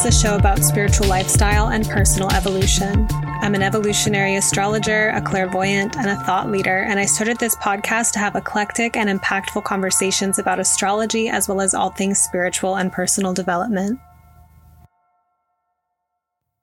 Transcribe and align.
is 0.00 0.16
a 0.16 0.18
show 0.18 0.36
about 0.36 0.60
spiritual 0.60 1.06
lifestyle 1.08 1.68
and 1.68 1.86
personal 1.88 2.30
evolution. 2.32 3.06
I'm 3.42 3.54
an 3.54 3.62
evolutionary 3.62 4.36
astrologer, 4.36 5.10
a 5.10 5.20
clairvoyant, 5.20 5.96
and 5.96 6.08
a 6.08 6.16
thought 6.24 6.50
leader, 6.50 6.78
and 6.78 6.98
I 6.98 7.04
started 7.04 7.38
this 7.38 7.54
podcast 7.56 8.12
to 8.12 8.18
have 8.18 8.34
eclectic 8.34 8.96
and 8.96 9.10
impactful 9.10 9.64
conversations 9.64 10.38
about 10.38 10.58
astrology 10.58 11.28
as 11.28 11.48
well 11.48 11.60
as 11.60 11.74
all 11.74 11.90
things 11.90 12.18
spiritual 12.18 12.76
and 12.76 12.90
personal 12.90 13.34
development. 13.34 13.98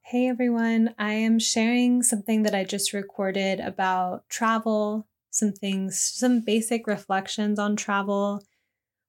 Hey 0.01 0.27
everyone, 0.27 0.95
I 0.97 1.13
am 1.13 1.37
sharing 1.37 2.01
something 2.01 2.41
that 2.43 2.55
I 2.55 2.63
just 2.63 2.91
recorded 2.91 3.59
about 3.59 4.27
travel, 4.29 5.05
some 5.29 5.51
things, 5.51 5.99
some 5.99 6.39
basic 6.39 6.87
reflections 6.87 7.59
on 7.59 7.75
travel, 7.75 8.41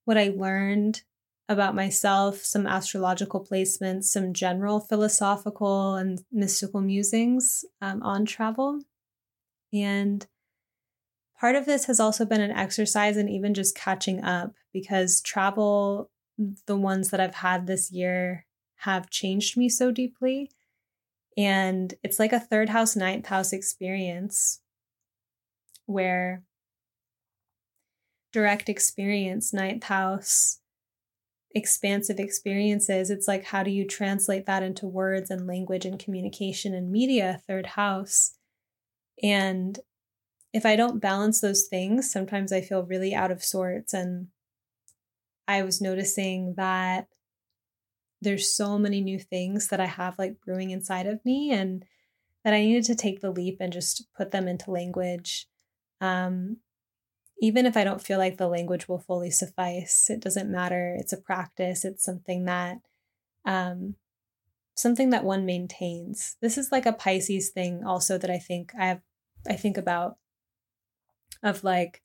what 0.04 0.18
I 0.18 0.34
learned 0.36 1.02
about 1.48 1.74
myself, 1.74 2.44
some 2.44 2.66
astrological 2.66 3.44
placements, 3.44 4.04
some 4.04 4.34
general 4.34 4.80
philosophical 4.80 5.94
and 5.94 6.22
mystical 6.30 6.80
musings 6.80 7.64
um, 7.80 8.02
on 8.02 8.26
travel. 8.26 8.80
And 9.72 10.26
part 11.40 11.56
of 11.56 11.64
this 11.64 11.86
has 11.86 12.00
also 12.00 12.26
been 12.26 12.42
an 12.42 12.50
exercise 12.50 13.16
and 13.16 13.30
even 13.30 13.54
just 13.54 13.74
catching 13.74 14.22
up 14.22 14.52
because 14.72 15.22
travel, 15.22 16.10
the 16.66 16.76
ones 16.76 17.10
that 17.10 17.20
I've 17.20 17.36
had 17.36 17.66
this 17.66 17.90
year, 17.90 18.44
have 18.82 19.10
changed 19.10 19.56
me 19.56 19.68
so 19.68 19.90
deeply. 19.90 20.50
And 21.36 21.94
it's 22.04 22.18
like 22.18 22.32
a 22.32 22.40
third 22.40 22.68
house, 22.68 22.94
ninth 22.94 23.26
house 23.26 23.52
experience 23.52 24.60
where 25.86 26.42
direct 28.32 28.68
experience, 28.68 29.52
ninth 29.52 29.84
house, 29.84 30.60
expansive 31.54 32.18
experiences, 32.18 33.10
it's 33.10 33.28
like, 33.28 33.44
how 33.44 33.62
do 33.62 33.70
you 33.70 33.86
translate 33.86 34.46
that 34.46 34.62
into 34.62 34.86
words 34.86 35.30
and 35.30 35.46
language 35.46 35.84
and 35.84 35.98
communication 35.98 36.74
and 36.74 36.90
media, 36.90 37.40
third 37.46 37.66
house? 37.66 38.34
And 39.22 39.78
if 40.52 40.64
I 40.64 40.76
don't 40.76 41.00
balance 41.00 41.40
those 41.40 41.64
things, 41.64 42.10
sometimes 42.10 42.52
I 42.52 42.60
feel 42.60 42.82
really 42.82 43.14
out 43.14 43.30
of 43.30 43.44
sorts. 43.44 43.92
And 43.92 44.28
I 45.46 45.62
was 45.62 45.80
noticing 45.80 46.54
that 46.56 47.08
there's 48.20 48.54
so 48.54 48.78
many 48.78 49.00
new 49.00 49.18
things 49.18 49.68
that 49.68 49.80
I 49.80 49.86
have 49.86 50.18
like 50.18 50.40
brewing 50.44 50.70
inside 50.70 51.06
of 51.06 51.24
me 51.24 51.52
and 51.52 51.84
that 52.44 52.54
I 52.54 52.60
needed 52.60 52.84
to 52.84 52.94
take 52.94 53.20
the 53.20 53.30
leap 53.30 53.58
and 53.60 53.72
just 53.72 54.06
put 54.16 54.30
them 54.30 54.48
into 54.48 54.70
language. 54.70 55.46
Um, 56.00 56.58
even 57.40 57.66
if 57.66 57.76
I 57.76 57.84
don't 57.84 58.02
feel 58.02 58.18
like 58.18 58.36
the 58.36 58.48
language 58.48 58.88
will 58.88 58.98
fully 58.98 59.30
suffice, 59.30 60.10
it 60.10 60.20
doesn't 60.20 60.50
matter. 60.50 60.96
It's 60.98 61.12
a 61.12 61.16
practice. 61.16 61.84
It's 61.84 62.04
something 62.04 62.46
that, 62.46 62.78
um, 63.44 63.94
something 64.74 65.10
that 65.10 65.24
one 65.24 65.46
maintains. 65.46 66.36
This 66.40 66.58
is 66.58 66.72
like 66.72 66.86
a 66.86 66.92
Pisces 66.92 67.50
thing, 67.50 67.84
also 67.84 68.18
that 68.18 68.30
I 68.30 68.38
think 68.38 68.72
I 68.78 68.86
have, 68.86 69.00
I 69.48 69.54
think 69.54 69.76
about, 69.76 70.16
of 71.42 71.62
like 71.62 72.02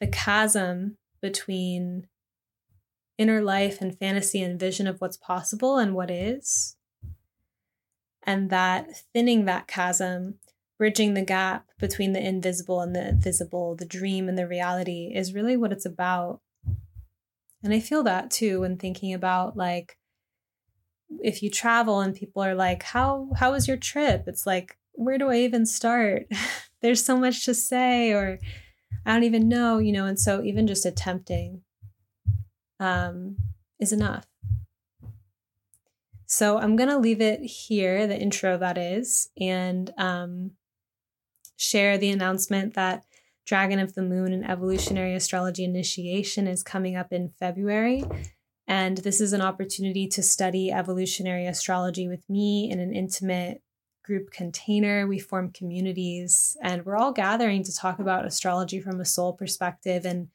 the 0.00 0.08
chasm 0.08 0.96
between 1.20 2.08
inner 3.18 3.40
life 3.40 3.80
and 3.80 3.98
fantasy 3.98 4.42
and 4.42 4.60
vision 4.60 4.86
of 4.86 5.00
what's 5.00 5.16
possible 5.16 5.78
and 5.78 5.94
what 5.94 6.10
is, 6.10 6.76
and 8.24 8.50
that 8.50 8.88
thinning 9.12 9.44
that 9.44 9.68
chasm 9.68 10.34
bridging 10.78 11.14
the 11.14 11.24
gap 11.24 11.66
between 11.78 12.12
the 12.12 12.26
invisible 12.26 12.80
and 12.80 12.94
the 12.94 13.14
visible, 13.16 13.74
the 13.74 13.86
dream 13.86 14.28
and 14.28 14.38
the 14.38 14.46
reality 14.46 15.12
is 15.14 15.34
really 15.34 15.56
what 15.56 15.72
it's 15.72 15.86
about. 15.86 16.40
And 17.62 17.72
I 17.72 17.80
feel 17.80 18.02
that 18.04 18.30
too 18.30 18.60
when 18.60 18.76
thinking 18.76 19.12
about 19.12 19.56
like 19.56 19.98
if 21.22 21.42
you 21.42 21.50
travel 21.50 22.00
and 22.00 22.14
people 22.14 22.42
are 22.42 22.54
like, 22.54 22.82
"How 22.82 23.30
how 23.36 23.52
was 23.52 23.68
your 23.68 23.76
trip?" 23.76 24.24
It's 24.26 24.46
like, 24.46 24.76
"Where 24.92 25.18
do 25.18 25.28
I 25.28 25.36
even 25.38 25.66
start?" 25.66 26.26
There's 26.82 27.04
so 27.04 27.16
much 27.16 27.44
to 27.46 27.54
say 27.54 28.12
or 28.12 28.38
I 29.06 29.14
don't 29.14 29.24
even 29.24 29.48
know, 29.48 29.78
you 29.78 29.92
know, 29.92 30.06
and 30.06 30.18
so 30.18 30.42
even 30.42 30.66
just 30.66 30.86
attempting 30.86 31.62
um 32.80 33.36
is 33.78 33.92
enough. 33.92 34.26
So 36.26 36.58
I'm 36.58 36.76
going 36.76 36.88
to 36.88 36.98
leave 36.98 37.20
it 37.20 37.40
here, 37.40 38.06
the 38.06 38.18
intro 38.20 38.58
that 38.58 38.76
is, 38.76 39.30
and 39.40 39.92
um, 39.96 40.52
share 41.56 41.98
the 41.98 42.10
announcement 42.10 42.74
that 42.74 43.04
Dragon 43.46 43.78
of 43.78 43.94
the 43.94 44.02
Moon 44.02 44.32
and 44.32 44.48
Evolutionary 44.48 45.14
Astrology 45.14 45.64
Initiation 45.64 46.46
is 46.46 46.62
coming 46.62 46.96
up 46.96 47.12
in 47.12 47.28
February. 47.28 48.04
And 48.66 48.98
this 48.98 49.20
is 49.20 49.32
an 49.32 49.40
opportunity 49.40 50.08
to 50.08 50.22
study 50.22 50.72
evolutionary 50.72 51.46
astrology 51.46 52.08
with 52.08 52.28
me 52.28 52.68
in 52.70 52.80
an 52.80 52.92
intimate 52.92 53.62
group 54.04 54.30
container. 54.32 55.06
We 55.06 55.20
form 55.20 55.52
communities 55.52 56.56
and 56.60 56.84
we're 56.84 56.96
all 56.96 57.12
gathering 57.12 57.62
to 57.64 57.74
talk 57.74 58.00
about 58.00 58.26
astrology 58.26 58.80
from 58.80 59.00
a 59.00 59.04
soul 59.04 59.32
perspective 59.32 60.04
and 60.04 60.28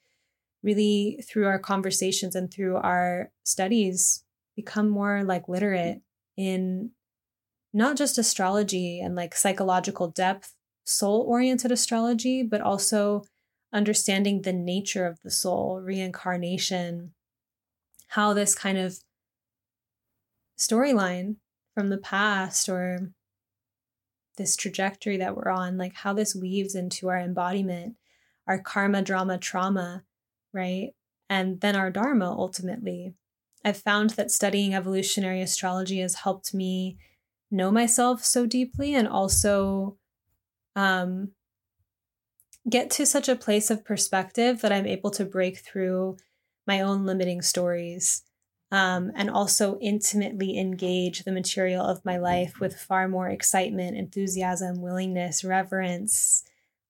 really 0.63 1.23
through 1.27 1.47
our 1.47 1.59
conversations 1.59 2.35
and 2.35 2.51
through 2.51 2.77
our 2.77 3.31
studies 3.43 4.23
become 4.55 4.89
more 4.89 5.23
like 5.23 5.49
literate 5.49 6.01
in 6.37 6.91
not 7.73 7.97
just 7.97 8.17
astrology 8.17 9.01
and 9.01 9.15
like 9.15 9.35
psychological 9.35 10.07
depth 10.07 10.53
soul 10.83 11.21
oriented 11.21 11.71
astrology, 11.71 12.43
but 12.43 12.61
also 12.61 13.23
understanding 13.73 14.41
the 14.41 14.53
nature 14.53 15.05
of 15.05 15.21
the 15.21 15.31
soul, 15.31 15.79
reincarnation, 15.81 17.13
how 18.07 18.33
this 18.33 18.53
kind 18.53 18.77
of 18.77 18.97
storyline 20.57 21.37
from 21.73 21.89
the 21.89 21.97
past 21.97 22.67
or 22.67 23.11
this 24.37 24.55
trajectory 24.55 25.17
that 25.17 25.35
we're 25.35 25.49
on, 25.49 25.77
like 25.77 25.93
how 25.93 26.13
this 26.13 26.35
weaves 26.35 26.75
into 26.75 27.09
our 27.09 27.19
embodiment, 27.19 27.95
our 28.47 28.59
karma, 28.59 29.01
drama, 29.01 29.37
trauma, 29.37 30.03
right? 30.53 30.89
And 31.29 31.61
then 31.61 31.75
our 31.75 31.91
dharma 31.91 32.31
ultimately. 32.31 33.13
I've 33.63 33.77
found 33.77 34.11
that 34.11 34.31
studying 34.31 34.73
evolutionary 34.73 35.41
astrology 35.41 35.99
has 35.99 36.15
helped 36.15 36.53
me 36.53 36.97
know 37.51 37.71
myself 37.71 38.23
so 38.23 38.45
deeply 38.45 38.95
and 38.95 39.07
also 39.07 39.97
um, 40.75 41.31
get 42.69 42.89
to 42.91 43.05
such 43.05 43.27
a 43.27 43.35
place 43.35 43.69
of 43.69 43.85
perspective 43.85 44.61
that 44.61 44.71
I'm 44.71 44.85
able 44.85 45.11
to 45.11 45.25
break 45.25 45.59
through 45.59 46.17
my 46.67 46.81
own 46.81 47.05
limiting 47.05 47.41
stories 47.41 48.23
um, 48.71 49.11
and 49.15 49.29
also 49.29 49.77
intimately 49.81 50.57
engage 50.57 51.23
the 51.23 51.31
material 51.31 51.85
of 51.85 52.05
my 52.05 52.17
life 52.17 52.59
with 52.59 52.79
far 52.79 53.07
more 53.07 53.29
excitement, 53.29 53.97
enthusiasm, 53.97 54.81
willingness, 54.81 55.43
reverence, 55.43 56.43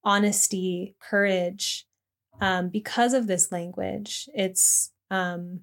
honesty, 0.04 0.96
courage. 1.00 1.88
Um, 2.40 2.70
because 2.70 3.14
of 3.14 3.28
this 3.28 3.52
language, 3.52 4.30
it's 4.34 4.92
um, 5.10 5.62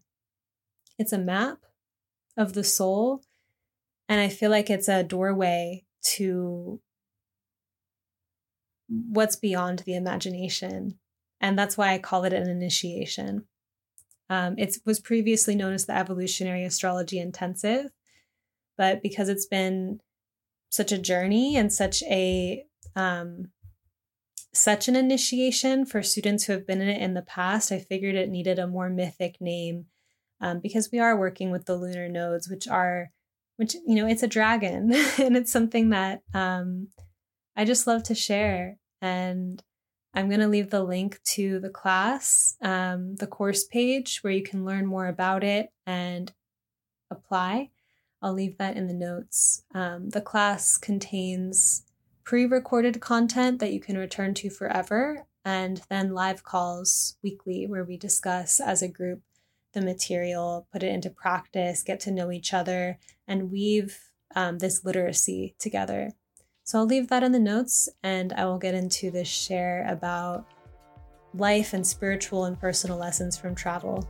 it's 0.99 1.13
a 1.13 1.19
map 1.19 1.59
of 2.37 2.53
the 2.53 2.65
soul, 2.65 3.23
and 4.09 4.21
I 4.21 4.29
feel 4.29 4.51
like 4.51 4.71
it's 4.71 4.89
a 4.89 5.03
doorway 5.03 5.85
to 6.15 6.81
what's 8.89 9.37
beyond 9.37 9.81
the 9.81 9.95
imagination. 9.95 10.99
And 11.41 11.59
that's 11.59 11.77
why 11.77 11.93
I 11.93 11.99
call 11.99 12.25
it 12.25 12.33
an 12.33 12.49
initiation. 12.49 13.47
Um, 14.31 14.57
it 14.59 14.77
was 14.85 15.01
previously 15.01 15.55
known 15.55 15.73
as 15.73 15.87
the 15.87 15.97
Evolutionary 15.97 16.65
Astrology 16.65 17.19
Intensive, 17.19 17.91
but 18.77 19.03
because 19.03 19.29
it's 19.29 19.47
been 19.47 20.01
such 20.71 20.93
a 20.93 20.99
journey 20.99 21.57
and 21.57 21.73
such 21.73 22.03
a 22.03 22.65
um, 22.95 23.51
such 24.53 24.89
an 24.89 24.97
initiation 24.97 25.87
for 25.87 26.03
students 26.03 26.45
who 26.45 26.53
have 26.53 26.67
been 26.67 26.81
in 26.81 26.89
it 26.89 27.01
in 27.01 27.15
the 27.15 27.23
past, 27.23 27.71
I 27.71 27.79
figured 27.79 28.17
it 28.17 28.29
needed 28.29 28.59
a 28.59 28.67
more 28.67 28.91
mythic 28.91 29.41
name 29.41 29.87
um, 30.41 30.61
because 30.61 30.91
we 30.93 30.99
are 30.99 31.19
working 31.19 31.51
with 31.51 31.67
the 31.67 31.77
lunar 31.77 32.09
nodes, 32.09 32.49
which 32.49 32.67
are, 32.67 33.11
which 33.57 33.75
you 33.87 33.95
know, 33.95 34.07
it's 34.07 34.23
a 34.23 34.29
dragon, 34.29 34.93
and 35.19 35.37
it's 35.37 35.53
something 35.53 35.91
that 35.91 36.23
um, 36.35 36.89
I 37.59 37.65
just 37.65 37.89
love 37.89 38.05
to 38.05 38.15
share. 38.15 38.79
And 39.03 39.61
I'm 40.15 40.29
going 40.29 40.41
to 40.41 40.49
leave 40.49 40.71
the 40.71 40.85
link 40.85 41.21
to 41.35 41.59
the 41.59 41.69
class, 41.69 42.57
um, 42.63 43.17
the 43.17 43.27
course 43.27 43.65
page 43.65 44.21
where 44.23 44.33
you 44.33 44.45
can 44.45 44.65
learn 44.65 44.87
more 44.87 45.09
about 45.09 45.43
it 45.43 45.71
and 45.85 46.33
apply. 47.11 47.71
I'll 48.23 48.33
leave 48.33 48.59
that 48.59 48.77
in 48.77 48.87
the 48.87 48.95
notes. 48.95 49.65
Um, 49.75 50.11
the 50.11 50.21
class 50.21 50.79
contains 50.79 51.83
pre 52.25 52.47
recorded 52.47 53.01
content 53.01 53.59
that 53.59 53.73
you 53.73 53.81
can 53.81 53.99
return 53.99 54.35
to 54.35 54.51
forever, 54.51 55.27
and 55.45 55.83
then 55.89 56.15
live 56.15 56.45
calls 56.45 57.17
weekly 57.23 57.67
where 57.67 57.85
we 57.85 57.97
discuss 57.97 58.61
as 58.61 58.83
a 58.83 58.89
group 58.89 59.23
the 59.73 59.81
material, 59.81 60.67
put 60.73 60.83
it 60.83 60.93
into 60.93 61.11
practice, 61.11 61.83
get 61.83 62.01
to 62.01 62.11
know 62.11 62.31
each 62.31 62.55
other, 62.55 62.99
and 63.27 63.51
weave 63.51 63.99
um, 64.35 64.59
this 64.59 64.85
literacy 64.85 65.55
together. 65.59 66.13
So 66.69 66.79
I'll 66.81 66.85
leave 66.85 67.09
that 67.09 67.23
in 67.23 67.33
the 67.33 67.39
notes 67.39 67.89
and 68.03 68.35
I 68.35 68.45
will 68.45 68.59
get 68.59 68.75
into 68.75 69.11
this 69.11 69.27
share 69.27 69.87
about 69.89 70.45
life 71.33 71.73
and 71.73 71.87
spiritual 71.87 72.45
and 72.45 72.61
personal 72.61 72.99
lessons 72.99 73.39
from 73.39 73.55
travel. 73.55 74.07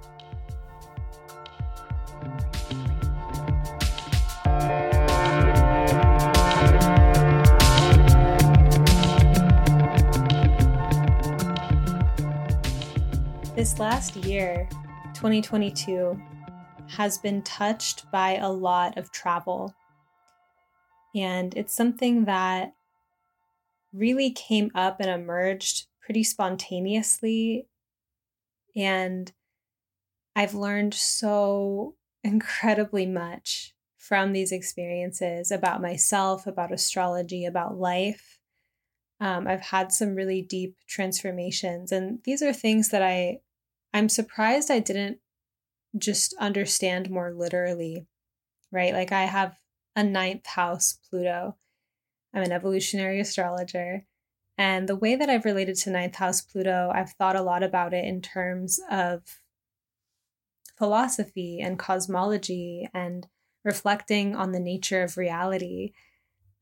This 13.55 13.79
last 13.79 14.17
year, 14.17 14.69
2022, 15.15 16.21
has 16.89 17.19
been 17.19 17.41
touched 17.43 18.11
by 18.11 18.39
a 18.39 18.51
lot 18.51 18.99
of 18.99 19.13
travel. 19.13 19.73
And 21.19 21.57
it's 21.57 21.75
something 21.75 22.25
that 22.27 22.75
really 23.93 24.31
came 24.31 24.71
up 24.75 25.01
and 25.01 25.11
emerged 25.11 25.87
pretty 26.01 26.23
spontaneously. 26.23 27.67
And 28.77 29.33
I've 30.37 30.55
learned 30.55 30.95
so 30.95 31.95
incredibly 32.25 33.07
much 33.07 33.75
from 33.97 34.33
these 34.33 34.53
experiences 34.53 35.51
about 35.51 35.83
myself, 35.83 36.47
about 36.47 36.73
astrology, 36.73 37.45
about 37.45 37.79
life. 37.79 38.39
Um, 39.21 39.49
I've 39.49 39.61
had 39.61 39.93
some 39.93 40.15
really 40.15 40.41
deep 40.41 40.77
transformations, 40.87 41.91
and 41.91 42.21
these 42.25 42.41
are 42.41 42.53
things 42.53 42.91
that 42.91 43.03
I 43.03 43.41
I'm 43.93 44.09
surprised 44.09 44.71
I 44.71 44.79
didn't 44.79 45.19
just 45.97 46.35
understand 46.39 47.11
more 47.11 47.33
literally, 47.35 48.07
right? 48.71 48.93
Like 48.93 49.11
I 49.13 49.25
have 49.25 49.57
a 49.99 50.05
ninth 50.05 50.47
house 50.47 50.97
Pluto. 51.11 51.57
I'm 52.33 52.45
an 52.45 52.53
evolutionary 52.53 53.19
astrologer. 53.19 54.05
And 54.57 54.89
the 54.89 54.95
way 54.95 55.17
that 55.17 55.29
I've 55.29 55.45
related 55.45 55.75
to 55.79 55.91
ninth 55.91 56.15
house 56.15 56.41
Pluto, 56.41 56.93
I've 56.95 57.11
thought 57.11 57.35
a 57.35 57.43
lot 57.43 57.65
about 57.65 57.93
it 57.93 58.05
in 58.05 58.23
terms 58.23 58.79
of 58.93 59.41
philosophy 60.77 61.59
and 61.61 61.81
cosmology 61.81 62.89
and 62.95 63.27
reflecting 63.65 64.37
on 64.37 64.53
the 64.53 64.61
nature 64.61 65.03
of 65.03 65.17
reality. 65.17 65.95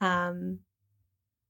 Um, 0.01 0.61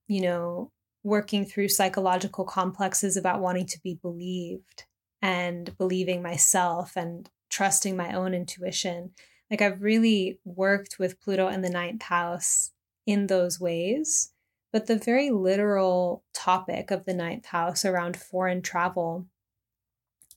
you 0.09 0.23
know, 0.23 0.73
working 1.05 1.44
through 1.44 1.69
psychological 1.69 2.44
complexes 2.44 3.17
about 3.17 3.41
wanting 3.41 3.67
to 3.67 3.81
be 3.85 3.94
believed 4.03 4.87
and 5.23 5.77
believing 5.79 6.21
myself 6.21 6.97
and 6.97 7.31
trusting 7.49 7.97
my 7.97 8.12
own 8.12 8.35
intuition. 8.35 9.12
Like 9.51 9.63
I've 9.63 9.83
really 9.83 10.39
worked 10.45 10.99
with 10.99 11.21
Pluto 11.21 11.49
in 11.49 11.63
the 11.63 11.71
ninth 11.71 12.03
house 12.03 12.73
in 13.07 13.27
those 13.27 13.61
ways. 13.61 14.33
But 14.73 14.87
the 14.87 14.99
very 14.99 15.31
literal 15.31 16.25
topic 16.35 16.91
of 16.91 17.05
the 17.05 17.15
ninth 17.15 17.47
house 17.47 17.85
around 17.85 18.17
foreign 18.17 18.61
travel 18.61 19.27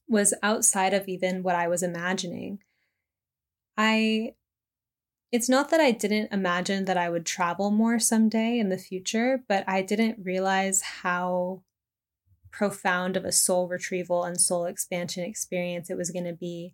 was 0.07 0.33
outside 0.41 0.93
of 0.93 1.07
even 1.07 1.43
what 1.43 1.55
I 1.55 1.67
was 1.67 1.83
imagining. 1.83 2.59
I 3.77 4.33
it's 5.31 5.49
not 5.49 5.69
that 5.69 5.79
I 5.79 5.91
didn't 5.91 6.33
imagine 6.33 6.85
that 6.85 6.97
I 6.97 7.09
would 7.09 7.25
travel 7.25 7.69
more 7.69 7.99
someday 7.99 8.57
in 8.57 8.69
the 8.69 8.79
future, 8.79 9.43
but 9.47 9.63
I 9.67 9.83
didn't 9.83 10.23
realize 10.23 10.81
how 10.81 11.61
profound 12.51 13.15
of 13.15 13.25
a 13.25 13.31
soul 13.31 13.67
retrieval 13.67 14.23
and 14.23 14.41
soul 14.41 14.65
expansion 14.65 15.23
experience 15.23 15.89
it 15.89 15.97
was 15.97 16.09
going 16.09 16.25
to 16.25 16.33
be. 16.33 16.73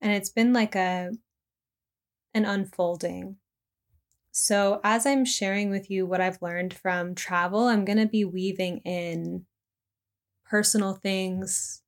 And 0.00 0.12
it's 0.12 0.30
been 0.30 0.52
like 0.52 0.76
a 0.76 1.12
an 2.34 2.44
unfolding. 2.44 3.36
So, 4.32 4.80
as 4.82 5.04
I'm 5.06 5.24
sharing 5.24 5.70
with 5.70 5.90
you 5.90 6.06
what 6.06 6.20
I've 6.20 6.40
learned 6.40 6.74
from 6.74 7.14
travel, 7.14 7.64
I'm 7.64 7.84
going 7.84 7.98
to 7.98 8.06
be 8.06 8.24
weaving 8.24 8.78
in 8.78 9.46
personal 10.44 10.94
things, 10.94 11.82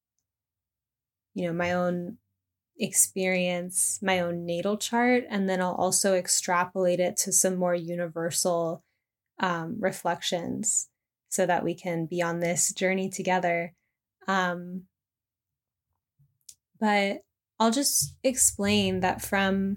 you 1.35 1.47
know, 1.47 1.53
my 1.53 1.73
own 1.73 2.19
experience, 2.79 4.01
my 4.03 4.21
own 4.21 4.45
natal 4.47 4.77
chart, 4.77 5.25
and 5.29 5.49
then 5.49 5.61
I'll 5.61 5.75
also 5.75 6.15
extrapolate 6.15 7.01
it 7.01 7.17
to 7.19 7.33
some 7.33 7.57
more 7.57 7.75
universal 7.75 8.83
um, 9.41 9.77
reflections 9.81 10.89
so 11.29 11.47
that 11.47 11.65
we 11.65 11.75
can 11.75 12.07
be 12.07 12.23
on 12.23 12.41
this 12.41 12.73
journey 12.73 13.09
together. 13.09 13.75
Um, 14.29 14.85
but 16.81 17.23
I'll 17.59 17.71
just 17.71 18.17
explain 18.23 19.01
that 19.01 19.23
from 19.23 19.77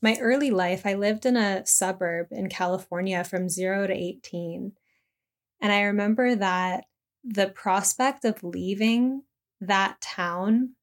my 0.00 0.16
early 0.20 0.50
life, 0.50 0.82
I 0.84 0.94
lived 0.94 1.26
in 1.26 1.36
a 1.36 1.66
suburb 1.66 2.28
in 2.30 2.48
California 2.48 3.24
from 3.24 3.48
zero 3.48 3.86
to 3.86 3.92
18. 3.92 4.72
And 5.60 5.72
I 5.72 5.82
remember 5.82 6.34
that 6.36 6.84
the 7.24 7.48
prospect 7.48 8.24
of 8.24 8.44
leaving 8.44 9.22
that 9.60 10.00
town 10.00 10.74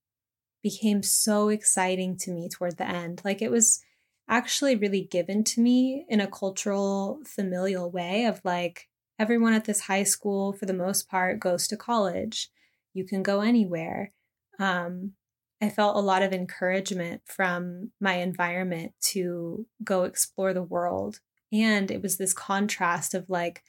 became 0.61 1.01
so 1.01 1.49
exciting 1.49 2.17
to 2.17 2.31
me 2.31 2.49
toward 2.49 2.77
the 2.77 2.87
end. 2.87 3.21
Like 3.23 3.41
it 3.41 3.51
was 3.51 3.81
actually 4.27 4.75
really 4.75 5.01
given 5.01 5.43
to 5.43 5.61
me 5.61 6.05
in 6.09 6.19
a 6.19 6.27
cultural, 6.27 7.19
familial 7.25 7.89
way 7.89 8.25
of 8.25 8.41
like, 8.43 8.89
everyone 9.17 9.53
at 9.53 9.65
this 9.65 9.81
high 9.81 10.03
school, 10.03 10.53
for 10.53 10.65
the 10.65 10.73
most 10.73 11.07
part, 11.07 11.39
goes 11.39 11.67
to 11.67 11.77
college. 11.77 12.49
You 12.93 13.05
can 13.05 13.23
go 13.23 13.41
anywhere. 13.41 14.11
Um, 14.59 15.13
I 15.61 15.69
felt 15.69 15.95
a 15.95 15.99
lot 15.99 16.21
of 16.21 16.33
encouragement 16.33 17.21
from 17.25 17.91
my 17.99 18.15
environment 18.15 18.93
to 19.01 19.65
go 19.83 20.03
explore 20.03 20.53
the 20.53 20.63
world. 20.63 21.19
And 21.51 21.89
it 21.89 22.01
was 22.01 22.17
this 22.17 22.33
contrast 22.33 23.13
of 23.13 23.29
like 23.29 23.63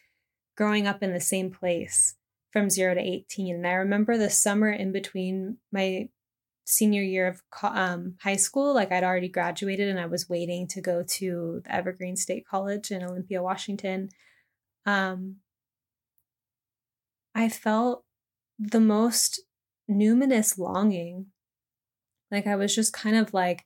growing 0.57 0.87
up 0.87 1.03
in 1.03 1.13
the 1.13 1.21
same 1.21 1.51
place 1.51 2.17
from 2.51 2.71
zero 2.71 2.95
to 2.95 3.01
18. 3.01 3.57
And 3.57 3.67
I 3.67 3.73
remember 3.73 4.17
the 4.17 4.31
summer 4.31 4.71
in 4.71 4.91
between 4.91 5.59
my 5.73 6.09
senior 6.65 7.03
year 7.03 7.29
of 7.29 7.43
um, 7.63 8.17
high 8.21 8.37
school, 8.37 8.75
like 8.75 8.91
I'd 8.91 9.05
already 9.05 9.29
graduated 9.29 9.89
and 9.89 10.01
I 10.01 10.07
was 10.07 10.29
waiting 10.29 10.67
to 10.69 10.81
go 10.81 11.05
to 11.07 11.63
the 11.65 11.75
Evergreen 11.75 12.17
State 12.17 12.47
College 12.47 12.91
in 12.91 13.05
Olympia, 13.05 13.43
Washington. 13.43 14.09
Um, 14.85 15.37
I 17.35 17.49
felt 17.49 18.05
the 18.59 18.81
most 18.81 19.43
numinous 19.89 20.59
longing 20.59 21.27
like 22.31 22.47
I 22.47 22.57
was 22.57 22.75
just 22.75 22.93
kind 22.93 23.17
of 23.17 23.33
like 23.35 23.65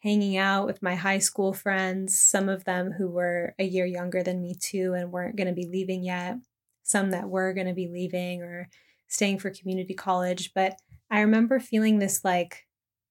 hanging 0.00 0.36
out 0.36 0.66
with 0.66 0.82
my 0.82 0.94
high 0.94 1.18
school 1.18 1.52
friends, 1.52 2.18
some 2.18 2.48
of 2.48 2.64
them 2.64 2.92
who 2.92 3.08
were 3.08 3.54
a 3.58 3.64
year 3.64 3.84
younger 3.86 4.22
than 4.22 4.42
me 4.42 4.54
too 4.58 4.94
and 4.94 5.12
weren't 5.12 5.36
going 5.36 5.46
to 5.46 5.52
be 5.52 5.68
leaving 5.70 6.02
yet, 6.02 6.36
some 6.82 7.10
that 7.10 7.28
were 7.28 7.52
going 7.52 7.66
to 7.66 7.74
be 7.74 7.88
leaving 7.88 8.42
or 8.42 8.68
staying 9.08 9.38
for 9.38 9.50
community 9.50 9.94
college. 9.94 10.52
But 10.54 10.76
I 11.10 11.20
remember 11.20 11.60
feeling 11.60 11.98
this 11.98 12.24
like 12.24 12.66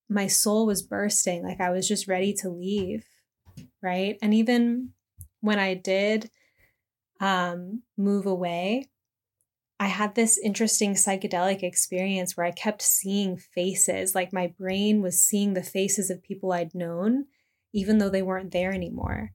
my 0.09 0.27
soul 0.27 0.65
was 0.65 0.81
bursting, 0.81 1.43
like 1.43 1.61
I 1.61 1.69
was 1.69 1.87
just 1.87 2.07
ready 2.07 2.33
to 2.35 2.49
leave. 2.49 3.05
Right. 3.83 4.17
And 4.21 4.33
even 4.33 4.93
when 5.41 5.59
I 5.59 5.75
did 5.75 6.31
um, 7.21 7.83
move 7.97 8.25
away, 8.25 8.87
I 9.79 9.87
had 9.87 10.13
this 10.13 10.37
interesting 10.37 10.93
psychedelic 10.93 11.63
experience 11.63 12.35
where 12.35 12.45
I 12.45 12.51
kept 12.51 12.81
seeing 12.81 13.37
faces, 13.37 14.13
like 14.13 14.33
my 14.33 14.47
brain 14.47 15.01
was 15.01 15.21
seeing 15.21 15.53
the 15.53 15.63
faces 15.63 16.09
of 16.09 16.21
people 16.21 16.51
I'd 16.51 16.75
known, 16.75 17.27
even 17.73 17.97
though 17.97 18.09
they 18.09 18.21
weren't 18.21 18.51
there 18.51 18.73
anymore. 18.73 19.31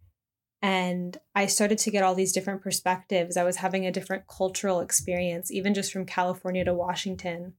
And 0.61 1.17
I 1.35 1.47
started 1.47 1.79
to 1.79 1.91
get 1.91 2.03
all 2.03 2.15
these 2.15 2.33
different 2.33 2.63
perspectives. 2.63 3.37
I 3.37 3.45
was 3.45 3.57
having 3.57 3.87
a 3.87 3.93
different 3.93 4.25
cultural 4.27 4.81
experience, 4.81 5.51
even 5.51 5.73
just 5.73 5.93
from 5.93 6.07
California 6.07 6.65
to 6.65 6.75
Washington. 6.75 7.55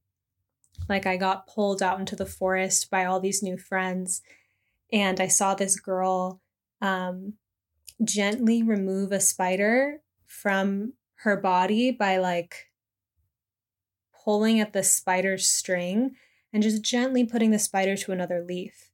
Like 0.88 1.06
I 1.06 1.16
got 1.16 1.48
pulled 1.48 1.82
out 1.82 1.98
into 1.98 2.14
the 2.14 2.26
forest 2.26 2.90
by 2.90 3.04
all 3.04 3.18
these 3.18 3.42
new 3.42 3.58
friends, 3.58 4.22
and 4.92 5.20
I 5.20 5.26
saw 5.26 5.54
this 5.54 5.80
girl 5.80 6.40
um, 6.80 7.34
gently 8.04 8.62
remove 8.62 9.10
a 9.10 9.20
spider 9.20 10.02
from 10.26 10.92
her 11.20 11.36
body 11.36 11.90
by 11.90 12.18
like 12.18 12.65
pulling 14.26 14.58
at 14.58 14.72
the 14.72 14.82
spider's 14.82 15.46
string 15.46 16.16
and 16.52 16.62
just 16.62 16.82
gently 16.82 17.24
putting 17.24 17.52
the 17.52 17.58
spider 17.58 17.96
to 17.96 18.10
another 18.10 18.42
leaf. 18.42 18.90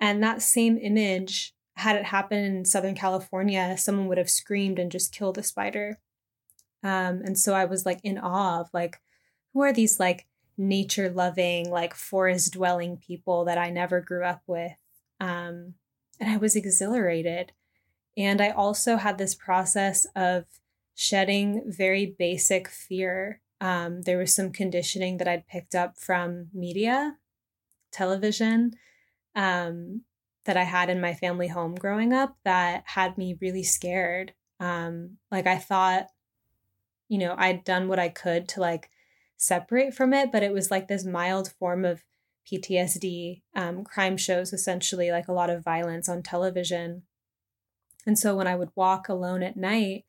And 0.00 0.22
that 0.22 0.40
same 0.40 0.78
image, 0.78 1.52
had 1.76 1.96
it 1.96 2.04
happened 2.04 2.46
in 2.46 2.64
Southern 2.64 2.94
California, 2.94 3.76
someone 3.76 4.06
would 4.06 4.18
have 4.18 4.30
screamed 4.30 4.78
and 4.78 4.92
just 4.92 5.12
killed 5.12 5.34
the 5.34 5.42
spider. 5.42 5.98
Um, 6.84 7.22
and 7.24 7.36
so 7.36 7.54
I 7.54 7.64
was 7.64 7.84
like 7.84 7.98
in 8.04 8.18
awe 8.18 8.60
of 8.60 8.68
like, 8.72 9.00
who 9.52 9.62
are 9.62 9.72
these 9.72 9.98
like 9.98 10.26
nature 10.56 11.10
loving, 11.10 11.68
like 11.70 11.94
forest 11.94 12.52
dwelling 12.52 12.98
people 12.98 13.44
that 13.46 13.58
I 13.58 13.70
never 13.70 14.00
grew 14.00 14.24
up 14.24 14.42
with? 14.46 14.76
Um, 15.18 15.74
and 16.20 16.30
I 16.30 16.36
was 16.36 16.54
exhilarated. 16.54 17.50
And 18.16 18.40
I 18.40 18.50
also 18.50 18.96
had 18.96 19.18
this 19.18 19.34
process 19.34 20.06
of 20.14 20.44
shedding 20.94 21.64
very 21.66 22.14
basic 22.18 22.68
fear 22.68 23.40
um, 23.60 24.02
there 24.02 24.18
was 24.18 24.34
some 24.34 24.52
conditioning 24.52 25.18
that 25.18 25.28
I'd 25.28 25.46
picked 25.46 25.74
up 25.74 25.98
from 25.98 26.48
media, 26.52 27.16
television, 27.90 28.72
um, 29.34 30.02
that 30.44 30.56
I 30.56 30.64
had 30.64 30.88
in 30.88 31.00
my 31.00 31.14
family 31.14 31.48
home 31.48 31.74
growing 31.74 32.12
up 32.12 32.36
that 32.44 32.84
had 32.86 33.18
me 33.18 33.36
really 33.40 33.62
scared. 33.62 34.32
Um, 34.60 35.18
like 35.30 35.46
I 35.46 35.58
thought, 35.58 36.08
you 37.08 37.18
know, 37.18 37.34
I'd 37.36 37.64
done 37.64 37.88
what 37.88 37.98
I 37.98 38.08
could 38.08 38.48
to 38.50 38.60
like 38.60 38.90
separate 39.36 39.94
from 39.94 40.12
it, 40.12 40.32
but 40.32 40.42
it 40.42 40.52
was 40.52 40.70
like 40.70 40.88
this 40.88 41.04
mild 41.04 41.52
form 41.52 41.84
of 41.84 42.02
PTSD, 42.50 43.42
um, 43.54 43.84
crime 43.84 44.16
shows, 44.16 44.52
essentially, 44.52 45.10
like 45.10 45.28
a 45.28 45.32
lot 45.32 45.50
of 45.50 45.64
violence 45.64 46.08
on 46.08 46.22
television. 46.22 47.02
And 48.06 48.18
so 48.18 48.34
when 48.34 48.46
I 48.46 48.56
would 48.56 48.70
walk 48.74 49.08
alone 49.08 49.42
at 49.42 49.56
night, 49.56 50.04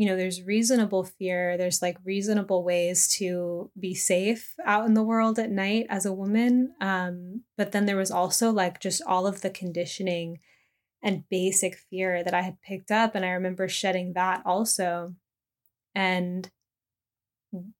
you 0.00 0.06
know, 0.06 0.16
there's 0.16 0.44
reasonable 0.44 1.04
fear, 1.04 1.58
there's 1.58 1.82
like 1.82 1.98
reasonable 2.06 2.64
ways 2.64 3.06
to 3.06 3.70
be 3.78 3.94
safe 3.94 4.54
out 4.64 4.86
in 4.86 4.94
the 4.94 5.02
world 5.02 5.38
at 5.38 5.50
night 5.50 5.84
as 5.90 6.06
a 6.06 6.12
woman. 6.12 6.72
Um, 6.80 7.42
but 7.58 7.72
then 7.72 7.84
there 7.84 7.98
was 7.98 8.10
also 8.10 8.50
like 8.50 8.80
just 8.80 9.02
all 9.06 9.26
of 9.26 9.42
the 9.42 9.50
conditioning 9.50 10.38
and 11.02 11.28
basic 11.28 11.76
fear 11.76 12.24
that 12.24 12.32
I 12.32 12.40
had 12.40 12.62
picked 12.62 12.90
up. 12.90 13.14
And 13.14 13.26
I 13.26 13.32
remember 13.32 13.68
shedding 13.68 14.14
that 14.14 14.40
also. 14.46 15.16
And 15.94 16.50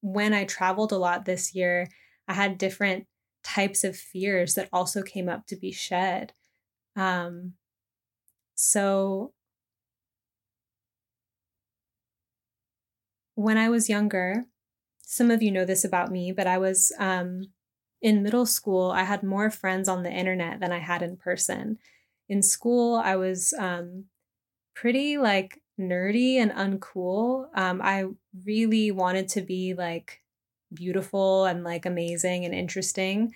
when 0.02 0.34
I 0.34 0.44
traveled 0.44 0.92
a 0.92 0.98
lot 0.98 1.24
this 1.24 1.54
year, 1.54 1.88
I 2.28 2.34
had 2.34 2.58
different 2.58 3.06
types 3.42 3.82
of 3.82 3.96
fears 3.96 4.56
that 4.56 4.68
also 4.74 5.02
came 5.02 5.30
up 5.30 5.46
to 5.46 5.56
be 5.56 5.72
shed. 5.72 6.34
Um, 6.96 7.54
so 8.56 9.32
when 13.40 13.56
I 13.56 13.70
was 13.70 13.88
younger, 13.88 14.44
some 15.00 15.30
of 15.30 15.42
you 15.42 15.50
know 15.50 15.64
this 15.64 15.82
about 15.82 16.10
me, 16.10 16.30
but 16.30 16.46
I 16.46 16.58
was 16.58 16.92
um, 16.98 17.46
in 18.02 18.22
middle 18.22 18.44
school, 18.44 18.90
I 18.90 19.04
had 19.04 19.22
more 19.22 19.50
friends 19.50 19.88
on 19.88 20.02
the 20.02 20.12
internet 20.12 20.60
than 20.60 20.72
I 20.72 20.78
had 20.78 21.00
in 21.02 21.16
person. 21.16 21.78
In 22.28 22.42
school, 22.42 22.96
I 22.96 23.16
was 23.16 23.54
um, 23.58 24.04
pretty 24.74 25.16
like 25.16 25.62
nerdy 25.80 26.36
and 26.36 26.52
uncool. 26.52 27.46
Um, 27.54 27.80
I 27.82 28.04
really 28.44 28.90
wanted 28.90 29.28
to 29.28 29.40
be 29.40 29.72
like 29.72 30.20
beautiful 30.72 31.46
and 31.46 31.64
like 31.64 31.86
amazing 31.86 32.44
and 32.44 32.54
interesting, 32.54 33.34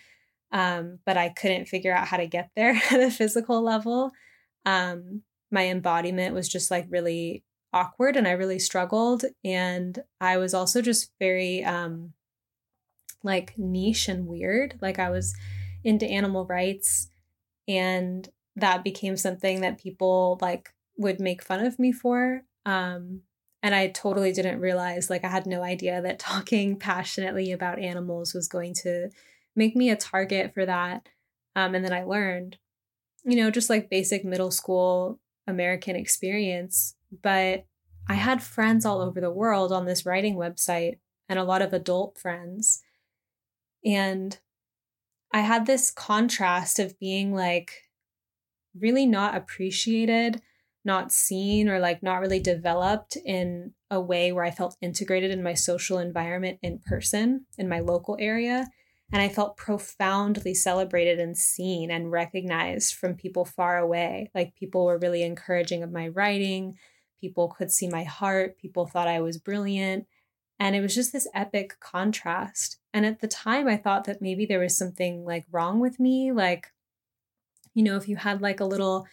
um, 0.52 0.98
but 1.06 1.16
I 1.16 1.30
couldn't 1.30 1.66
figure 1.66 1.94
out 1.94 2.08
how 2.08 2.18
to 2.18 2.26
get 2.26 2.50
there 2.54 2.78
at 2.90 3.00
a 3.00 3.10
physical 3.10 3.62
level. 3.62 4.12
Um, 4.66 5.22
my 5.50 5.66
embodiment 5.68 6.34
was 6.34 6.46
just 6.46 6.70
like 6.70 6.86
really 6.90 7.42
awkward 7.74 8.16
and 8.16 8.26
I 8.26 8.32
really 8.32 8.58
struggled. 8.58 9.24
And 9.44 9.98
I 10.20 10.38
was 10.38 10.54
also 10.54 10.80
just 10.80 11.10
very 11.18 11.64
um, 11.64 12.12
like 13.22 13.54
niche 13.58 14.08
and 14.08 14.26
weird. 14.26 14.78
Like 14.80 14.98
I 14.98 15.10
was 15.10 15.34
into 15.82 16.06
animal 16.06 16.46
rights 16.46 17.08
and 17.68 18.28
that 18.56 18.84
became 18.84 19.16
something 19.16 19.60
that 19.60 19.78
people 19.82 20.38
like 20.40 20.72
would 20.96 21.20
make 21.20 21.42
fun 21.42 21.64
of 21.64 21.78
me 21.78 21.92
for. 21.92 22.42
Um, 22.64 23.22
and 23.62 23.74
I 23.74 23.88
totally 23.88 24.30
didn't 24.32 24.60
realize, 24.60 25.08
like, 25.08 25.24
I 25.24 25.28
had 25.28 25.46
no 25.46 25.62
idea 25.62 26.02
that 26.02 26.18
talking 26.18 26.78
passionately 26.78 27.50
about 27.50 27.78
animals 27.78 28.34
was 28.34 28.46
going 28.46 28.74
to 28.82 29.08
make 29.56 29.74
me 29.74 29.88
a 29.90 29.96
target 29.96 30.52
for 30.52 30.66
that. 30.66 31.08
Um, 31.56 31.74
and 31.74 31.84
then 31.84 31.92
I 31.92 32.04
learned, 32.04 32.58
you 33.24 33.36
know, 33.36 33.50
just 33.50 33.70
like 33.70 33.88
basic 33.88 34.24
middle 34.24 34.50
school 34.50 35.18
American 35.46 35.96
experience. 35.96 36.94
But 37.22 37.66
I 38.08 38.14
had 38.14 38.42
friends 38.42 38.84
all 38.84 39.00
over 39.00 39.20
the 39.20 39.30
world 39.30 39.72
on 39.72 39.86
this 39.86 40.04
writing 40.04 40.36
website 40.36 40.98
and 41.28 41.38
a 41.38 41.44
lot 41.44 41.62
of 41.62 41.72
adult 41.72 42.18
friends. 42.18 42.82
And 43.84 44.38
I 45.32 45.40
had 45.40 45.66
this 45.66 45.90
contrast 45.90 46.78
of 46.78 46.98
being 46.98 47.34
like 47.34 47.72
really 48.78 49.06
not 49.06 49.36
appreciated 49.36 50.42
not 50.84 51.12
seen 51.12 51.68
or 51.68 51.78
like 51.78 52.02
not 52.02 52.20
really 52.20 52.40
developed 52.40 53.16
in 53.16 53.72
a 53.90 54.00
way 54.00 54.32
where 54.32 54.44
I 54.44 54.50
felt 54.50 54.76
integrated 54.82 55.30
in 55.30 55.42
my 55.42 55.54
social 55.54 55.98
environment 55.98 56.58
in 56.62 56.78
person 56.78 57.46
in 57.56 57.68
my 57.68 57.80
local 57.80 58.16
area. 58.20 58.66
And 59.12 59.22
I 59.22 59.28
felt 59.28 59.56
profoundly 59.56 60.54
celebrated 60.54 61.20
and 61.20 61.36
seen 61.36 61.90
and 61.90 62.10
recognized 62.10 62.94
from 62.94 63.14
people 63.14 63.44
far 63.44 63.78
away. 63.78 64.30
Like 64.34 64.56
people 64.56 64.84
were 64.86 64.98
really 64.98 65.22
encouraging 65.22 65.82
of 65.82 65.92
my 65.92 66.08
writing, 66.08 66.76
people 67.24 67.48
could 67.48 67.72
see 67.72 67.88
my 67.88 68.04
heart, 68.04 68.58
people 68.58 68.86
thought 68.86 69.08
I 69.08 69.22
was 69.22 69.38
brilliant. 69.38 70.06
And 70.60 70.76
it 70.76 70.82
was 70.82 70.94
just 70.94 71.10
this 71.10 71.26
epic 71.34 71.80
contrast. 71.80 72.78
And 72.92 73.06
at 73.06 73.20
the 73.20 73.28
time, 73.28 73.66
I 73.66 73.78
thought 73.78 74.04
that 74.04 74.20
maybe 74.20 74.44
there 74.44 74.60
was 74.60 74.76
something 74.76 75.24
like 75.24 75.46
wrong 75.50 75.80
with 75.80 75.98
me. 75.98 76.32
Like, 76.32 76.66
you 77.72 77.82
know, 77.82 77.96
if 77.96 78.08
you 78.08 78.16
had 78.16 78.42
like 78.42 78.60
a 78.60 78.66
little 78.66 79.06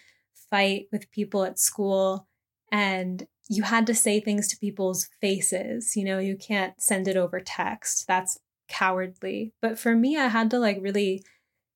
fight 0.49 0.87
with 0.91 1.09
people 1.11 1.45
at 1.45 1.57
school 1.57 2.27
and 2.69 3.25
you 3.47 3.63
had 3.63 3.87
to 3.87 3.95
say 3.95 4.19
things 4.19 4.49
to 4.49 4.57
people's 4.57 5.07
faces. 5.21 5.95
You 5.95 6.03
know, 6.03 6.19
you 6.19 6.35
can't 6.35 6.79
send 6.81 7.07
it 7.07 7.15
over 7.15 7.39
text. 7.39 8.07
That's 8.07 8.37
cowardly. 8.67 9.53
But 9.61 9.79
for 9.79 9.95
me, 9.95 10.17
I 10.17 10.27
had 10.27 10.51
to 10.51 10.59
like 10.59 10.79
really, 10.81 11.23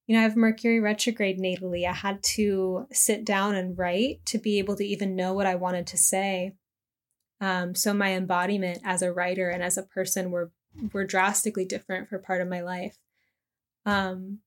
you 0.08 0.16
know, 0.16 0.20
I 0.20 0.24
have 0.24 0.36
Mercury 0.36 0.80
retrograde 0.80 1.40
natally. 1.40 1.88
I 1.88 1.94
had 1.94 2.22
to 2.36 2.88
sit 2.92 3.26
down 3.26 3.56
and 3.56 3.78
write 3.78 4.26
to 4.26 4.38
be 4.38 4.60
able 4.60 4.76
to 4.76 4.86
even 4.86 5.16
know 5.16 5.34
what 5.34 5.48
I 5.48 5.56
wanted 5.56 5.88
to 5.88 5.98
say. 5.98 6.54
Um, 7.42 7.74
so 7.76 7.94
my 7.94 8.14
embodiment 8.14 8.80
as 8.84 9.02
a 9.02 9.12
writer 9.12 9.50
and 9.50 9.64
as 9.64 9.78
a 9.78 9.84
person 9.84 10.32
were 10.32 10.52
were 10.92 11.06
drastically 11.06 11.64
different 11.66 12.10
for 12.10 12.20
part 12.20 12.42
of 12.42 12.50
my 12.50 12.62
life. 12.62 12.98
Um, 13.86 14.40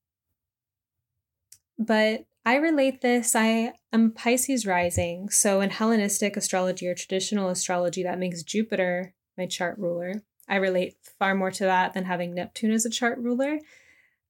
but 1.77 2.25
I 2.45 2.55
relate 2.55 3.01
this. 3.01 3.35
I 3.35 3.73
am 3.91 4.11
Pisces 4.11 4.65
rising. 4.65 5.29
So 5.29 5.59
in 5.61 5.71
Hellenistic 5.71 6.37
astrology 6.37 6.87
or 6.87 6.93
traditional 6.93 7.49
astrology, 7.49 8.03
that 8.03 8.19
makes 8.19 8.43
Jupiter 8.43 9.13
my 9.37 9.47
chart 9.47 9.77
ruler. 9.79 10.21
I 10.47 10.57
relate 10.57 10.97
far 11.17 11.35
more 11.35 11.51
to 11.51 11.63
that 11.63 11.93
than 11.93 12.05
having 12.05 12.33
Neptune 12.33 12.71
as 12.71 12.85
a 12.85 12.89
chart 12.89 13.17
ruler. 13.17 13.59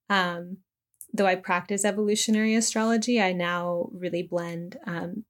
Um, 0.09 0.57
though 1.13 1.25
I 1.25 1.35
practice 1.35 1.85
evolutionary 1.85 2.55
astrology, 2.55 3.21
I 3.21 3.33
now 3.33 3.89
really 3.93 4.23
blend 4.23 4.77
um, 4.85 5.25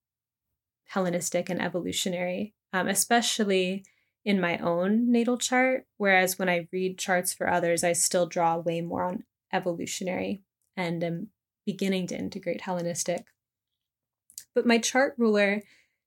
Hellenistic 0.85 1.49
and 1.49 1.61
evolutionary, 1.61 2.53
um, 2.73 2.87
especially 2.87 3.83
in 4.25 4.41
my 4.41 4.57
own 4.57 5.11
natal 5.11 5.37
chart. 5.37 5.85
Whereas 5.97 6.37
when 6.37 6.49
I 6.49 6.67
read 6.71 6.97
charts 6.97 7.33
for 7.33 7.49
others, 7.49 7.83
I 7.83 7.93
still 7.93 8.25
draw 8.25 8.57
way 8.57 8.81
more 8.81 9.03
on 9.03 9.23
evolutionary 9.53 10.41
and 10.75 11.03
am 11.03 11.27
beginning 11.65 12.07
to 12.07 12.17
integrate 12.17 12.61
Hellenistic. 12.61 13.25
But 14.55 14.65
my 14.65 14.79
chart 14.79 15.13
ruler 15.17 15.61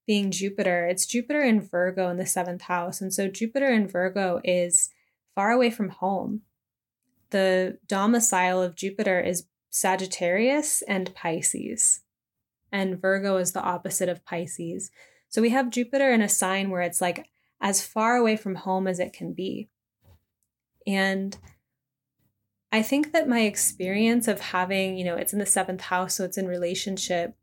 being 0.05 0.31
Jupiter, 0.31 0.85
it's 0.85 1.05
Jupiter 1.05 1.41
in 1.41 1.61
Virgo 1.61 2.09
in 2.09 2.17
the 2.17 2.25
seventh 2.25 2.63
house. 2.63 2.99
And 2.99 3.13
so 3.13 3.27
Jupiter 3.27 3.71
in 3.71 3.87
Virgo 3.87 4.41
is 4.43 4.89
far 5.33 5.51
away 5.51 5.69
from 5.69 5.89
home. 5.89 6.41
The 7.29 7.79
domicile 7.87 8.61
of 8.61 8.75
Jupiter 8.75 9.19
is 9.19 9.45
Sagittarius 9.73 10.83
and 10.83 11.13
Pisces. 11.15 12.01
And 12.71 13.01
Virgo 13.01 13.37
is 13.37 13.53
the 13.53 13.61
opposite 13.61 14.07
of 14.07 14.23
Pisces. 14.23 14.91
So 15.29 15.41
we 15.41 15.49
have 15.49 15.71
Jupiter 15.71 16.11
in 16.11 16.21
a 16.21 16.29
sign 16.29 16.69
where 16.69 16.83
it's 16.83 17.01
like 17.01 17.27
as 17.59 17.85
far 17.85 18.15
away 18.15 18.37
from 18.37 18.53
home 18.53 18.87
as 18.87 18.99
it 18.99 19.13
can 19.13 19.33
be. 19.33 19.69
And 20.85 21.35
I 22.71 22.83
think 22.83 23.13
that 23.13 23.27
my 23.27 23.41
experience 23.41 24.27
of 24.27 24.39
having, 24.39 24.95
you 24.95 25.05
know, 25.05 25.15
it's 25.15 25.33
in 25.33 25.39
the 25.39 25.45
seventh 25.45 25.81
house, 25.81 26.15
so 26.15 26.23
it's 26.23 26.37
in 26.37 26.47
relationship. 26.47 27.35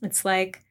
It's 0.00 0.24
like 0.24 0.62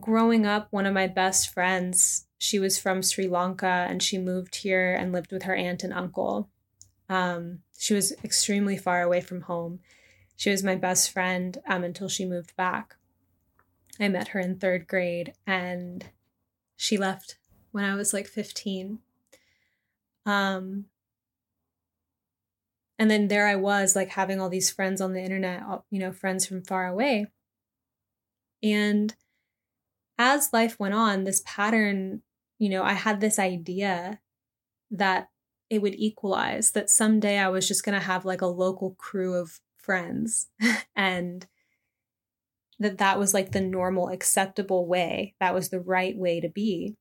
growing 0.00 0.44
up, 0.44 0.66
one 0.72 0.86
of 0.86 0.94
my 0.94 1.06
best 1.06 1.54
friends, 1.54 2.26
she 2.36 2.58
was 2.58 2.80
from 2.80 3.02
Sri 3.02 3.28
Lanka 3.28 3.86
and 3.88 4.02
she 4.02 4.18
moved 4.18 4.56
here 4.56 4.92
and 4.92 5.12
lived 5.12 5.30
with 5.30 5.44
her 5.44 5.54
aunt 5.54 5.84
and 5.84 5.92
uncle. 5.92 6.50
Um, 7.08 7.60
she 7.78 7.94
was 7.94 8.12
extremely 8.24 8.76
far 8.76 9.02
away 9.02 9.20
from 9.20 9.42
home. 9.42 9.80
She 10.36 10.50
was 10.50 10.62
my 10.62 10.74
best 10.74 11.10
friend 11.10 11.58
um, 11.66 11.84
until 11.84 12.08
she 12.08 12.24
moved 12.24 12.54
back. 12.56 12.96
I 14.00 14.08
met 14.08 14.28
her 14.28 14.40
in 14.40 14.58
third 14.58 14.86
grade 14.86 15.32
and 15.46 16.04
she 16.76 16.96
left 16.96 17.38
when 17.72 17.84
I 17.84 17.94
was 17.94 18.12
like 18.12 18.26
15. 18.26 19.00
Um, 20.26 20.84
and 22.98 23.10
then 23.10 23.28
there 23.28 23.46
I 23.46 23.56
was, 23.56 23.96
like 23.96 24.10
having 24.10 24.40
all 24.40 24.48
these 24.48 24.70
friends 24.70 25.00
on 25.00 25.12
the 25.12 25.22
internet, 25.22 25.62
you 25.90 25.98
know, 25.98 26.12
friends 26.12 26.46
from 26.46 26.62
far 26.62 26.86
away. 26.86 27.26
And 28.62 29.14
as 30.18 30.52
life 30.52 30.78
went 30.78 30.94
on, 30.94 31.24
this 31.24 31.42
pattern, 31.46 32.22
you 32.58 32.68
know, 32.68 32.82
I 32.82 32.94
had 32.94 33.20
this 33.20 33.38
idea 33.38 34.20
that 34.90 35.28
it 35.70 35.82
would 35.82 35.94
equalize, 35.94 36.72
that 36.72 36.90
someday 36.90 37.38
I 37.38 37.48
was 37.48 37.68
just 37.68 37.84
going 37.84 37.98
to 37.98 38.06
have 38.06 38.24
like 38.24 38.40
a 38.40 38.46
local 38.46 38.94
crew 38.98 39.34
of 39.34 39.60
friends 39.76 40.48
and 40.96 41.46
that 42.78 42.98
that 42.98 43.18
was 43.18 43.34
like 43.34 43.52
the 43.52 43.60
normal 43.60 44.08
acceptable 44.08 44.86
way 44.86 45.34
that 45.40 45.54
was 45.54 45.70
the 45.70 45.80
right 45.80 46.16
way 46.16 46.40
to 46.40 46.48
be 46.48 46.96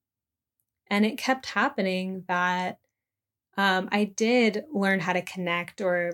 and 0.89 1.05
it 1.05 1.17
kept 1.17 1.47
happening 1.47 2.24
that 2.27 2.79
um, 3.57 3.89
I 3.91 4.05
did 4.05 4.65
learn 4.71 5.00
how 5.01 5.13
to 5.13 5.21
connect 5.21 5.81
or 5.81 6.13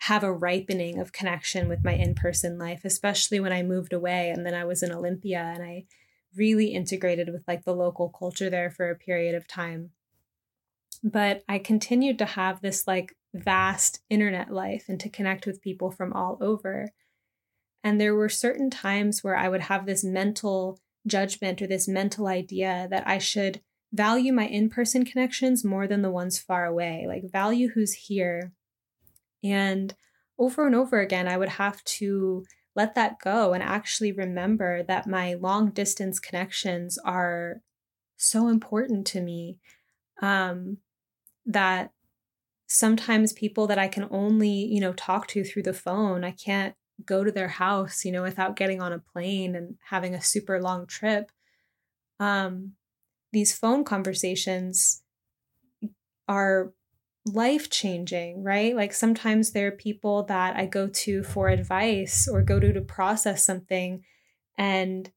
have 0.00 0.22
a 0.22 0.32
ripening 0.32 0.98
of 0.98 1.12
connection 1.12 1.68
with 1.68 1.84
my 1.84 1.92
in 1.92 2.14
person 2.14 2.58
life, 2.58 2.82
especially 2.84 3.40
when 3.40 3.52
I 3.52 3.62
moved 3.62 3.92
away 3.92 4.30
and 4.30 4.44
then 4.44 4.54
I 4.54 4.64
was 4.64 4.82
in 4.82 4.92
Olympia 4.92 5.52
and 5.54 5.62
I 5.62 5.84
really 6.36 6.66
integrated 6.66 7.30
with 7.32 7.44
like 7.48 7.64
the 7.64 7.74
local 7.74 8.10
culture 8.10 8.50
there 8.50 8.70
for 8.70 8.90
a 8.90 8.96
period 8.96 9.34
of 9.34 9.48
time. 9.48 9.90
But 11.06 11.44
I 11.48 11.60
continued 11.60 12.18
to 12.18 12.24
have 12.24 12.60
this 12.60 12.84
like 12.88 13.16
vast 13.32 14.00
internet 14.10 14.52
life 14.52 14.86
and 14.88 14.98
to 14.98 15.08
connect 15.08 15.46
with 15.46 15.62
people 15.62 15.92
from 15.92 16.12
all 16.12 16.36
over. 16.40 16.90
And 17.84 18.00
there 18.00 18.16
were 18.16 18.28
certain 18.28 18.70
times 18.70 19.22
where 19.22 19.36
I 19.36 19.48
would 19.48 19.60
have 19.60 19.86
this 19.86 20.02
mental 20.02 20.80
judgment 21.06 21.62
or 21.62 21.68
this 21.68 21.86
mental 21.86 22.26
idea 22.26 22.88
that 22.90 23.06
I 23.06 23.18
should 23.18 23.60
value 23.92 24.32
my 24.32 24.48
in 24.48 24.68
person 24.68 25.04
connections 25.04 25.64
more 25.64 25.86
than 25.86 26.02
the 26.02 26.10
ones 26.10 26.40
far 26.40 26.66
away, 26.66 27.04
like, 27.06 27.30
value 27.30 27.68
who's 27.68 27.92
here. 27.92 28.50
And 29.44 29.94
over 30.36 30.66
and 30.66 30.74
over 30.74 30.98
again, 30.98 31.28
I 31.28 31.36
would 31.36 31.50
have 31.50 31.84
to 31.84 32.44
let 32.74 32.96
that 32.96 33.20
go 33.20 33.52
and 33.52 33.62
actually 33.62 34.10
remember 34.10 34.82
that 34.82 35.06
my 35.06 35.34
long 35.34 35.70
distance 35.70 36.18
connections 36.18 36.98
are 36.98 37.62
so 38.16 38.48
important 38.48 39.06
to 39.08 39.20
me 39.20 39.58
um, 40.20 40.78
that 41.46 41.92
sometimes 42.66 43.32
people 43.32 43.66
that 43.68 43.78
I 43.78 43.88
can 43.88 44.08
only, 44.10 44.50
you 44.50 44.80
know, 44.80 44.92
talk 44.92 45.28
to 45.28 45.44
through 45.44 45.62
the 45.62 45.72
phone, 45.72 46.24
I 46.24 46.32
can't 46.32 46.74
go 47.04 47.22
to 47.24 47.30
their 47.30 47.48
house, 47.48 48.04
you 48.04 48.12
know, 48.12 48.22
without 48.22 48.56
getting 48.56 48.80
on 48.80 48.92
a 48.92 48.98
plane 48.98 49.54
and 49.54 49.76
having 49.88 50.14
a 50.14 50.22
super 50.22 50.60
long 50.60 50.86
trip. 50.86 51.30
Um, 52.18 52.72
these 53.32 53.56
phone 53.56 53.84
conversations 53.84 55.02
are 56.28 56.72
life 57.26 57.70
changing, 57.70 58.42
right? 58.42 58.74
Like 58.74 58.92
sometimes 58.92 59.52
there 59.52 59.68
are 59.68 59.72
people 59.72 60.24
that 60.24 60.56
I 60.56 60.66
go 60.66 60.88
to 60.88 61.22
for 61.22 61.48
advice 61.48 62.28
or 62.30 62.42
go 62.42 62.58
to 62.58 62.72
to 62.72 62.80
process 62.80 63.44
something, 63.44 64.02
and 64.56 65.10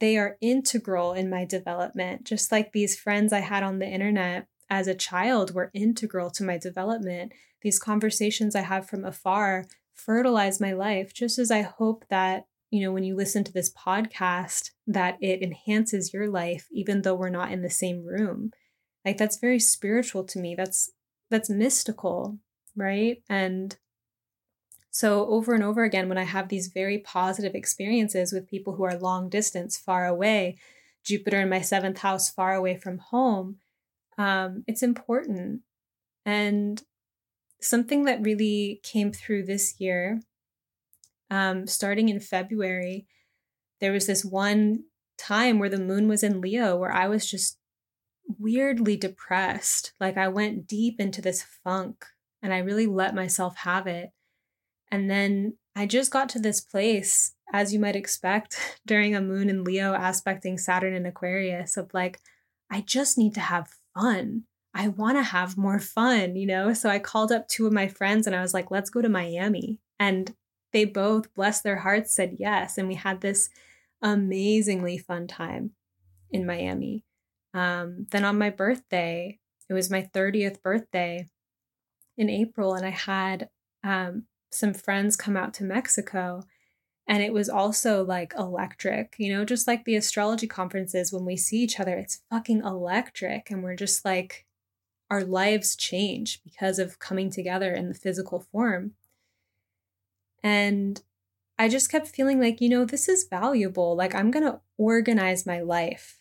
they 0.00 0.16
are 0.16 0.36
integral 0.40 1.12
in 1.12 1.30
my 1.30 1.44
development, 1.44 2.24
just 2.24 2.50
like 2.50 2.72
these 2.72 2.98
friends 2.98 3.32
I 3.32 3.40
had 3.40 3.62
on 3.62 3.78
the 3.78 3.86
internet 3.86 4.48
as 4.68 4.86
a 4.86 4.94
child 4.94 5.54
were 5.54 5.70
integral 5.74 6.30
to 6.30 6.44
my 6.44 6.58
development. 6.58 7.32
These 7.62 7.78
conversations 7.78 8.54
I 8.54 8.60
have 8.60 8.88
from 8.88 9.04
afar 9.04 9.66
fertilize 9.94 10.60
my 10.60 10.72
life, 10.72 11.12
just 11.14 11.38
as 11.38 11.50
I 11.50 11.62
hope 11.62 12.04
that, 12.10 12.46
you 12.70 12.82
know, 12.82 12.92
when 12.92 13.04
you 13.04 13.16
listen 13.16 13.44
to 13.44 13.52
this 13.52 13.72
podcast, 13.72 14.70
that 14.86 15.16
it 15.20 15.42
enhances 15.42 16.12
your 16.12 16.28
life, 16.28 16.66
even 16.70 17.02
though 17.02 17.14
we're 17.14 17.28
not 17.30 17.52
in 17.52 17.62
the 17.62 17.70
same 17.70 18.04
room. 18.04 18.50
Like 19.04 19.16
that's 19.16 19.38
very 19.38 19.60
spiritual 19.60 20.24
to 20.24 20.38
me. 20.38 20.54
That's 20.54 20.90
that's 21.30 21.50
mystical, 21.50 22.38
right? 22.76 23.22
And 23.28 23.76
so 24.90 25.26
over 25.26 25.54
and 25.54 25.62
over 25.62 25.84
again, 25.84 26.08
when 26.08 26.18
I 26.18 26.24
have 26.24 26.48
these 26.48 26.68
very 26.68 26.98
positive 26.98 27.54
experiences 27.54 28.32
with 28.32 28.48
people 28.48 28.76
who 28.76 28.84
are 28.84 28.96
long 28.96 29.28
distance, 29.28 29.76
far 29.76 30.06
away, 30.06 30.56
Jupiter 31.04 31.40
in 31.40 31.48
my 31.48 31.60
seventh 31.60 31.98
house, 31.98 32.30
far 32.30 32.54
away 32.54 32.76
from 32.76 32.98
home, 32.98 33.58
um, 34.18 34.64
it's 34.66 34.82
important. 34.82 35.60
And 36.24 36.82
something 37.60 38.04
that 38.04 38.22
really 38.22 38.80
came 38.82 39.12
through 39.12 39.44
this 39.44 39.74
year, 39.78 40.20
um, 41.30 41.66
starting 41.66 42.08
in 42.08 42.20
February, 42.20 43.06
there 43.80 43.92
was 43.92 44.06
this 44.06 44.24
one 44.24 44.84
time 45.18 45.58
where 45.58 45.68
the 45.68 45.78
moon 45.78 46.08
was 46.08 46.22
in 46.22 46.40
Leo 46.40 46.76
where 46.76 46.92
I 46.92 47.08
was 47.08 47.28
just 47.28 47.58
weirdly 48.38 48.96
depressed. 48.96 49.92
Like 50.00 50.16
I 50.16 50.28
went 50.28 50.66
deep 50.66 51.00
into 51.00 51.22
this 51.22 51.42
funk 51.42 52.04
and 52.42 52.52
I 52.52 52.58
really 52.58 52.86
let 52.86 53.14
myself 53.14 53.56
have 53.58 53.86
it. 53.86 54.10
And 54.90 55.10
then 55.10 55.56
I 55.74 55.86
just 55.86 56.10
got 56.10 56.28
to 56.30 56.38
this 56.38 56.60
place, 56.60 57.34
as 57.52 57.72
you 57.72 57.80
might 57.80 57.96
expect, 57.96 58.78
during 58.86 59.14
a 59.14 59.20
moon 59.20 59.48
in 59.48 59.64
Leo 59.64 59.94
aspecting 59.94 60.58
Saturn 60.58 60.94
in 60.94 61.06
Aquarius, 61.06 61.76
of 61.76 61.92
like, 61.92 62.20
I 62.70 62.80
just 62.80 63.18
need 63.18 63.34
to 63.34 63.40
have 63.40 63.68
fun. 63.96 64.44
I 64.74 64.88
want 64.88 65.16
to 65.16 65.22
have 65.22 65.56
more 65.56 65.78
fun, 65.78 66.36
you 66.36 66.46
know? 66.46 66.74
So 66.74 66.90
I 66.90 66.98
called 66.98 67.32
up 67.32 67.48
two 67.48 67.66
of 67.66 67.72
my 67.72 67.88
friends 67.88 68.26
and 68.26 68.36
I 68.36 68.42
was 68.42 68.52
like, 68.52 68.70
let's 68.70 68.90
go 68.90 69.00
to 69.00 69.08
Miami. 69.08 69.80
And 69.98 70.34
they 70.72 70.84
both, 70.84 71.32
bless 71.34 71.62
their 71.62 71.76
hearts, 71.76 72.14
said 72.14 72.36
yes. 72.38 72.76
And 72.76 72.88
we 72.88 72.94
had 72.94 73.20
this 73.20 73.48
amazingly 74.02 74.98
fun 74.98 75.26
time 75.26 75.70
in 76.30 76.44
Miami. 76.44 77.04
Um, 77.54 78.06
then 78.10 78.24
on 78.24 78.38
my 78.38 78.50
birthday, 78.50 79.38
it 79.68 79.72
was 79.72 79.90
my 79.90 80.02
30th 80.14 80.62
birthday 80.62 81.26
in 82.18 82.30
April, 82.30 82.74
and 82.74 82.84
I 82.84 82.90
had 82.90 83.48
um, 83.82 84.24
some 84.50 84.74
friends 84.74 85.16
come 85.16 85.36
out 85.36 85.54
to 85.54 85.64
Mexico. 85.64 86.42
And 87.08 87.22
it 87.22 87.32
was 87.32 87.48
also 87.48 88.04
like 88.04 88.34
electric, 88.36 89.14
you 89.18 89.32
know, 89.32 89.44
just 89.44 89.66
like 89.66 89.84
the 89.84 89.94
astrology 89.94 90.48
conferences 90.48 91.12
when 91.12 91.24
we 91.24 91.36
see 91.36 91.58
each 91.58 91.78
other, 91.78 91.96
it's 91.96 92.22
fucking 92.30 92.62
electric. 92.62 93.50
And 93.50 93.62
we're 93.62 93.76
just 93.76 94.04
like, 94.04 94.44
our 95.10 95.22
lives 95.22 95.76
change 95.76 96.42
because 96.42 96.78
of 96.78 96.98
coming 96.98 97.30
together 97.30 97.72
in 97.72 97.88
the 97.88 97.94
physical 97.94 98.40
form. 98.40 98.92
And 100.42 101.00
I 101.58 101.68
just 101.68 101.90
kept 101.90 102.08
feeling 102.08 102.40
like, 102.40 102.60
you 102.60 102.68
know, 102.68 102.84
this 102.84 103.08
is 103.08 103.28
valuable. 103.28 103.96
Like, 103.96 104.14
I'm 104.14 104.30
going 104.30 104.44
to 104.44 104.60
organize 104.76 105.46
my 105.46 105.60
life 105.60 106.18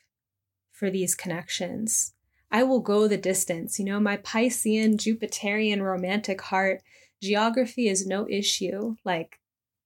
for 0.71 0.89
these 0.89 1.15
connections. 1.15 2.13
I 2.51 2.63
will 2.63 2.79
go 2.79 3.07
the 3.07 3.17
distance. 3.17 3.79
You 3.79 3.85
know, 3.85 3.99
my 3.99 4.17
Piscean, 4.17 4.97
Jupiterian, 4.97 5.81
romantic 5.81 6.41
heart, 6.41 6.81
geography 7.21 7.87
is 7.89 8.05
no 8.05 8.27
issue. 8.29 8.95
Like, 9.03 9.39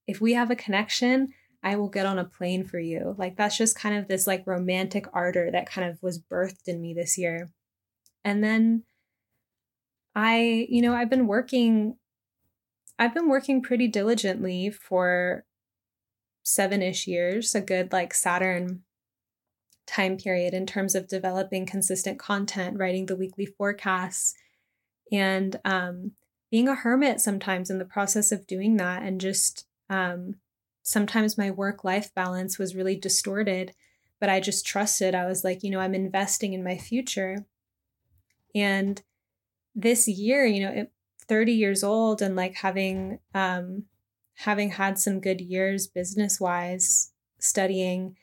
if 0.09 0.19
we 0.19 0.33
have 0.33 0.49
a 0.49 0.55
connection, 0.55 1.27
I 1.61 1.75
will 1.75 1.87
get 1.87 2.07
on 2.07 2.17
a 2.17 2.25
plane 2.25 2.63
for 2.63 2.79
you. 2.79 3.13
Like, 3.19 3.37
that's 3.37 3.57
just 3.57 3.77
kind 3.77 3.95
of 3.95 4.07
this 4.07 4.25
like 4.25 4.47
romantic 4.47 5.05
ardor 5.13 5.51
that 5.51 5.69
kind 5.69 5.87
of 5.87 6.01
was 6.01 6.19
birthed 6.19 6.67
in 6.67 6.81
me 6.81 6.95
this 6.95 7.15
year. 7.15 7.51
And 8.25 8.43
then 8.43 8.83
I, 10.15 10.65
you 10.67 10.81
know, 10.81 10.95
I've 10.95 11.11
been 11.11 11.27
working, 11.27 11.97
I've 12.97 13.13
been 13.13 13.29
working 13.29 13.61
pretty 13.61 13.87
diligently 13.87 14.71
for 14.71 15.45
seven 16.41 16.81
ish 16.81 17.05
years, 17.05 17.53
a 17.53 17.61
good 17.61 17.91
like 17.91 18.15
Saturn 18.15 18.81
time 19.85 20.17
period 20.17 20.55
in 20.55 20.65
terms 20.65 20.95
of 20.95 21.07
developing 21.07 21.67
consistent 21.67 22.17
content, 22.17 22.79
writing 22.79 23.05
the 23.05 23.15
weekly 23.15 23.45
forecasts, 23.45 24.33
and 25.11 25.59
um, 25.63 26.13
being 26.49 26.67
a 26.67 26.73
hermit 26.73 27.21
sometimes 27.21 27.69
in 27.69 27.77
the 27.77 27.85
process 27.85 28.31
of 28.31 28.47
doing 28.47 28.77
that. 28.77 29.03
And 29.03 29.21
just 29.21 29.67
um, 29.89 30.36
sometimes 30.84 31.38
my 31.38 31.52
work 31.52 31.84
life 31.84 32.13
balance 32.13 32.58
was 32.58 32.75
really 32.75 32.95
distorted, 32.95 33.73
but 34.19 34.30
I 34.30 34.39
just 34.39 34.65
trusted. 34.65 35.15
I 35.15 35.25
was 35.25 35.43
like, 35.43 35.63
you 35.63 35.69
know, 35.69 35.80
I'm 35.80 35.95
investing 35.95 36.54
in 36.54 36.63
my 36.63 36.78
future. 36.78 37.45
And 38.54 39.02
this 39.75 40.08
year, 40.08 40.45
you 40.45 40.62
know, 40.62 40.88
30 41.28 41.54
years 41.54 41.84
old 41.84 42.21
and 42.21 42.36
like 42.36 42.56
having, 42.56 43.19
um, 43.34 43.84
having 44.36 44.71
had 44.71 44.97
some 44.97 45.19
good 45.19 45.41
years 45.41 45.88
business 45.88 46.39
wise, 46.39 47.12
studying 47.39 48.15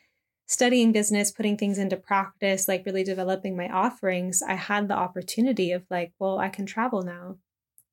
studying 0.47 0.93
business, 0.93 1.33
putting 1.33 1.57
things 1.57 1.77
into 1.77 1.97
practice, 1.97 2.69
like 2.69 2.87
really 2.87 3.03
developing 3.03 3.57
my 3.57 3.69
offerings, 3.69 4.43
I 4.43 4.55
had 4.55 4.89
the 4.89 4.95
opportunity 4.95 5.73
of 5.73 5.85
like, 5.91 6.13
well, 6.19 6.39
I 6.39 6.49
can 6.49 6.67
travel 6.67 7.03
now. 7.03 7.37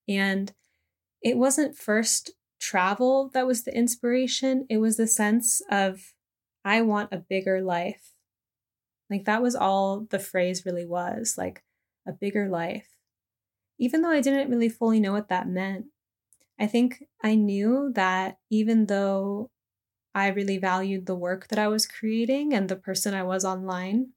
And 0.07 0.53
it 1.21 1.37
wasn't 1.37 1.75
first 1.75 2.31
travel 2.63 3.29
that 3.33 3.45
was 3.45 3.63
the 3.63 3.75
inspiration, 3.75 4.65
it 4.69 4.77
was 4.77 4.95
the 4.95 5.07
sense 5.07 5.61
of, 5.69 6.13
I 6.63 6.81
want 6.81 7.11
a 7.11 7.17
bigger 7.17 7.61
life. 7.61 8.13
Like 9.09 9.25
that 9.25 9.41
was 9.41 9.55
all 9.55 10.07
the 10.09 10.19
phrase 10.19 10.65
really 10.65 10.85
was 10.85 11.35
like 11.37 11.63
a 12.07 12.13
bigger 12.13 12.47
life. 12.47 12.87
Even 13.77 14.01
though 14.01 14.11
I 14.11 14.21
didn't 14.21 14.49
really 14.49 14.69
fully 14.69 15.01
know 15.01 15.11
what 15.11 15.27
that 15.27 15.47
meant, 15.47 15.87
I 16.57 16.67
think 16.67 17.03
I 17.21 17.35
knew 17.35 17.91
that 17.95 18.37
even 18.49 18.85
though 18.85 19.51
I 20.15 20.27
really 20.29 20.57
valued 20.57 21.05
the 21.05 21.15
work 21.15 21.49
that 21.49 21.59
I 21.59 21.67
was 21.67 21.85
creating 21.85 22.53
and 22.53 22.69
the 22.69 22.77
person 22.77 23.13
I 23.13 23.23
was 23.23 23.43
online. 23.43 24.11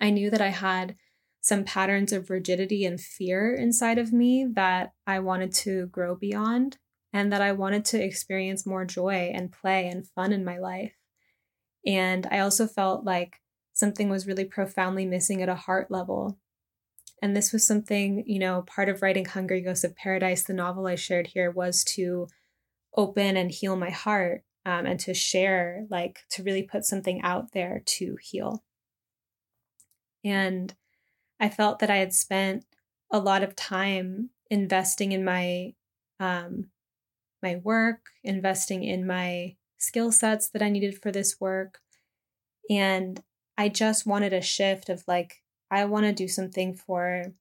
I 0.00 0.10
knew 0.10 0.30
that 0.30 0.40
I 0.40 0.48
had 0.48 0.96
some 1.40 1.64
patterns 1.64 2.12
of 2.12 2.28
rigidity 2.28 2.84
and 2.84 3.00
fear 3.00 3.54
inside 3.54 3.98
of 3.98 4.12
me 4.12 4.46
that 4.54 4.94
I 5.06 5.20
wanted 5.20 5.52
to 5.52 5.86
grow 5.86 6.16
beyond 6.16 6.78
and 7.12 7.32
that 7.32 7.42
I 7.42 7.52
wanted 7.52 7.84
to 7.86 8.02
experience 8.02 8.66
more 8.66 8.84
joy 8.84 9.32
and 9.34 9.52
play 9.52 9.88
and 9.88 10.06
fun 10.06 10.32
in 10.32 10.44
my 10.44 10.58
life. 10.58 10.94
And 11.86 12.26
I 12.30 12.40
also 12.40 12.66
felt 12.66 13.04
like 13.04 13.40
something 13.72 14.08
was 14.08 14.26
really 14.26 14.44
profoundly 14.44 15.06
missing 15.06 15.42
at 15.42 15.48
a 15.48 15.54
heart 15.54 15.90
level. 15.90 16.38
And 17.22 17.36
this 17.36 17.52
was 17.52 17.66
something, 17.66 18.24
you 18.26 18.38
know, 18.38 18.62
part 18.62 18.88
of 18.88 19.02
writing 19.02 19.24
Hungry 19.24 19.60
Ghosts 19.60 19.84
of 19.84 19.96
Paradise, 19.96 20.42
the 20.42 20.52
novel 20.52 20.86
I 20.86 20.94
shared 20.94 21.28
here, 21.28 21.50
was 21.50 21.84
to 21.96 22.28
open 22.96 23.36
and 23.36 23.50
heal 23.50 23.76
my 23.76 23.90
heart 23.90 24.42
um, 24.64 24.86
and 24.86 25.00
to 25.00 25.14
share, 25.14 25.86
like 25.90 26.20
to 26.30 26.42
really 26.42 26.62
put 26.62 26.84
something 26.84 27.20
out 27.22 27.52
there 27.52 27.82
to 27.84 28.16
heal. 28.20 28.62
And 30.24 30.74
I 31.38 31.48
felt 31.48 31.78
that 31.78 31.90
I 31.90 31.96
had 31.96 32.12
spent 32.12 32.64
a 33.10 33.18
lot 33.18 33.42
of 33.42 33.56
time 33.56 34.30
investing 34.50 35.12
in 35.12 35.24
my 35.24 35.74
um, 36.18 36.66
my 37.42 37.56
work, 37.56 38.10
investing 38.22 38.84
in 38.84 39.06
my 39.06 39.56
skill 39.78 40.12
sets 40.12 40.48
that 40.50 40.62
I 40.62 40.68
needed 40.68 41.00
for 41.02 41.10
this 41.10 41.40
work, 41.40 41.80
and 42.68 43.22
I 43.56 43.68
just 43.68 44.06
wanted 44.06 44.32
a 44.32 44.40
shift 44.42 44.88
of 44.88 45.04
like 45.06 45.42
I 45.70 45.84
want 45.84 46.06
to 46.06 46.12
do 46.12 46.28
something 46.28 46.74
for 46.74 47.32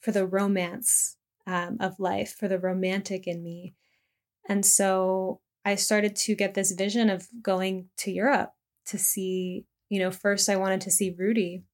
for 0.00 0.12
the 0.12 0.26
romance 0.26 1.16
um, 1.46 1.76
of 1.80 2.00
life, 2.00 2.34
for 2.38 2.48
the 2.48 2.58
romantic 2.58 3.26
in 3.26 3.42
me, 3.42 3.74
and 4.48 4.64
so 4.64 5.40
I 5.64 5.74
started 5.74 6.16
to 6.16 6.34
get 6.34 6.54
this 6.54 6.72
vision 6.72 7.10
of 7.10 7.28
going 7.42 7.90
to 7.98 8.10
Europe 8.10 8.54
to 8.86 8.98
see, 8.98 9.66
you 9.90 9.98
know, 9.98 10.10
first 10.10 10.48
I 10.48 10.56
wanted 10.56 10.80
to 10.82 10.90
see 10.90 11.14
Rudy. 11.16 11.64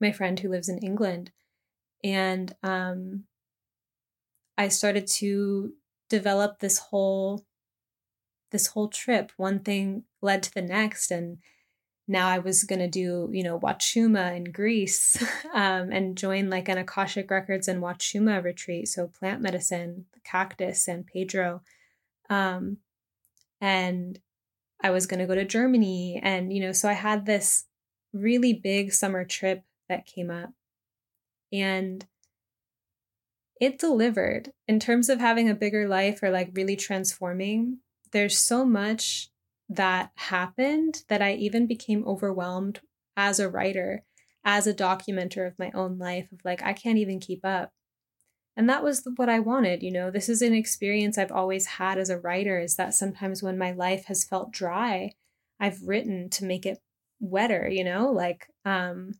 my 0.00 0.12
friend 0.12 0.38
who 0.38 0.48
lives 0.48 0.68
in 0.68 0.78
England. 0.78 1.30
And 2.02 2.54
um, 2.62 3.24
I 4.58 4.68
started 4.68 5.06
to 5.18 5.72
develop 6.14 6.60
this 6.60 6.78
whole 6.78 7.44
this 8.50 8.68
whole 8.68 8.88
trip. 8.88 9.32
One 9.36 9.58
thing 9.58 10.04
led 10.22 10.42
to 10.44 10.54
the 10.54 10.62
next, 10.62 11.10
and 11.10 11.38
now 12.06 12.28
I 12.28 12.38
was 12.38 12.62
gonna 12.62 12.88
do, 12.88 13.28
you 13.32 13.42
know, 13.42 13.58
Wachuma 13.58 14.36
in 14.36 14.44
Greece, 14.44 15.20
um, 15.54 15.90
and 15.90 16.16
join 16.16 16.50
like 16.50 16.68
an 16.68 16.78
Akashic 16.78 17.30
Records 17.30 17.66
and 17.66 17.82
Wachuma 17.82 18.42
retreat, 18.42 18.88
so 18.88 19.08
plant 19.08 19.42
medicine, 19.42 20.06
cactus, 20.24 20.84
San 20.84 21.04
Pedro, 21.04 21.62
um, 22.30 22.78
and 23.60 24.20
I 24.80 24.90
was 24.90 25.06
gonna 25.06 25.26
go 25.26 25.34
to 25.34 25.44
Germany, 25.44 26.20
and 26.22 26.52
you 26.52 26.60
know, 26.60 26.72
so 26.72 26.88
I 26.88 26.92
had 26.92 27.26
this 27.26 27.64
really 28.12 28.52
big 28.52 28.92
summer 28.92 29.24
trip 29.24 29.64
that 29.88 30.06
came 30.06 30.30
up, 30.30 30.50
and 31.52 32.06
it 33.60 33.78
delivered 33.78 34.52
in 34.66 34.80
terms 34.80 35.08
of 35.08 35.20
having 35.20 35.48
a 35.48 35.54
bigger 35.54 35.88
life 35.88 36.22
or 36.22 36.30
like 36.30 36.50
really 36.54 36.76
transforming. 36.76 37.78
There's 38.12 38.38
so 38.38 38.64
much 38.64 39.30
that 39.68 40.10
happened 40.16 41.02
that 41.08 41.22
I 41.22 41.34
even 41.34 41.66
became 41.66 42.06
overwhelmed 42.06 42.80
as 43.16 43.40
a 43.40 43.48
writer, 43.48 44.04
as 44.44 44.66
a 44.66 44.74
documenter 44.74 45.46
of 45.46 45.58
my 45.58 45.70
own 45.74 45.98
life, 45.98 46.30
of 46.32 46.40
like, 46.44 46.62
I 46.62 46.72
can't 46.72 46.98
even 46.98 47.20
keep 47.20 47.44
up. 47.44 47.70
And 48.56 48.68
that 48.68 48.84
was 48.84 49.06
what 49.16 49.28
I 49.28 49.40
wanted. 49.40 49.82
You 49.82 49.90
know, 49.90 50.10
this 50.10 50.28
is 50.28 50.42
an 50.42 50.54
experience 50.54 51.18
I've 51.18 51.32
always 51.32 51.66
had 51.66 51.98
as 51.98 52.10
a 52.10 52.18
writer 52.18 52.58
is 52.58 52.76
that 52.76 52.94
sometimes 52.94 53.42
when 53.42 53.58
my 53.58 53.72
life 53.72 54.04
has 54.06 54.24
felt 54.24 54.52
dry, 54.52 55.12
I've 55.58 55.82
written 55.82 56.28
to 56.30 56.44
make 56.44 56.66
it 56.66 56.78
wetter, 57.20 57.68
you 57.68 57.84
know, 57.84 58.12
like 58.12 58.48
um, 58.64 59.14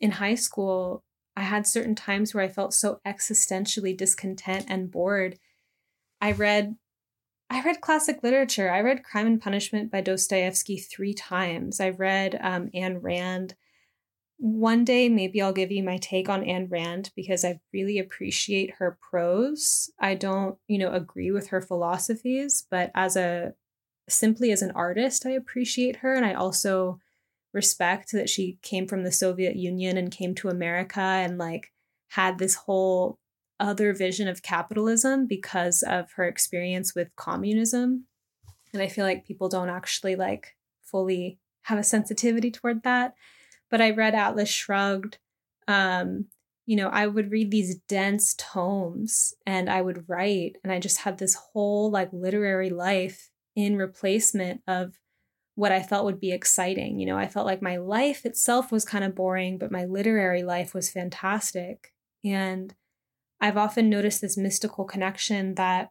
in 0.00 0.12
high 0.12 0.34
school, 0.34 1.04
I 1.36 1.42
had 1.42 1.66
certain 1.66 1.94
times 1.94 2.32
where 2.32 2.44
I 2.44 2.48
felt 2.48 2.74
so 2.74 3.00
existentially 3.06 3.96
discontent 3.96 4.66
and 4.68 4.90
bored. 4.90 5.38
I 6.20 6.32
read 6.32 6.76
I 7.50 7.62
read 7.62 7.80
classic 7.80 8.22
literature. 8.22 8.70
I 8.70 8.80
read 8.80 9.04
Crime 9.04 9.26
and 9.26 9.40
Punishment 9.40 9.90
by 9.90 10.00
Dostoevsky 10.00 10.78
three 10.78 11.12
times. 11.12 11.78
I 11.78 11.90
read 11.90 12.38
um, 12.40 12.68
Ayn 12.74 12.98
Rand. 13.02 13.54
One 14.38 14.84
day, 14.84 15.08
maybe 15.08 15.40
I'll 15.40 15.52
give 15.52 15.70
you 15.70 15.82
my 15.82 15.98
take 15.98 16.28
on 16.28 16.42
Anne 16.42 16.68
Rand 16.68 17.12
because 17.14 17.44
I 17.44 17.60
really 17.72 17.98
appreciate 17.98 18.74
her 18.78 18.98
prose. 19.00 19.90
I 20.00 20.14
don't, 20.14 20.56
you 20.66 20.78
know, 20.78 20.92
agree 20.92 21.30
with 21.30 21.48
her 21.48 21.60
philosophies, 21.60 22.66
but 22.70 22.90
as 22.94 23.14
a 23.14 23.54
simply 24.08 24.50
as 24.50 24.62
an 24.62 24.72
artist, 24.72 25.24
I 25.26 25.30
appreciate 25.30 25.96
her. 25.96 26.14
And 26.14 26.24
I 26.24 26.34
also 26.34 26.98
respect 27.54 28.12
that 28.12 28.28
she 28.28 28.58
came 28.62 28.86
from 28.86 29.04
the 29.04 29.12
Soviet 29.12 29.56
Union 29.56 29.96
and 29.96 30.10
came 30.10 30.34
to 30.34 30.48
America 30.48 31.00
and 31.00 31.38
like 31.38 31.72
had 32.08 32.38
this 32.38 32.54
whole 32.54 33.18
other 33.60 33.94
vision 33.94 34.28
of 34.28 34.42
capitalism 34.42 35.26
because 35.26 35.82
of 35.82 36.12
her 36.16 36.24
experience 36.24 36.94
with 36.94 37.14
communism. 37.16 38.06
And 38.72 38.82
I 38.82 38.88
feel 38.88 39.04
like 39.04 39.26
people 39.26 39.48
don't 39.48 39.68
actually 39.68 40.16
like 40.16 40.56
fully 40.82 41.38
have 41.62 41.78
a 41.78 41.84
sensitivity 41.84 42.50
toward 42.50 42.82
that. 42.82 43.14
But 43.70 43.80
I 43.80 43.90
read 43.90 44.14
Atlas 44.14 44.50
Shrugged. 44.50 45.18
Um, 45.68 46.26
you 46.66 46.76
know, 46.76 46.88
I 46.88 47.06
would 47.06 47.30
read 47.30 47.50
these 47.50 47.76
dense 47.88 48.34
tomes 48.34 49.34
and 49.46 49.70
I 49.70 49.80
would 49.80 50.08
write, 50.08 50.56
and 50.62 50.72
I 50.72 50.80
just 50.80 50.98
had 50.98 51.18
this 51.18 51.34
whole 51.34 51.90
like 51.90 52.08
literary 52.12 52.70
life 52.70 53.30
in 53.54 53.76
replacement 53.76 54.62
of 54.66 54.98
what 55.54 55.72
I 55.72 55.82
felt 55.82 56.04
would 56.04 56.20
be 56.20 56.32
exciting. 56.32 56.98
You 56.98 57.06
know, 57.06 57.16
I 57.16 57.28
felt 57.28 57.46
like 57.46 57.62
my 57.62 57.76
life 57.76 58.26
itself 58.26 58.72
was 58.72 58.84
kind 58.84 59.04
of 59.04 59.14
boring, 59.14 59.58
but 59.58 59.70
my 59.70 59.84
literary 59.84 60.42
life 60.42 60.74
was 60.74 60.90
fantastic. 60.90 61.92
And 62.24 62.74
I've 63.40 63.56
often 63.56 63.88
noticed 63.88 64.20
this 64.20 64.36
mystical 64.36 64.84
connection 64.84 65.54
that, 65.54 65.90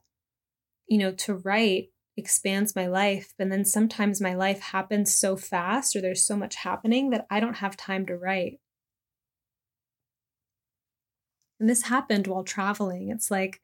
you 0.87 0.97
know, 0.97 1.11
to 1.13 1.35
write 1.35 1.89
expands 2.17 2.75
my 2.75 2.87
life. 2.87 3.33
And 3.39 3.51
then 3.51 3.65
sometimes 3.65 4.21
my 4.21 4.35
life 4.35 4.59
happens 4.59 5.13
so 5.15 5.35
fast 5.35 5.95
or 5.95 6.01
there's 6.01 6.23
so 6.23 6.35
much 6.35 6.55
happening 6.55 7.09
that 7.09 7.25
I 7.29 7.39
don't 7.39 7.57
have 7.57 7.77
time 7.77 8.05
to 8.07 8.17
write. 8.17 8.59
And 11.59 11.69
this 11.69 11.83
happened 11.83 12.27
while 12.27 12.43
traveling. 12.43 13.09
It's 13.09 13.31
like 13.31 13.61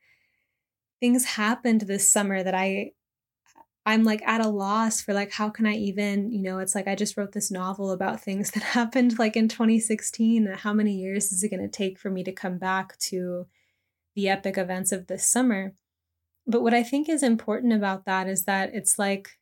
things 1.00 1.26
happened 1.26 1.82
this 1.82 2.12
summer 2.12 2.44
that 2.44 2.56
I 2.56 2.92
I'm 3.86 4.04
like 4.04 4.22
at 4.28 4.42
a 4.42 4.50
loss 4.50 5.02
for 5.02 5.14
like 5.14 5.32
how 5.32 5.50
can 5.50 5.66
I 5.66 5.74
even, 5.74 6.32
you 6.32 6.42
know, 6.42 6.60
it's 6.60 6.76
like 6.76 6.88
I 6.88 6.96
just 6.96 7.18
wrote 7.18 7.32
this 7.32 7.50
novel 7.50 7.92
about 7.92 8.22
things 8.22 8.52
that 8.54 8.64
happened 8.64 9.18
like 9.18 9.36
in 9.36 9.48
2016 9.48 10.46
how 10.58 10.74
many 10.74 10.94
years 10.94 11.32
is 11.32 11.44
it 11.44 11.50
going 11.50 11.62
to 11.62 11.68
take 11.68 11.98
for 11.98 12.10
me 12.10 12.24
to 12.24 12.32
come 12.32 12.58
back 12.58 12.98
to 13.00 13.48
the 14.16 14.30
epic 14.30 14.58
events 14.58 14.92
of 14.92 15.08
this 15.08 15.26
summer? 15.26 15.74
But 16.46 16.62
what 16.62 16.74
I 16.74 16.84
think 16.84 17.10
is 17.10 17.24
important 17.24 17.74
about 17.74 18.06
that 18.06 18.28
is 18.28 18.46
that 18.46 18.72
it's 18.74 19.00
like 19.00 19.40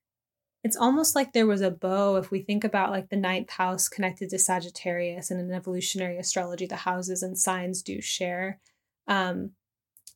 it's 0.63 0.75
almost 0.75 1.15
like 1.15 1.31
there 1.31 1.47
was 1.47 1.61
a 1.61 1.71
bow 1.71 2.17
if 2.17 2.31
we 2.31 2.41
think 2.41 2.63
about 2.63 2.91
like 2.91 3.09
the 3.09 3.15
ninth 3.15 3.51
house 3.51 3.87
connected 3.87 4.29
to 4.29 4.39
Sagittarius 4.39 5.31
and 5.31 5.39
in 5.39 5.55
evolutionary 5.55 6.17
astrology 6.17 6.65
the 6.65 6.75
houses 6.75 7.23
and 7.23 7.37
signs 7.37 7.81
do 7.81 8.01
share 8.01 8.59
um 9.07 9.51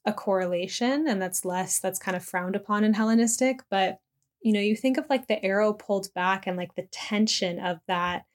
a 0.06 0.12
correlation 0.12 1.08
and 1.08 1.22
that's 1.22 1.46
less 1.46 1.80
that's 1.80 2.00
kind 2.00 2.18
of 2.18 2.26
frowned 2.26 2.56
upon 2.56 2.84
in 2.84 2.94
Hellenistic 2.94 3.62
but 3.70 4.00
you 4.42 4.54
know, 4.54 4.60
you 4.60 4.76
think 4.76 4.98
of 4.98 5.06
like 5.10 5.28
the 5.28 5.44
arrow 5.46 5.74
pulled 5.74 6.14
back 6.14 6.48
and 6.48 6.58
like 6.58 6.76
the 6.76 6.88
tension 6.92 7.60
of 7.60 7.80
that, 7.88 8.26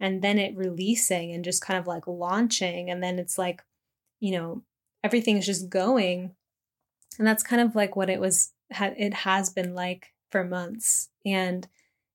and 0.00 0.22
then 0.22 0.38
it 0.38 0.56
releasing 0.56 1.32
and 1.32 1.44
just 1.44 1.64
kind 1.64 1.78
of 1.78 1.86
like 1.86 2.06
launching. 2.06 2.90
And 2.90 3.02
then 3.02 3.18
it's 3.18 3.38
like, 3.38 3.62
you 4.18 4.32
know, 4.32 4.62
everything's 5.04 5.46
just 5.46 5.68
going. 5.68 6.34
And 7.18 7.26
that's 7.26 7.42
kind 7.42 7.62
of 7.62 7.76
like 7.76 7.94
what 7.94 8.10
it 8.10 8.20
was, 8.20 8.52
it 8.70 9.14
has 9.14 9.50
been 9.50 9.74
like 9.74 10.12
for 10.30 10.42
months. 10.42 11.10
And 11.24 11.68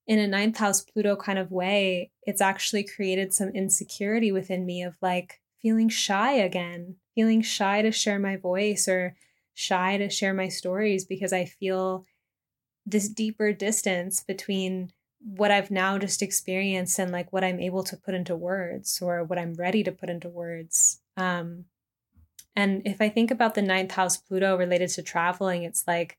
in 0.06 0.18
a 0.18 0.26
ninth 0.26 0.58
house 0.58 0.82
Pluto 0.82 1.16
kind 1.16 1.38
of 1.38 1.50
way, 1.50 2.10
it's 2.22 2.40
actually 2.40 2.84
created 2.84 3.32
some 3.32 3.50
insecurity 3.50 4.32
within 4.32 4.66
me 4.66 4.82
of 4.82 4.96
like 5.00 5.40
feeling 5.62 5.88
shy 5.88 6.32
again, 6.32 6.96
feeling 7.14 7.42
shy 7.42 7.82
to 7.82 7.92
share 7.92 8.18
my 8.18 8.36
voice 8.36 8.88
or 8.88 9.16
shy 9.54 9.96
to 9.96 10.10
share 10.10 10.34
my 10.34 10.48
stories 10.48 11.04
because 11.04 11.32
I 11.32 11.44
feel 11.44 12.04
this 12.90 13.08
deeper 13.08 13.52
distance 13.52 14.22
between 14.22 14.92
what 15.20 15.50
I've 15.50 15.70
now 15.70 15.98
just 15.98 16.22
experienced 16.22 16.98
and 16.98 17.10
like 17.10 17.32
what 17.32 17.44
I'm 17.44 17.60
able 17.60 17.82
to 17.84 17.96
put 17.96 18.14
into 18.14 18.36
words 18.36 19.00
or 19.02 19.24
what 19.24 19.38
I'm 19.38 19.54
ready 19.54 19.82
to 19.82 19.92
put 19.92 20.10
into 20.10 20.28
words. 20.28 21.00
Um, 21.16 21.64
and 22.54 22.82
if 22.84 23.00
I 23.00 23.08
think 23.08 23.30
about 23.30 23.54
the 23.54 23.62
ninth 23.62 23.92
house 23.92 24.16
Pluto 24.16 24.56
related 24.56 24.90
to 24.90 25.02
traveling, 25.02 25.64
it's 25.64 25.84
like 25.86 26.18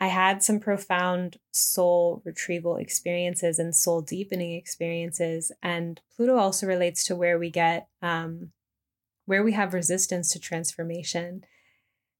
I 0.00 0.06
had 0.06 0.42
some 0.42 0.60
profound 0.60 1.38
soul 1.50 2.22
retrieval 2.24 2.76
experiences 2.76 3.58
and 3.58 3.74
soul 3.74 4.00
deepening 4.00 4.52
experiences. 4.52 5.50
And 5.62 6.00
Pluto 6.14 6.36
also 6.36 6.66
relates 6.66 7.02
to 7.04 7.16
where 7.16 7.38
we 7.38 7.50
get, 7.50 7.88
um, 8.00 8.52
where 9.26 9.42
we 9.42 9.52
have 9.52 9.74
resistance 9.74 10.32
to 10.32 10.40
transformation. 10.40 11.44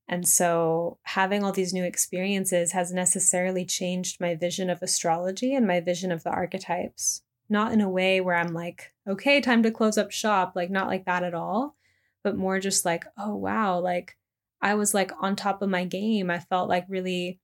And 0.08 0.26
so 0.26 0.98
having 1.02 1.44
all 1.44 1.52
these 1.52 1.74
new 1.74 1.84
experiences 1.84 2.72
has 2.72 2.92
necessarily 2.92 3.66
changed 3.66 4.20
my 4.20 4.34
vision 4.34 4.70
of 4.70 4.82
astrology 4.82 5.54
and 5.54 5.66
my 5.66 5.80
vision 5.80 6.10
of 6.10 6.24
the 6.24 6.30
archetypes. 6.30 7.22
Not 7.50 7.72
in 7.72 7.80
a 7.80 7.88
way 7.88 8.20
where 8.20 8.36
I'm 8.36 8.54
like, 8.54 8.92
okay, 9.06 9.40
time 9.40 9.62
to 9.62 9.70
close 9.70 9.98
up 9.98 10.10
shop, 10.10 10.52
like 10.54 10.70
not 10.70 10.86
like 10.86 11.04
that 11.04 11.24
at 11.24 11.34
all, 11.34 11.76
but 12.24 12.36
more 12.36 12.58
just 12.58 12.84
like, 12.84 13.04
oh 13.18 13.34
wow, 13.34 13.78
like 13.78 14.16
I 14.62 14.74
was 14.74 14.94
like 14.94 15.12
on 15.20 15.36
top 15.36 15.62
of 15.62 15.68
my 15.68 15.84
game. 15.84 16.30
I 16.30 16.40
felt 16.40 16.68
like 16.68 16.86
really 16.88 17.40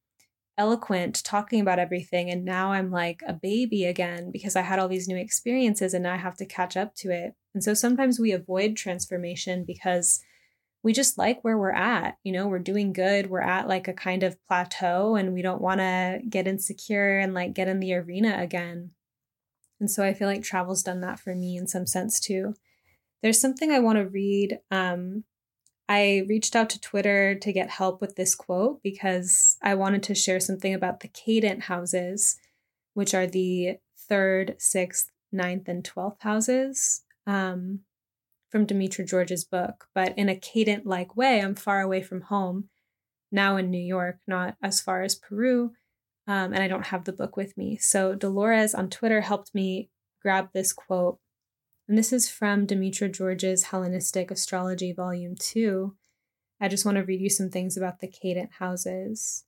eloquent 0.57 1.23
talking 1.25 1.61
about 1.61 1.81
everything 1.81 2.31
and 2.31 2.45
now 2.45 2.73
I'm 2.73 2.91
like 2.91 3.23
a 3.27 3.33
baby 3.33 3.85
again 3.85 4.31
because 4.31 4.55
I 4.55 4.61
had 4.61 4.79
all 4.79 4.87
these 4.87 5.09
new 5.09 5.17
experiences 5.17 5.95
and 5.95 6.05
now 6.05 6.15
I 6.15 6.19
have 6.19 6.37
to 6.37 6.47
catch 6.47 6.77
up 6.77 6.95
to 6.97 7.11
it. 7.11 7.35
And 7.55 7.65
so 7.65 7.75
sometimes 7.75 8.21
we 8.21 8.31
avoid 8.31 8.77
transformation 8.77 9.65
because 9.65 10.21
we 10.85 10.93
just 10.93 11.17
like 11.17 11.43
where 11.43 11.57
we're 11.57 11.73
at. 11.73 12.19
You 12.23 12.33
know, 12.33 12.47
we're 12.47 12.59
doing 12.59 12.93
good. 12.93 13.31
We're 13.31 13.41
at 13.41 13.67
like 13.67 13.89
a 13.89 13.95
kind 13.95 14.23
of 14.23 14.37
plateau 14.47 15.17
and 15.17 15.33
we 15.33 15.41
don't 15.41 15.63
want 15.63 15.81
to 15.81 16.21
get 16.29 16.47
insecure 16.47 17.19
and 17.19 17.33
like 17.33 17.55
get 17.55 17.69
in 17.69 17.81
the 17.81 17.95
arena 17.95 18.37
again. 18.39 18.91
And 19.81 19.91
so 19.91 20.05
I 20.05 20.13
feel 20.13 20.29
like 20.29 20.43
travel's 20.43 20.83
done 20.83 21.01
that 21.01 21.19
for 21.19 21.35
me 21.35 21.57
in 21.57 21.67
some 21.67 21.87
sense 21.87 22.21
too. 22.21 22.55
There's 23.23 23.41
something 23.41 23.73
I 23.73 23.79
want 23.79 23.97
to 23.97 24.07
read. 24.07 24.59
Um, 24.71 25.25
I 25.89 26.27
reached 26.29 26.55
out 26.55 26.69
to 26.71 26.81
Twitter 26.81 27.35
to 27.35 27.53
get 27.53 27.71
help 27.71 28.03
with 28.03 28.17
this 28.17 28.35
quote 28.35 28.83
because 28.83 29.57
I 29.63 29.75
wanted 29.75 30.03
to 30.05 30.15
share 30.15 30.41
something 30.41 30.75
about 30.75 31.01
the 31.01 31.09
cadent 31.09 31.63
houses, 31.63 32.37
which 32.93 33.15
are 33.15 33.27
the 33.27 33.79
third, 34.07 34.57
sixth, 34.59 35.11
ninth, 35.33 35.67
and 35.67 35.83
twelfth 35.83 36.23
houses. 36.23 37.03
Um, 37.27 37.81
from 38.55 38.69
Demetra 38.69 39.05
George's 39.05 39.43
book, 39.43 39.89
but 39.97 40.17
in 40.17 40.29
a 40.29 40.37
cadent 40.37 40.87
like 40.87 41.17
way, 41.17 41.43
I'm 41.43 41.57
far 41.57 41.81
away 41.81 42.03
from 42.03 42.21
home, 42.21 42.69
now 43.33 43.57
in 43.57 43.69
New 43.69 43.83
York, 43.83 44.21
not 44.29 44.55
as 44.63 44.81
far 44.81 45.03
as 45.03 45.17
Peru, 45.17 45.73
um, 46.29 46.53
and 46.53 46.59
I 46.59 46.69
don't 46.69 46.87
have 46.87 47.03
the 47.03 47.13
book 47.13 47.37
with 47.37 47.59
me. 47.59 47.79
So 47.79 48.15
Dolores 48.15 48.73
on 48.73 48.91
Twitter 48.91 49.23
helped 49.23 49.57
me 49.57 49.91
grab 50.23 50.51
this 50.53 50.73
quote. 50.73 51.19
And 51.89 51.99
this 51.99 52.13
is 52.13 52.29
from 52.29 52.65
Demetra 52.65 53.13
George's 53.13 53.65
Hellenistic 53.65 54.31
Astrology, 54.31 54.93
Volume 54.93 55.35
2. 55.35 55.93
I 56.61 56.69
just 56.69 56.85
want 56.85 56.97
to 56.97 57.03
read 57.03 57.21
you 57.21 57.31
some 57.31 57.51
things 57.51 57.77
about 57.77 57.99
the 57.99 58.07
cadent 58.07 58.53
houses. 58.61 59.47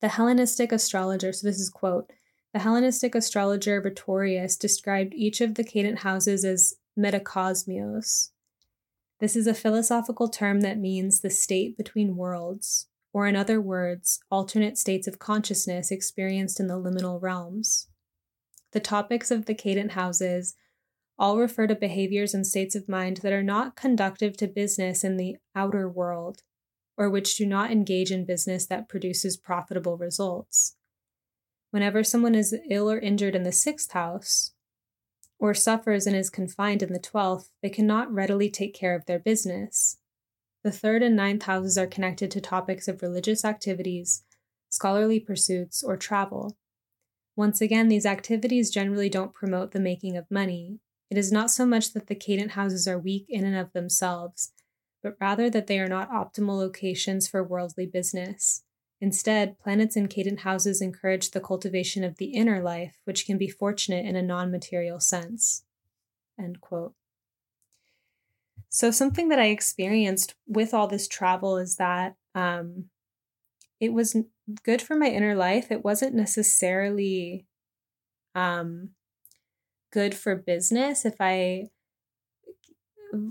The 0.00 0.08
Hellenistic 0.08 0.72
astrologer, 0.72 1.34
so 1.34 1.46
this 1.46 1.60
is 1.60 1.68
quote, 1.68 2.10
the 2.54 2.60
Hellenistic 2.60 3.14
astrologer 3.14 3.82
Rhetorius 3.82 4.56
described 4.56 5.12
each 5.12 5.42
of 5.42 5.56
the 5.56 5.64
cadent 5.64 5.98
houses 5.98 6.42
as 6.42 6.72
metacosmios. 6.98 8.30
This 9.20 9.36
is 9.36 9.46
a 9.46 9.54
philosophical 9.54 10.28
term 10.28 10.60
that 10.60 10.78
means 10.78 11.20
the 11.20 11.30
state 11.30 11.76
between 11.76 12.16
worlds, 12.16 12.88
or 13.12 13.26
in 13.26 13.36
other 13.36 13.60
words, 13.60 14.20
alternate 14.30 14.76
states 14.78 15.06
of 15.06 15.18
consciousness 15.18 15.90
experienced 15.90 16.60
in 16.60 16.66
the 16.66 16.80
liminal 16.80 17.20
realms. 17.20 17.88
The 18.72 18.80
topics 18.80 19.30
of 19.30 19.46
the 19.46 19.54
cadent 19.54 19.92
houses 19.92 20.54
all 21.18 21.38
refer 21.38 21.66
to 21.66 21.74
behaviors 21.74 22.32
and 22.32 22.46
states 22.46 22.74
of 22.76 22.88
mind 22.88 23.18
that 23.18 23.32
are 23.32 23.42
not 23.42 23.74
conductive 23.74 24.36
to 24.36 24.46
business 24.46 25.02
in 25.02 25.16
the 25.16 25.36
outer 25.54 25.88
world, 25.88 26.42
or 26.96 27.10
which 27.10 27.36
do 27.36 27.46
not 27.46 27.72
engage 27.72 28.12
in 28.12 28.24
business 28.24 28.66
that 28.66 28.88
produces 28.88 29.36
profitable 29.36 29.96
results. 29.96 30.76
Whenever 31.70 32.04
someone 32.04 32.34
is 32.34 32.56
ill 32.70 32.90
or 32.90 32.98
injured 32.98 33.34
in 33.34 33.42
the 33.42 33.52
sixth 33.52 33.92
house, 33.92 34.52
or 35.38 35.54
suffers 35.54 36.06
and 36.06 36.16
is 36.16 36.30
confined 36.30 36.82
in 36.82 36.92
the 36.92 36.98
twelfth, 36.98 37.50
they 37.62 37.70
cannot 37.70 38.12
readily 38.12 38.50
take 38.50 38.74
care 38.74 38.94
of 38.94 39.06
their 39.06 39.18
business. 39.18 39.98
The 40.64 40.72
third 40.72 41.02
and 41.02 41.14
ninth 41.14 41.44
houses 41.44 41.78
are 41.78 41.86
connected 41.86 42.30
to 42.32 42.40
topics 42.40 42.88
of 42.88 43.02
religious 43.02 43.44
activities, 43.44 44.24
scholarly 44.68 45.20
pursuits, 45.20 45.82
or 45.82 45.96
travel. 45.96 46.56
Once 47.36 47.60
again, 47.60 47.88
these 47.88 48.04
activities 48.04 48.70
generally 48.70 49.08
don't 49.08 49.32
promote 49.32 49.70
the 49.70 49.78
making 49.80 50.16
of 50.16 50.30
money. 50.30 50.80
It 51.10 51.16
is 51.16 51.30
not 51.30 51.50
so 51.50 51.64
much 51.64 51.92
that 51.92 52.08
the 52.08 52.16
cadent 52.16 52.50
houses 52.52 52.88
are 52.88 52.98
weak 52.98 53.26
in 53.28 53.44
and 53.44 53.56
of 53.56 53.72
themselves, 53.72 54.52
but 55.02 55.16
rather 55.20 55.48
that 55.48 55.68
they 55.68 55.78
are 55.78 55.88
not 55.88 56.10
optimal 56.10 56.58
locations 56.58 57.28
for 57.28 57.44
worldly 57.44 57.86
business. 57.86 58.64
Instead, 59.00 59.58
planets 59.58 59.96
in 59.96 60.08
cadent 60.08 60.40
houses 60.40 60.80
encourage 60.80 61.30
the 61.30 61.40
cultivation 61.40 62.02
of 62.02 62.16
the 62.16 62.26
inner 62.26 62.60
life, 62.60 62.96
which 63.04 63.26
can 63.26 63.38
be 63.38 63.48
fortunate 63.48 64.04
in 64.04 64.16
a 64.16 64.22
non 64.22 64.50
material 64.50 64.98
sense. 64.98 65.62
So, 68.68 68.90
something 68.90 69.28
that 69.28 69.38
I 69.38 69.46
experienced 69.46 70.34
with 70.46 70.74
all 70.74 70.88
this 70.88 71.06
travel 71.06 71.58
is 71.58 71.76
that 71.76 72.16
um, 72.34 72.86
it 73.80 73.92
was 73.92 74.16
good 74.64 74.82
for 74.82 74.96
my 74.96 75.06
inner 75.06 75.34
life. 75.34 75.70
It 75.70 75.84
wasn't 75.84 76.14
necessarily 76.14 77.46
um, 78.34 78.90
good 79.92 80.14
for 80.14 80.34
business 80.34 81.04
if 81.04 81.16
I 81.20 81.70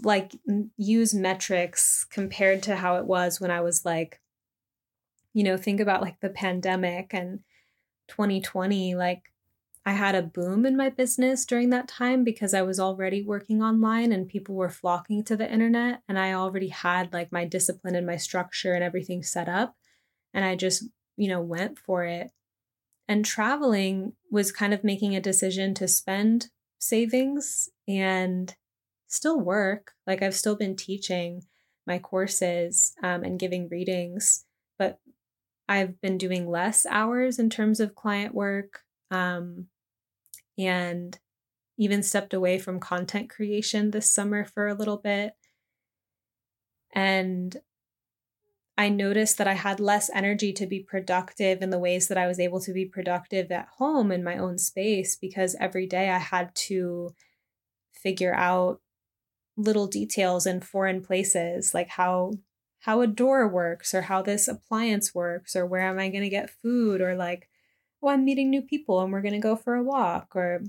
like 0.04 0.36
use 0.78 1.14
metrics 1.14 2.04
compared 2.06 2.64
to 2.64 2.78
how 2.78 2.96
it 2.96 3.06
was 3.06 3.40
when 3.40 3.52
I 3.52 3.62
was 3.62 3.86
like, 3.86 4.20
you 5.38 5.44
know, 5.44 5.56
think 5.56 5.80
about 5.80 6.02
like 6.02 6.20
the 6.20 6.32
pandemic 6.32 7.14
and 7.14 7.42
2020. 8.08 8.96
Like, 8.96 9.22
I 9.86 9.92
had 9.92 10.16
a 10.16 10.24
boom 10.24 10.66
in 10.66 10.76
my 10.76 10.90
business 10.90 11.46
during 11.46 11.70
that 11.70 11.88
time 11.88 12.24
because 12.24 12.56
I 12.56 12.64
was 12.64 12.80
already 12.80 13.22
working 13.22 13.62
online 13.62 14.12
and 14.12 14.28
people 14.28 14.56
were 14.56 14.68
flocking 14.70 15.24
to 15.26 15.38
the 15.38 15.50
internet. 15.50 16.02
And 16.10 16.18
I 16.18 16.34
already 16.34 16.70
had 16.70 17.14
like 17.14 17.32
my 17.32 17.46
discipline 17.46 17.94
and 17.94 18.08
my 18.08 18.18
structure 18.18 18.74
and 18.74 18.84
everything 18.84 19.22
set 19.22 19.48
up. 19.48 19.76
And 20.34 20.44
I 20.44 20.56
just, 20.56 20.86
you 21.18 21.28
know, 21.28 21.40
went 21.40 21.78
for 21.78 22.04
it. 22.04 22.32
And 23.08 23.24
traveling 23.24 24.14
was 24.32 24.52
kind 24.52 24.74
of 24.74 24.84
making 24.84 25.16
a 25.16 25.22
decision 25.22 25.76
to 25.76 25.88
spend 25.88 26.50
savings 26.80 27.70
and 27.88 28.56
still 29.06 29.40
work. 29.40 29.94
Like 30.08 30.24
I've 30.24 30.36
still 30.36 30.56
been 30.56 30.76
teaching 30.76 31.44
my 31.86 32.00
courses 32.00 32.96
um, 33.04 33.24
and 33.24 33.40
giving 33.40 33.70
readings, 33.70 34.46
but 34.80 35.00
I've 35.70 36.00
been 36.02 36.18
doing 36.18 36.50
less 36.50 36.86
hours 36.86 37.40
in 37.40 37.50
terms 37.50 37.80
of 37.80 37.96
client 37.96 38.34
work 38.34 38.82
um, 39.12 39.68
and 40.58 41.18
even 41.78 42.02
stepped 42.02 42.34
away 42.34 42.58
from 42.58 42.80
content 42.80 43.30
creation 43.30 43.92
this 43.92 44.10
summer 44.10 44.46
for 44.46 44.68
a 44.68 44.74
little 44.74 44.98
bit. 44.98 45.34
And 46.94 47.58
I 48.78 48.90
noticed 48.90 49.38
that 49.40 49.48
I 49.48 49.54
had 49.54 49.80
less 49.80 50.10
energy 50.14 50.54
to 50.54 50.68
be 50.68 50.80
productive 50.80 51.62
in 51.62 51.72
the 51.72 51.80
ways 51.80 52.08
that 52.08 52.18
I 52.18 52.28
was 52.28 52.40
able 52.40 52.60
to 52.62 52.74
be 52.74 52.86
productive 52.86 53.52
at 53.52 53.70
home 53.78 54.12
in 54.12 54.24
my 54.24 54.38
own 54.38 54.58
space 54.60 55.16
because 55.16 55.56
every 55.60 55.88
day 55.88 56.10
I 56.10 56.20
had 56.20 56.54
to 56.68 57.16
figure 57.92 58.36
out 58.36 58.80
little 59.58 59.88
details 59.88 60.46
in 60.46 60.62
foreign 60.62 61.02
places 61.02 61.74
like 61.74 61.90
how 61.90 62.34
how 62.88 63.02
a 63.02 63.08
door 63.08 63.48
works 63.48 63.94
or 63.94 64.04
how 64.04 64.24
this 64.24 64.48
appliance 64.48 65.14
works 65.14 65.56
or 65.56 65.66
where 65.66 65.82
am 65.82 66.00
I 66.00 66.10
going 66.10 66.24
to 66.24 66.30
get 66.30 66.50
food 66.50 67.00
or 67.00 67.16
like 67.16 67.48
oh 68.02 68.10
I'm 68.10 68.26
meeting 68.26 68.50
new 68.50 68.64
people 68.64 69.00
and 69.02 69.14
we're 69.14 69.22
going 69.22 69.34
to 69.34 69.40
go 69.40 69.56
for 69.56 69.76
a 69.76 69.84
walk 69.84 70.36
or 70.36 70.64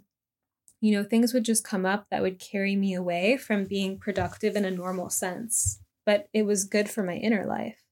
you 0.81 0.93
know 0.93 1.03
things 1.03 1.33
would 1.33 1.45
just 1.45 1.65
come 1.65 1.87
up 1.87 2.07
that 2.11 2.21
would 2.21 2.39
carry 2.39 2.77
me 2.77 2.93
away 2.93 3.39
from 3.39 3.65
being 3.65 3.99
productive 3.99 4.55
in 4.55 4.67
a 4.67 4.71
normal 4.71 5.09
sense 5.09 5.81
but 6.09 6.27
it 6.33 6.47
was 6.47 6.65
good 6.65 6.89
for 6.89 7.03
my 7.03 7.17
inner 7.17 7.45
life. 7.45 7.83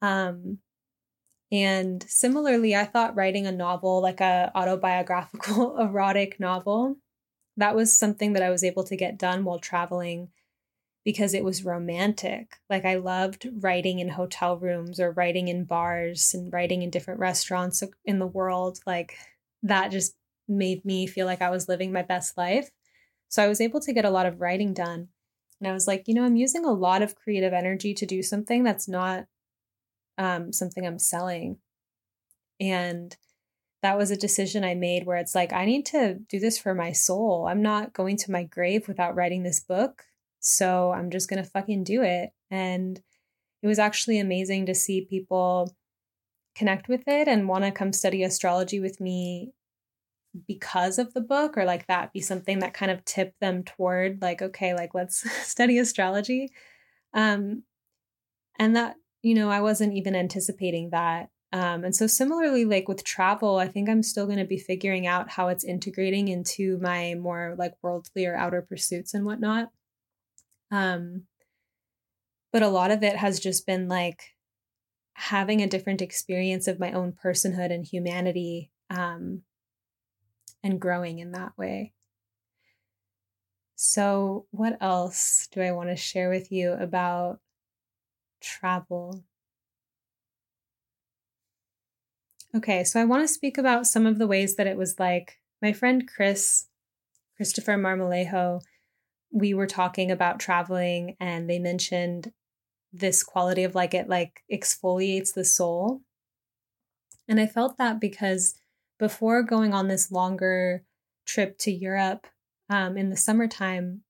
Um, 0.00 0.60
and 1.52 2.02
similarly, 2.08 2.74
I 2.74 2.86
thought 2.86 3.16
writing 3.16 3.46
a 3.46 3.52
novel, 3.52 4.00
like 4.00 4.22
a 4.22 4.50
autobiographical 4.54 5.78
erotic 5.78 6.40
novel, 6.40 6.96
that 7.58 7.76
was 7.76 7.94
something 7.94 8.32
that 8.32 8.42
I 8.42 8.48
was 8.48 8.64
able 8.64 8.82
to 8.84 8.96
get 8.96 9.18
done 9.18 9.44
while 9.44 9.58
traveling 9.58 10.30
because 11.08 11.32
it 11.32 11.42
was 11.42 11.64
romantic. 11.64 12.56
Like 12.68 12.84
I 12.84 12.96
loved 12.96 13.48
writing 13.60 13.98
in 13.98 14.10
hotel 14.10 14.58
rooms 14.58 15.00
or 15.00 15.10
writing 15.10 15.48
in 15.48 15.64
bars 15.64 16.34
and 16.34 16.52
writing 16.52 16.82
in 16.82 16.90
different 16.90 17.18
restaurants 17.18 17.82
in 18.04 18.18
the 18.18 18.26
world. 18.26 18.80
Like 18.86 19.16
that 19.62 19.90
just 19.90 20.16
made 20.46 20.84
me 20.84 21.06
feel 21.06 21.24
like 21.24 21.40
I 21.40 21.48
was 21.48 21.66
living 21.66 21.92
my 21.92 22.02
best 22.02 22.36
life. 22.36 22.68
So 23.30 23.42
I 23.42 23.48
was 23.48 23.58
able 23.58 23.80
to 23.80 23.92
get 23.94 24.04
a 24.04 24.10
lot 24.10 24.26
of 24.26 24.42
writing 24.42 24.74
done. 24.74 25.08
And 25.58 25.66
I 25.66 25.72
was 25.72 25.86
like, 25.86 26.08
you 26.08 26.12
know, 26.12 26.26
I'm 26.26 26.36
using 26.36 26.66
a 26.66 26.72
lot 26.72 27.00
of 27.00 27.16
creative 27.16 27.54
energy 27.54 27.94
to 27.94 28.04
do 28.04 28.22
something 28.22 28.62
that's 28.62 28.86
not 28.86 29.24
um, 30.18 30.52
something 30.52 30.86
I'm 30.86 30.98
selling. 30.98 31.56
And 32.60 33.16
that 33.80 33.96
was 33.96 34.10
a 34.10 34.16
decision 34.16 34.62
I 34.62 34.74
made 34.74 35.06
where 35.06 35.16
it's 35.16 35.34
like, 35.34 35.54
I 35.54 35.64
need 35.64 35.86
to 35.86 36.18
do 36.28 36.38
this 36.38 36.58
for 36.58 36.74
my 36.74 36.92
soul. 36.92 37.46
I'm 37.48 37.62
not 37.62 37.94
going 37.94 38.18
to 38.18 38.30
my 38.30 38.44
grave 38.44 38.88
without 38.88 39.14
writing 39.14 39.42
this 39.42 39.60
book. 39.60 40.04
So 40.40 40.92
I'm 40.92 41.10
just 41.10 41.28
going 41.28 41.42
to 41.42 41.48
fucking 41.48 41.84
do 41.84 42.02
it. 42.02 42.30
And 42.50 43.00
it 43.62 43.66
was 43.66 43.78
actually 43.78 44.18
amazing 44.18 44.66
to 44.66 44.74
see 44.74 45.06
people 45.08 45.74
connect 46.54 46.88
with 46.88 47.02
it 47.06 47.28
and 47.28 47.48
want 47.48 47.64
to 47.64 47.70
come 47.70 47.92
study 47.92 48.22
astrology 48.22 48.80
with 48.80 49.00
me 49.00 49.52
because 50.46 50.98
of 50.98 51.14
the 51.14 51.20
book 51.20 51.56
or 51.56 51.64
like 51.64 51.86
that 51.86 52.12
be 52.12 52.20
something 52.20 52.58
that 52.60 52.74
kind 52.74 52.90
of 52.90 53.04
tipped 53.04 53.40
them 53.40 53.62
toward 53.64 54.20
like 54.20 54.42
okay 54.42 54.74
like 54.74 54.94
let's 54.94 55.28
study 55.48 55.78
astrology 55.78 56.50
um 57.14 57.62
and 58.58 58.76
that 58.76 58.96
you 59.22 59.34
know, 59.34 59.50
I 59.50 59.60
wasn't 59.60 59.94
even 59.94 60.14
anticipating 60.14 60.90
that. 60.90 61.30
Um, 61.52 61.84
and 61.84 61.96
so, 61.96 62.06
similarly, 62.06 62.64
like 62.64 62.88
with 62.88 63.04
travel, 63.04 63.56
I 63.56 63.68
think 63.68 63.88
I'm 63.88 64.02
still 64.02 64.26
going 64.26 64.38
to 64.38 64.44
be 64.44 64.58
figuring 64.58 65.06
out 65.06 65.30
how 65.30 65.48
it's 65.48 65.64
integrating 65.64 66.28
into 66.28 66.78
my 66.78 67.14
more 67.14 67.54
like 67.58 67.72
worldly 67.82 68.26
or 68.26 68.36
outer 68.36 68.62
pursuits 68.62 69.14
and 69.14 69.24
whatnot. 69.24 69.70
Um, 70.70 71.24
but 72.52 72.62
a 72.62 72.68
lot 72.68 72.90
of 72.90 73.02
it 73.02 73.16
has 73.16 73.40
just 73.40 73.66
been 73.66 73.88
like 73.88 74.34
having 75.14 75.62
a 75.62 75.66
different 75.66 76.02
experience 76.02 76.68
of 76.68 76.80
my 76.80 76.92
own 76.92 77.12
personhood 77.12 77.72
and 77.72 77.84
humanity 77.84 78.70
um, 78.90 79.42
and 80.62 80.80
growing 80.80 81.18
in 81.18 81.32
that 81.32 81.56
way. 81.58 81.92
So, 83.76 84.46
what 84.50 84.76
else 84.80 85.46
do 85.52 85.60
I 85.62 85.70
want 85.70 85.90
to 85.90 85.96
share 85.96 86.30
with 86.30 86.50
you 86.50 86.72
about 86.72 87.40
travel. 88.40 89.24
Okay, 92.54 92.82
so 92.84 93.00
I 93.00 93.04
want 93.04 93.22
to 93.22 93.32
speak 93.32 93.58
about 93.58 93.86
some 93.86 94.06
of 94.06 94.18
the 94.18 94.26
ways 94.26 94.56
that 94.56 94.66
it 94.66 94.76
was 94.76 94.98
like 94.98 95.38
my 95.60 95.72
friend 95.72 96.08
Chris, 96.08 96.66
Christopher 97.36 97.76
Marmolejo, 97.76 98.62
we 99.30 99.54
were 99.54 99.66
talking 99.66 100.10
about 100.10 100.40
traveling 100.40 101.16
and 101.20 101.48
they 101.48 101.58
mentioned 101.58 102.32
this 102.92 103.22
quality 103.22 103.64
of 103.64 103.74
like 103.74 103.94
it 103.94 104.08
like 104.08 104.42
exfoliates 104.52 105.34
the 105.34 105.44
soul. 105.44 106.02
And 107.28 107.38
I 107.38 107.46
felt 107.46 107.76
that 107.76 108.00
because 108.00 108.54
before 108.98 109.42
going 109.42 109.74
on 109.74 109.88
this 109.88 110.10
longer 110.10 110.82
trip 111.26 111.58
to 111.58 111.70
Europe 111.70 112.26
um, 112.70 112.96
in 112.96 113.10
the 113.10 113.16
summertime, 113.16 114.02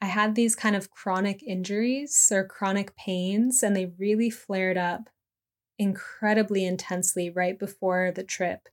I 0.00 0.06
had 0.06 0.34
these 0.34 0.54
kind 0.54 0.76
of 0.76 0.90
chronic 0.90 1.42
injuries 1.42 2.30
or 2.32 2.44
chronic 2.44 2.94
pains, 2.94 3.62
and 3.62 3.74
they 3.74 3.92
really 3.98 4.30
flared 4.30 4.78
up 4.78 5.08
incredibly 5.78 6.64
intensely 6.64 7.30
right 7.30 7.58
before 7.58 8.12
the 8.14 8.22
trip 8.22 8.68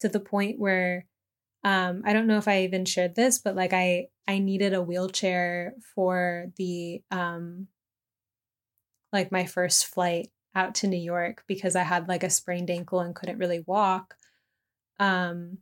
to 0.00 0.08
the 0.08 0.20
point 0.20 0.58
where 0.58 1.06
um, 1.64 2.02
I 2.04 2.12
don't 2.12 2.26
know 2.26 2.38
if 2.38 2.48
I 2.48 2.62
even 2.62 2.84
shared 2.84 3.14
this, 3.14 3.38
but 3.38 3.56
like 3.56 3.72
I 3.72 4.08
I 4.26 4.38
needed 4.38 4.74
a 4.74 4.82
wheelchair 4.82 5.74
for 5.94 6.46
the 6.56 7.02
um 7.10 7.68
like 9.12 9.32
my 9.32 9.46
first 9.46 9.86
flight 9.86 10.28
out 10.54 10.74
to 10.76 10.86
New 10.86 10.98
York 10.98 11.44
because 11.46 11.74
I 11.76 11.82
had 11.82 12.08
like 12.08 12.22
a 12.22 12.30
sprained 12.30 12.70
ankle 12.70 13.00
and 13.00 13.14
couldn't 13.14 13.38
really 13.38 13.64
walk. 13.66 14.14
Um 15.00 15.58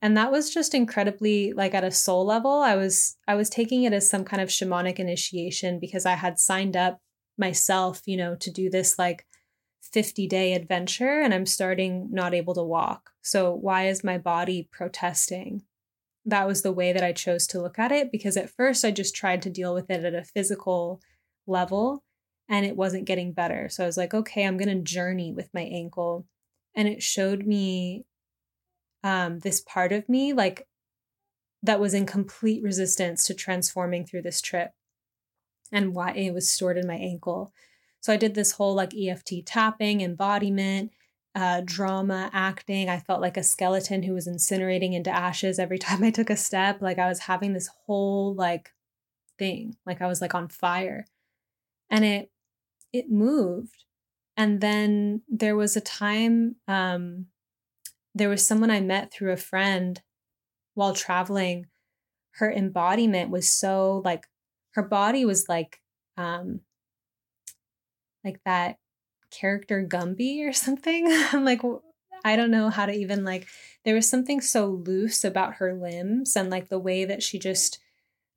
and 0.00 0.16
that 0.16 0.30
was 0.30 0.52
just 0.52 0.74
incredibly 0.74 1.52
like 1.52 1.74
at 1.74 1.84
a 1.84 1.90
soul 1.90 2.24
level. 2.24 2.60
I 2.60 2.76
was 2.76 3.16
I 3.26 3.34
was 3.34 3.50
taking 3.50 3.84
it 3.84 3.92
as 3.92 4.08
some 4.08 4.24
kind 4.24 4.42
of 4.42 4.48
shamanic 4.48 4.98
initiation 4.98 5.78
because 5.80 6.06
I 6.06 6.14
had 6.14 6.38
signed 6.38 6.76
up 6.76 7.00
myself, 7.36 8.02
you 8.06 8.16
know, 8.16 8.36
to 8.36 8.50
do 8.50 8.70
this 8.70 8.98
like 8.98 9.26
50 9.92 10.26
day 10.26 10.52
adventure 10.54 11.20
and 11.20 11.32
I'm 11.32 11.46
starting 11.46 12.08
not 12.10 12.34
able 12.34 12.54
to 12.54 12.62
walk. 12.62 13.10
So, 13.22 13.52
why 13.52 13.88
is 13.88 14.04
my 14.04 14.18
body 14.18 14.68
protesting? 14.70 15.62
That 16.24 16.46
was 16.46 16.62
the 16.62 16.72
way 16.72 16.92
that 16.92 17.04
I 17.04 17.12
chose 17.12 17.46
to 17.48 17.60
look 17.60 17.78
at 17.78 17.92
it 17.92 18.12
because 18.12 18.36
at 18.36 18.50
first 18.50 18.84
I 18.84 18.90
just 18.90 19.14
tried 19.14 19.42
to 19.42 19.50
deal 19.50 19.74
with 19.74 19.90
it 19.90 20.04
at 20.04 20.14
a 20.14 20.24
physical 20.24 21.00
level 21.46 22.04
and 22.48 22.66
it 22.66 22.76
wasn't 22.76 23.06
getting 23.06 23.32
better. 23.32 23.68
So, 23.68 23.82
I 23.82 23.86
was 23.86 23.96
like, 23.96 24.14
okay, 24.14 24.44
I'm 24.44 24.58
going 24.58 24.76
to 24.76 24.82
journey 24.82 25.32
with 25.32 25.48
my 25.54 25.62
ankle. 25.62 26.26
And 26.74 26.86
it 26.86 27.02
showed 27.02 27.46
me 27.46 28.04
um, 29.02 29.38
this 29.40 29.60
part 29.60 29.92
of 29.92 30.08
me, 30.08 30.32
like 30.32 30.66
that 31.62 31.80
was 31.80 31.94
in 31.94 32.06
complete 32.06 32.62
resistance 32.62 33.24
to 33.26 33.34
transforming 33.34 34.04
through 34.04 34.22
this 34.22 34.40
trip 34.40 34.70
and 35.72 35.94
why 35.94 36.12
it 36.12 36.32
was 36.32 36.48
stored 36.48 36.78
in 36.78 36.86
my 36.86 36.94
ankle. 36.94 37.52
So 38.00 38.12
I 38.12 38.16
did 38.16 38.34
this 38.34 38.52
whole 38.52 38.74
like 38.74 38.94
EFT 38.94 39.44
tapping, 39.44 40.00
embodiment, 40.00 40.92
uh, 41.34 41.62
drama, 41.64 42.30
acting. 42.32 42.88
I 42.88 42.98
felt 42.98 43.20
like 43.20 43.36
a 43.36 43.42
skeleton 43.42 44.02
who 44.02 44.14
was 44.14 44.26
incinerating 44.26 44.94
into 44.94 45.10
ashes 45.10 45.58
every 45.58 45.78
time 45.86 46.02
I 46.02 46.10
took 46.10 46.30
a 46.30 46.36
step. 46.36 46.80
Like 46.80 46.98
I 46.98 47.08
was 47.08 47.20
having 47.20 47.52
this 47.52 47.68
whole 47.86 48.34
like 48.34 48.72
thing, 49.38 49.76
like 49.86 50.02
I 50.02 50.06
was 50.06 50.20
like 50.20 50.34
on 50.34 50.48
fire. 50.48 51.06
And 51.90 52.04
it 52.04 52.30
it 52.92 53.10
moved. 53.10 53.84
And 54.36 54.60
then 54.60 55.22
there 55.28 55.56
was 55.56 55.76
a 55.76 55.80
time 55.80 56.56
um 56.66 57.26
there 58.14 58.28
was 58.28 58.46
someone 58.46 58.70
I 58.70 58.80
met 58.80 59.12
through 59.12 59.32
a 59.32 59.36
friend 59.36 60.00
while 60.74 60.94
traveling. 60.94 61.66
Her 62.32 62.50
embodiment 62.52 63.30
was 63.30 63.50
so 63.50 64.02
like 64.04 64.26
her 64.72 64.82
body 64.82 65.24
was 65.24 65.48
like 65.48 65.80
um 66.16 66.60
like 68.28 68.40
that 68.44 68.76
character 69.30 69.86
Gumby 69.88 70.46
or 70.46 70.52
something. 70.66 71.06
I'm 71.32 71.44
like, 71.44 71.62
I 72.24 72.36
don't 72.36 72.50
know 72.50 72.70
how 72.70 72.86
to 72.86 72.92
even 72.92 73.24
like, 73.24 73.46
there 73.84 73.94
was 73.94 74.08
something 74.08 74.40
so 74.40 74.66
loose 74.66 75.24
about 75.24 75.54
her 75.54 75.74
limbs 75.74 76.36
and 76.36 76.50
like 76.50 76.68
the 76.68 76.78
way 76.78 77.04
that 77.04 77.22
she 77.22 77.38
just 77.38 77.78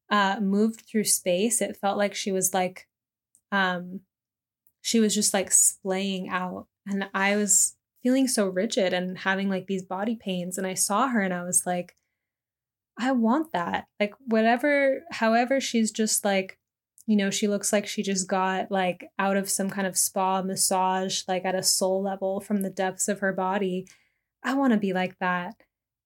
uh, 0.09 0.39
moved 0.39 0.81
through 0.81 1.05
space. 1.05 1.61
It 1.61 1.77
felt 1.77 1.97
like 1.97 2.15
she 2.15 2.31
was 2.31 2.53
like, 2.53 2.87
um, 3.51 4.01
she 4.81 4.99
was 4.99 5.13
just 5.13 5.33
like 5.33 5.51
splaying 5.51 6.29
out. 6.29 6.67
And 6.87 7.09
I 7.13 7.35
was 7.35 7.75
feeling 8.01 8.27
so 8.27 8.47
rigid 8.47 8.93
and 8.93 9.17
having 9.19 9.49
like 9.49 9.67
these 9.67 9.83
body 9.83 10.15
pains. 10.15 10.57
And 10.57 10.65
I 10.65 10.73
saw 10.73 11.07
her 11.09 11.21
and 11.21 11.33
I 11.33 11.43
was 11.43 11.63
like, 11.65 11.95
I 12.97 13.11
want 13.11 13.51
that. 13.53 13.85
Like, 13.99 14.13
whatever, 14.25 15.03
however, 15.11 15.61
she's 15.61 15.91
just 15.91 16.25
like 16.25 16.59
you 17.11 17.17
know, 17.17 17.29
she 17.29 17.49
looks 17.49 17.73
like 17.73 17.85
she 17.85 18.01
just 18.01 18.25
got 18.25 18.71
like 18.71 19.11
out 19.19 19.35
of 19.35 19.49
some 19.49 19.69
kind 19.69 19.85
of 19.85 19.97
spa 19.97 20.41
massage, 20.41 21.23
like 21.27 21.43
at 21.43 21.55
a 21.55 21.61
soul 21.61 22.01
level 22.01 22.39
from 22.39 22.61
the 22.61 22.69
depths 22.69 23.09
of 23.09 23.19
her 23.19 23.33
body. 23.33 23.85
I 24.41 24.53
want 24.53 24.71
to 24.71 24.79
be 24.79 24.93
like 24.93 25.19
that. 25.19 25.55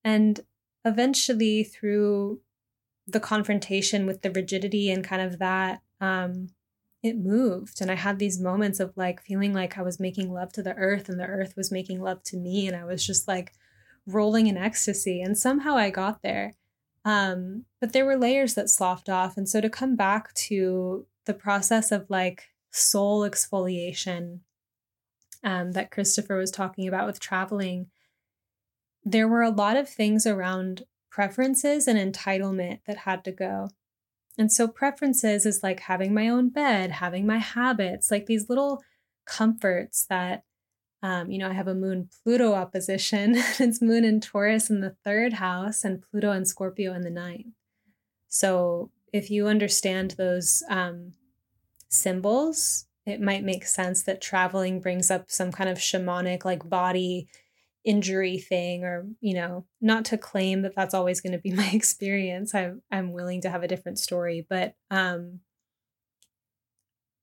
And 0.04 0.40
eventually, 0.84 1.64
through 1.64 2.42
the 3.06 3.20
confrontation 3.20 4.08
with 4.08 4.24
the 4.24 4.32
rigidity 4.32 4.90
and 4.90 5.04
kind 5.04 5.22
of 5.22 5.38
that, 5.38 5.82
um, 6.02 6.48
it 7.04 7.20
moved. 7.20 7.82
And 7.82 7.92
I 7.92 7.96
had 7.96 8.18
these 8.18 8.42
moments 8.42 8.80
of 8.80 8.92
like 8.96 9.22
feeling 9.22 9.54
like 9.54 9.78
I 9.78 9.84
was 9.84 10.00
making 10.00 10.34
love 10.34 10.52
to 10.54 10.64
the 10.64 10.74
earth 10.74 11.08
and 11.08 11.20
the 11.20 11.28
earth 11.28 11.54
was 11.56 11.72
making 11.72 12.02
love 12.02 12.24
to 12.24 12.38
me. 12.38 12.66
And 12.66 12.76
I 12.76 12.84
was 12.84 13.06
just 13.06 13.28
like 13.28 13.54
rolling 14.08 14.48
in 14.48 14.58
ecstasy. 14.58 15.22
And 15.22 15.38
somehow 15.38 15.76
I 15.76 15.92
got 15.92 16.24
there. 16.24 16.56
Um, 17.06 17.66
but 17.80 17.94
there 17.94 18.06
were 18.06 18.18
layers 18.18 18.56
that 18.56 18.70
sloughed 18.70 19.10
off. 19.10 19.38
And 19.38 19.48
so 19.48 19.62
to 19.62 19.70
come 19.70 19.96
back 19.96 20.34
to 20.34 21.06
the 21.26 21.36
process 21.36 21.92
of 21.92 22.10
like 22.10 22.50
soul 22.72 23.22
exfoliation 23.22 24.40
um, 25.44 25.74
that 25.74 25.92
Christopher 25.92 26.36
was 26.36 26.50
talking 26.50 26.88
about 26.88 27.06
with 27.06 27.20
traveling, 27.20 27.88
there 29.04 29.28
were 29.28 29.44
a 29.44 29.52
lot 29.52 29.78
of 29.78 29.88
things 29.88 30.26
around 30.26 30.84
preferences 31.12 31.88
and 31.88 31.98
entitlement 31.98 32.80
that 32.88 32.98
had 32.98 33.24
to 33.24 33.32
go. 33.32 33.70
And 34.38 34.52
so, 34.52 34.68
preferences 34.68 35.46
is 35.46 35.64
like 35.64 35.82
having 35.82 36.14
my 36.14 36.28
own 36.28 36.50
bed, 36.50 36.92
having 36.92 37.26
my 37.26 37.38
habits, 37.38 38.12
like 38.12 38.26
these 38.26 38.50
little 38.50 38.84
comforts 39.26 40.06
that 40.10 40.44
um, 41.06 41.30
you 41.30 41.38
know, 41.38 41.48
I 41.48 41.54
have 41.54 41.68
a 41.68 41.76
moon 41.76 42.10
Pluto 42.24 42.54
opposition. 42.54 43.36
it's 43.60 43.80
moon 43.80 44.04
in 44.04 44.20
Taurus 44.20 44.72
in 44.72 44.82
the 44.82 44.96
third 45.04 45.34
house 45.34 45.84
and 45.84 46.02
Pluto 46.02 46.32
and 46.32 46.48
Scorpio 46.48 46.96
in 46.96 47.04
the 47.04 47.12
ninth. 47.12 47.54
So 48.28 48.90
if 49.14 49.30
you 49.30 49.46
understand 49.46 50.16
those 50.18 50.64
um, 50.68 51.12
symbols, 51.90 52.88
it 53.06 53.22
might 53.22 53.44
make 53.44 53.68
sense 53.68 54.02
that 54.04 54.20
traveling 54.20 54.80
brings 54.80 55.12
up 55.12 55.30
some 55.30 55.52
kind 55.52 55.70
of 55.70 55.78
shamanic, 55.78 56.44
like 56.44 56.68
body 56.68 57.28
injury 57.84 58.40
thing, 58.40 58.84
or, 58.84 59.06
you 59.22 59.36
know, 59.36 59.68
not 59.80 60.06
to 60.06 60.18
claim 60.18 60.64
that 60.64 60.76
that's 60.76 60.96
always 60.96 61.22
going 61.22 61.34
to 61.34 61.38
be 61.38 61.52
my 61.54 61.70
experience. 61.72 62.56
I'm, 62.56 62.82
I'm 62.92 63.14
willing 63.14 63.42
to 63.42 63.50
have 63.52 63.62
a 63.62 63.68
different 63.68 64.00
story, 64.00 64.44
but 64.50 64.74
um, 64.90 65.42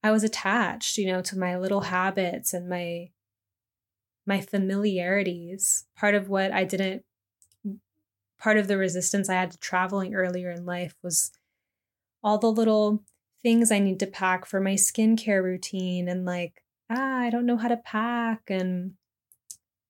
I 0.04 0.12
was 0.12 0.22
attached, 0.22 0.98
you 0.98 1.08
know, 1.08 1.20
to 1.22 1.36
my 1.36 1.58
little 1.58 1.80
habits 1.80 2.54
and 2.54 2.68
my 2.68 3.08
my 4.26 4.40
familiarities, 4.40 5.86
part 5.96 6.14
of 6.14 6.28
what 6.28 6.52
I 6.52 6.64
didn't, 6.64 7.04
part 8.38 8.56
of 8.56 8.68
the 8.68 8.76
resistance 8.76 9.28
I 9.28 9.34
had 9.34 9.52
to 9.52 9.58
traveling 9.58 10.14
earlier 10.14 10.50
in 10.50 10.64
life 10.64 10.96
was 11.02 11.32
all 12.22 12.38
the 12.38 12.52
little 12.52 13.02
things 13.42 13.72
I 13.72 13.80
need 13.80 14.00
to 14.00 14.06
pack 14.06 14.46
for 14.46 14.60
my 14.60 14.74
skincare 14.74 15.42
routine 15.42 16.08
and 16.08 16.24
like, 16.24 16.62
ah, 16.90 17.18
I 17.18 17.30
don't 17.30 17.46
know 17.46 17.56
how 17.56 17.68
to 17.68 17.76
pack 17.76 18.42
and 18.48 18.92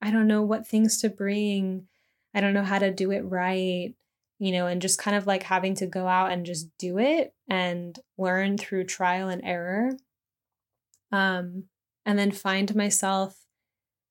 I 0.00 0.10
don't 0.10 0.26
know 0.26 0.42
what 0.42 0.66
things 0.66 1.00
to 1.02 1.08
bring. 1.08 1.86
I 2.34 2.40
don't 2.40 2.54
know 2.54 2.64
how 2.64 2.78
to 2.78 2.90
do 2.90 3.10
it 3.10 3.20
right, 3.20 3.94
you 4.38 4.52
know, 4.52 4.66
and 4.66 4.82
just 4.82 4.98
kind 4.98 5.16
of 5.16 5.26
like 5.26 5.42
having 5.42 5.74
to 5.76 5.86
go 5.86 6.08
out 6.08 6.32
and 6.32 6.46
just 6.46 6.68
do 6.78 6.98
it 6.98 7.34
and 7.48 7.98
learn 8.16 8.56
through 8.56 8.84
trial 8.84 9.28
and 9.28 9.42
error. 9.44 9.90
Um, 11.12 11.64
and 12.06 12.18
then 12.18 12.32
find 12.32 12.74
myself 12.74 13.36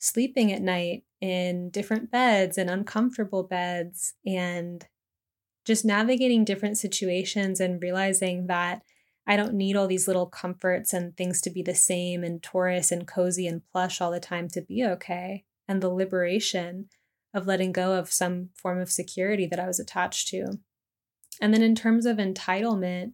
sleeping 0.02 0.52
at 0.52 0.62
night 0.62 1.04
in 1.22 1.70
different 1.70 2.12
beds 2.12 2.58
and 2.58 2.70
uncomfortable 2.70 3.44
beds 3.44 4.16
and 4.26 4.86
just 5.64 5.86
navigating 5.86 6.44
different 6.44 6.78
situations 6.78 7.60
and 7.60 7.82
realizing 7.82 8.48
that 8.48 8.82
I 9.28 9.38
don't 9.38 9.54
need 9.54 9.76
all 9.76 9.88
these 9.88 10.08
little 10.08 10.26
comforts 10.26 10.92
and 10.92 11.16
things 11.16 11.40
to 11.42 11.52
be 11.52 11.62
the 11.62 11.76
same 11.76 12.24
and 12.24 12.42
Taurus 12.42 12.92
and 12.92 13.08
cozy 13.08 13.46
and 13.46 13.62
plush 13.72 14.02
all 14.02 14.10
the 14.10 14.20
time 14.20 14.50
to 14.50 14.62
be 14.62 14.84
okay. 14.84 15.46
And 15.68 15.82
the 15.82 15.90
liberation 15.90 16.90
of 17.34 17.46
letting 17.46 17.72
go 17.72 17.94
of 17.94 18.12
some 18.12 18.50
form 18.56 18.80
of 18.80 18.92
security 18.92 19.46
that 19.46 19.60
I 19.60 19.68
was 19.68 19.80
attached 19.80 20.28
to. 20.30 20.58
And 21.40 21.54
then 21.54 21.62
in 21.62 21.76
terms 21.76 22.06
of 22.08 22.18
entitlement, 22.18 23.14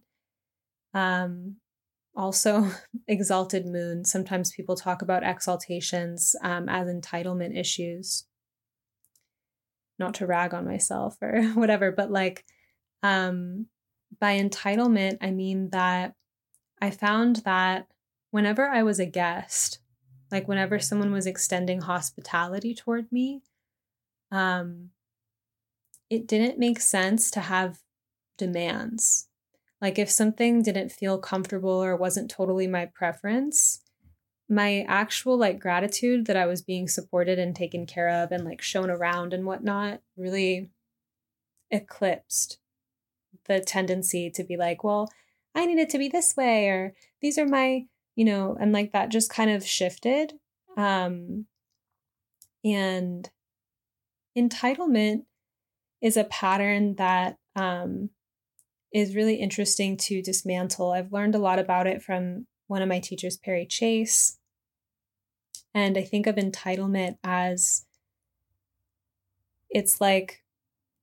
um, 0.94 1.56
also 2.16 2.70
exalted 3.08 3.66
moon. 3.66 4.04
Sometimes 4.04 4.52
people 4.52 4.76
talk 4.76 5.02
about 5.02 5.22
exaltations 5.22 6.34
um, 6.42 6.68
as 6.68 6.88
entitlement 6.88 7.58
issues. 7.58 8.24
Not 9.98 10.14
to 10.14 10.26
rag 10.26 10.54
on 10.54 10.64
myself 10.64 11.16
or 11.20 11.42
whatever, 11.54 11.90
but 11.92 12.10
like 12.10 12.44
um, 13.02 13.66
by 14.20 14.38
entitlement, 14.38 15.18
I 15.20 15.30
mean 15.30 15.70
that 15.70 16.14
I 16.80 16.90
found 16.90 17.36
that 17.36 17.86
whenever 18.30 18.68
I 18.68 18.82
was 18.82 19.00
a 19.00 19.06
guest, 19.06 19.80
like 20.30 20.46
whenever 20.46 20.78
someone 20.78 21.12
was 21.12 21.26
extending 21.26 21.80
hospitality 21.80 22.74
toward 22.74 23.10
me, 23.10 23.42
um, 24.30 24.90
it 26.10 26.26
didn't 26.26 26.58
make 26.58 26.80
sense 26.80 27.30
to 27.32 27.40
have 27.40 27.78
demands 28.36 29.27
like 29.80 29.98
if 29.98 30.10
something 30.10 30.62
didn't 30.62 30.92
feel 30.92 31.18
comfortable 31.18 31.82
or 31.82 31.96
wasn't 31.96 32.30
totally 32.30 32.66
my 32.66 32.86
preference, 32.86 33.80
my 34.48 34.84
actual 34.88 35.36
like 35.36 35.60
gratitude 35.60 36.26
that 36.26 36.36
I 36.36 36.46
was 36.46 36.62
being 36.62 36.88
supported 36.88 37.38
and 37.38 37.54
taken 37.54 37.86
care 37.86 38.08
of 38.08 38.32
and 38.32 38.44
like 38.44 38.62
shown 38.62 38.90
around 38.90 39.32
and 39.32 39.44
whatnot 39.44 40.00
really 40.16 40.70
eclipsed 41.70 42.58
the 43.46 43.60
tendency 43.60 44.30
to 44.30 44.42
be 44.42 44.56
like, 44.56 44.82
well, 44.82 45.10
I 45.54 45.66
need 45.66 45.78
it 45.78 45.90
to 45.90 45.98
be 45.98 46.08
this 46.08 46.34
way 46.36 46.68
or 46.68 46.94
these 47.20 47.38
are 47.38 47.46
my, 47.46 47.84
you 48.16 48.24
know, 48.24 48.56
and 48.58 48.72
like 48.72 48.92
that 48.92 49.10
just 49.10 49.30
kind 49.30 49.50
of 49.50 49.66
shifted. 49.66 50.34
Um 50.76 51.46
and 52.64 53.30
entitlement 54.36 55.24
is 56.00 56.16
a 56.16 56.24
pattern 56.24 56.94
that 56.96 57.38
um, 57.56 58.10
is 58.92 59.14
really 59.14 59.36
interesting 59.36 59.96
to 59.96 60.22
dismantle. 60.22 60.92
I've 60.92 61.12
learned 61.12 61.34
a 61.34 61.38
lot 61.38 61.58
about 61.58 61.86
it 61.86 62.02
from 62.02 62.46
one 62.66 62.82
of 62.82 62.88
my 62.88 63.00
teachers, 63.00 63.36
Perry 63.36 63.66
Chase. 63.66 64.38
And 65.74 65.98
I 65.98 66.02
think 66.02 66.26
of 66.26 66.36
entitlement 66.36 67.18
as 67.22 67.84
it's 69.70 70.00
like 70.00 70.42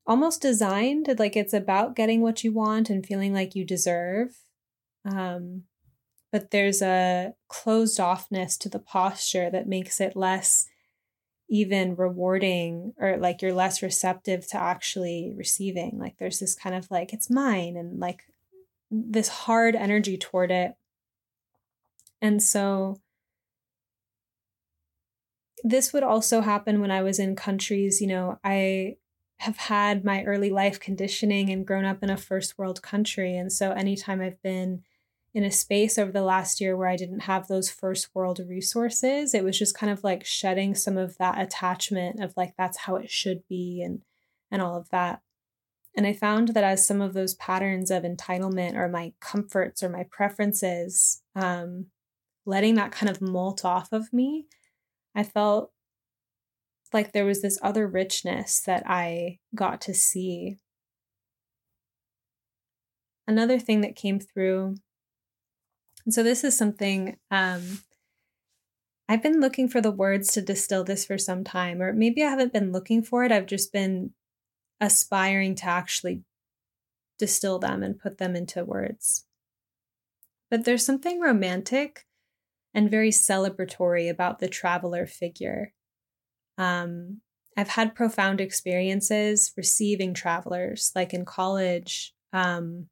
almost 0.07 0.41
designed, 0.41 1.07
like 1.17 1.35
it's 1.35 1.53
about 1.53 1.95
getting 1.95 2.21
what 2.21 2.43
you 2.43 2.51
want 2.51 2.89
and 2.89 3.05
feeling 3.05 3.33
like 3.33 3.55
you 3.55 3.65
deserve. 3.65 4.29
Um, 5.05 5.63
but 6.31 6.51
there's 6.51 6.81
a 6.81 7.33
closed 7.47 7.99
offness 7.99 8.57
to 8.59 8.69
the 8.69 8.79
posture 8.79 9.49
that 9.49 9.67
makes 9.67 10.01
it 10.01 10.15
less 10.15 10.67
even 11.49 11.95
rewarding 11.95 12.93
or 12.97 13.17
like 13.17 13.41
you're 13.41 13.53
less 13.53 13.81
receptive 13.81 14.47
to 14.47 14.57
actually 14.57 15.33
receiving. 15.35 15.97
Like 15.99 16.17
there's 16.17 16.39
this 16.39 16.55
kind 16.55 16.75
of 16.75 16.89
like, 16.89 17.13
it's 17.13 17.29
mine 17.29 17.77
and 17.77 17.99
like 17.99 18.23
this 18.89 19.27
hard 19.27 19.75
energy 19.75 20.17
toward 20.17 20.51
it. 20.51 20.75
And 22.21 22.41
so 22.41 22.99
this 25.63 25.93
would 25.93 26.03
also 26.03 26.41
happen 26.41 26.81
when 26.81 26.91
I 26.91 27.03
was 27.03 27.19
in 27.19 27.35
countries, 27.35 28.01
you 28.01 28.07
know, 28.07 28.39
I 28.43 28.97
have 29.37 29.57
had 29.57 30.05
my 30.05 30.23
early 30.23 30.49
life 30.49 30.79
conditioning 30.79 31.49
and 31.49 31.65
grown 31.65 31.85
up 31.85 32.01
in 32.01 32.09
a 32.09 32.17
first 32.17 32.57
world 32.57 32.81
country. 32.81 33.35
And 33.35 33.51
so 33.51 33.71
anytime 33.71 34.21
I've 34.21 34.41
been 34.41 34.83
in 35.35 35.43
a 35.43 35.51
space 35.51 35.97
over 35.97 36.13
the 36.13 36.21
last 36.21 36.61
year 36.61 36.77
where 36.77 36.87
I 36.87 36.95
didn't 36.95 37.23
have 37.23 37.47
those 37.49 37.69
first 37.69 38.07
world 38.15 38.39
resources, 38.47 39.33
it 39.33 39.43
was 39.43 39.59
just 39.59 39.77
kind 39.77 39.91
of 39.91 40.01
like 40.01 40.25
shedding 40.25 40.73
some 40.73 40.97
of 40.97 41.17
that 41.17 41.39
attachment 41.39 42.23
of 42.23 42.33
like 42.37 42.53
that's 42.57 42.77
how 42.77 42.95
it 42.95 43.11
should 43.11 43.43
be 43.49 43.83
and 43.83 44.01
and 44.49 44.61
all 44.61 44.77
of 44.77 44.89
that. 44.91 45.19
And 45.97 46.07
I 46.07 46.13
found 46.13 46.49
that 46.49 46.63
as 46.63 46.87
some 46.87 47.01
of 47.01 47.13
those 47.13 47.33
patterns 47.33 47.91
of 47.91 48.03
entitlement 48.03 48.75
or 48.75 48.87
my 48.87 49.11
comforts 49.19 49.83
or 49.83 49.89
my 49.89 50.05
preferences, 50.09 51.21
um, 51.35 51.87
letting 52.45 52.75
that 52.75 52.93
kind 52.93 53.09
of 53.09 53.21
molt 53.21 53.65
off 53.65 53.91
of 53.91 54.13
me, 54.13 54.45
I 55.13 55.23
felt 55.23 55.71
like 56.93 57.11
there 57.11 57.25
was 57.25 57.41
this 57.41 57.59
other 57.61 57.87
richness 57.87 58.61
that 58.61 58.83
I 58.85 59.39
got 59.53 59.81
to 59.81 59.93
see. 59.93 60.59
Another 63.27 63.59
thing 63.59 63.81
that 63.81 63.97
came 63.97 64.19
through 64.19 64.75
and 66.05 66.13
so 66.13 66.23
this 66.23 66.43
is 66.43 66.57
something 66.57 67.17
um, 67.31 67.79
I've 69.07 69.23
been 69.23 69.39
looking 69.39 69.67
for 69.67 69.81
the 69.81 69.91
words 69.91 70.31
to 70.33 70.41
distill 70.41 70.83
this 70.83 71.05
for 71.05 71.17
some 71.17 71.43
time, 71.43 71.81
or 71.81 71.93
maybe 71.93 72.23
I 72.23 72.29
haven't 72.29 72.53
been 72.53 72.71
looking 72.71 73.03
for 73.03 73.23
it. 73.23 73.31
I've 73.31 73.45
just 73.45 73.71
been 73.71 74.11
aspiring 74.81 75.55
to 75.55 75.65
actually 75.65 76.23
distill 77.19 77.59
them 77.59 77.83
and 77.83 77.99
put 77.99 78.17
them 78.17 78.35
into 78.35 78.65
words. 78.65 79.25
But 80.49 80.65
there's 80.65 80.85
something 80.85 81.19
romantic 81.19 82.05
and 82.73 82.91
very 82.91 83.09
celebratory 83.09 84.09
about 84.09 84.39
the 84.39 84.47
traveler 84.47 85.05
figure. 85.05 85.73
Um, 86.57 87.21
I've 87.55 87.69
had 87.69 87.95
profound 87.95 88.41
experiences 88.41 89.53
receiving 89.55 90.13
travelers, 90.13 90.91
like 90.95 91.13
in 91.13 91.25
college, 91.25 92.13
um, 92.33 92.87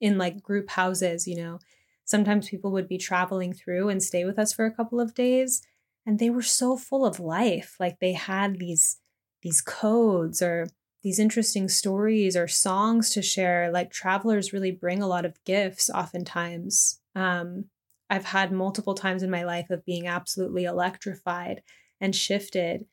in 0.00 0.18
like 0.18 0.42
group 0.42 0.70
houses, 0.70 1.26
you 1.26 1.36
know, 1.36 1.60
sometimes 2.04 2.48
people 2.48 2.72
would 2.72 2.88
be 2.88 2.98
traveling 2.98 3.52
through 3.52 3.88
and 3.88 4.02
stay 4.02 4.24
with 4.24 4.38
us 4.38 4.52
for 4.52 4.66
a 4.66 4.74
couple 4.74 5.00
of 5.00 5.14
days 5.14 5.62
and 6.06 6.18
they 6.18 6.30
were 6.30 6.42
so 6.42 6.76
full 6.76 7.06
of 7.06 7.18
life. 7.20 7.76
Like 7.80 7.98
they 8.00 8.12
had 8.12 8.58
these 8.58 8.98
these 9.42 9.60
codes 9.60 10.40
or 10.40 10.66
these 11.02 11.18
interesting 11.18 11.68
stories 11.68 12.36
or 12.36 12.48
songs 12.48 13.10
to 13.10 13.22
share. 13.22 13.70
Like 13.70 13.90
travelers 13.90 14.52
really 14.52 14.70
bring 14.70 15.02
a 15.02 15.06
lot 15.06 15.24
of 15.24 15.42
gifts 15.44 15.90
oftentimes. 15.90 17.00
Um, 17.14 17.66
i've 18.10 18.24
had 18.24 18.52
multiple 18.52 18.94
times 18.94 19.22
in 19.22 19.30
my 19.30 19.44
life 19.44 19.70
of 19.70 19.84
being 19.84 20.06
absolutely 20.06 20.64
electrified 20.64 21.62
and 22.00 22.14
shifted 22.14 22.86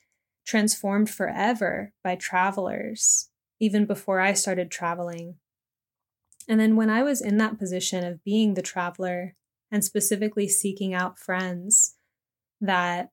transformed 0.45 1.09
forever 1.09 1.91
by 2.03 2.15
travelers 2.15 3.29
even 3.59 3.85
before 3.85 4.19
i 4.19 4.33
started 4.33 4.71
traveling 4.71 5.35
and 6.47 6.59
then 6.59 6.75
when 6.75 6.89
I 6.89 7.03
was 7.03 7.21
in 7.21 7.37
that 7.37 7.59
position 7.59 8.03
of 8.03 8.23
being 8.23 8.53
the 8.53 8.61
traveler 8.61 9.35
and 9.71 9.83
specifically 9.83 10.47
seeking 10.47 10.93
out 10.93 11.19
friends 11.19 11.95
that 12.59 13.09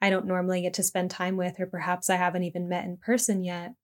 I 0.00 0.10
don't 0.10 0.26
normally 0.26 0.62
get 0.62 0.74
to 0.74 0.82
spend 0.82 1.10
time 1.10 1.36
with, 1.36 1.58
or 1.58 1.66
perhaps 1.66 2.10
I 2.10 2.16
haven't 2.16 2.44
even 2.44 2.68
met 2.68 2.84
in 2.84 2.96
person 2.96 3.44
yet, 3.44 3.74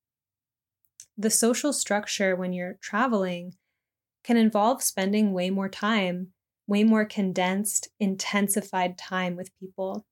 the 1.17 1.31
social 1.31 1.73
structure 1.73 2.37
when 2.37 2.53
you're 2.53 2.79
traveling 2.81 3.55
can 4.25 4.37
involve 4.37 4.83
spending 4.83 5.33
way 5.33 5.51
more 5.51 5.69
time, 5.69 6.29
way 6.67 6.85
more 6.85 7.05
condensed, 7.05 7.89
intensified 7.99 8.97
time 8.97 9.37
with 9.37 9.59
people. 9.59 10.07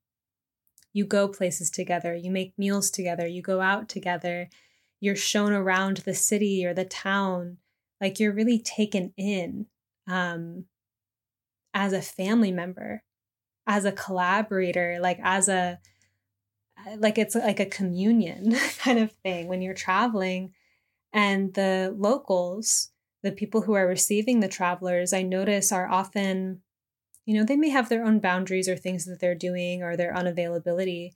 You 0.93 1.05
go 1.05 1.29
places 1.29 1.71
together, 1.71 2.15
you 2.15 2.31
make 2.31 2.59
meals 2.59 2.91
together, 2.91 3.27
you 3.27 3.43
go 3.43 3.61
out 3.61 3.89
together, 3.89 4.49
you're 4.99 5.17
shown 5.17 5.53
around 5.53 5.99
the 5.99 6.15
city 6.15 6.67
or 6.67 6.75
the 6.75 6.85
town 6.85 7.59
like 8.01 8.19
you're 8.19 8.33
really 8.33 8.59
taken 8.59 9.13
in 9.17 9.67
um, 10.09 10.65
as 11.75 11.93
a 11.93 12.03
family 12.03 12.53
member, 12.53 13.03
as 13.67 13.85
a 13.85 13.93
collaborator, 13.93 14.99
like 15.01 15.19
as 15.23 15.49
a 15.49 15.79
like 16.97 17.19
it's 17.19 17.35
like 17.35 17.61
a 17.61 17.67
communion 17.67 18.57
kind 18.79 18.99
of 18.99 19.13
thing 19.23 19.49
when 19.49 19.63
you're 19.63 19.75
traveling. 19.75 20.53
And 21.13 21.55
the 21.55 21.95
locals 21.97 22.91
the 23.23 23.33
people 23.33 23.61
who 23.63 23.75
are 23.75 23.87
receiving 23.87 24.41
the 24.41 24.49
travelers 24.49 25.13
i 25.13 25.21
notice 25.21 25.73
are 25.73 25.91
often 25.91 26.63
you 27.27 27.37
know 27.37 27.45
they 27.45 27.57
may 27.57 27.69
have 27.69 27.91
their 27.91 28.03
own 28.03 28.19
boundaries 28.19 28.67
or 28.67 28.77
things 28.77 29.05
that 29.05 29.21
they're 29.21 29.35
doing 29.35 29.83
or 29.83 29.95
their 29.95 30.15
unavailability 30.15 31.11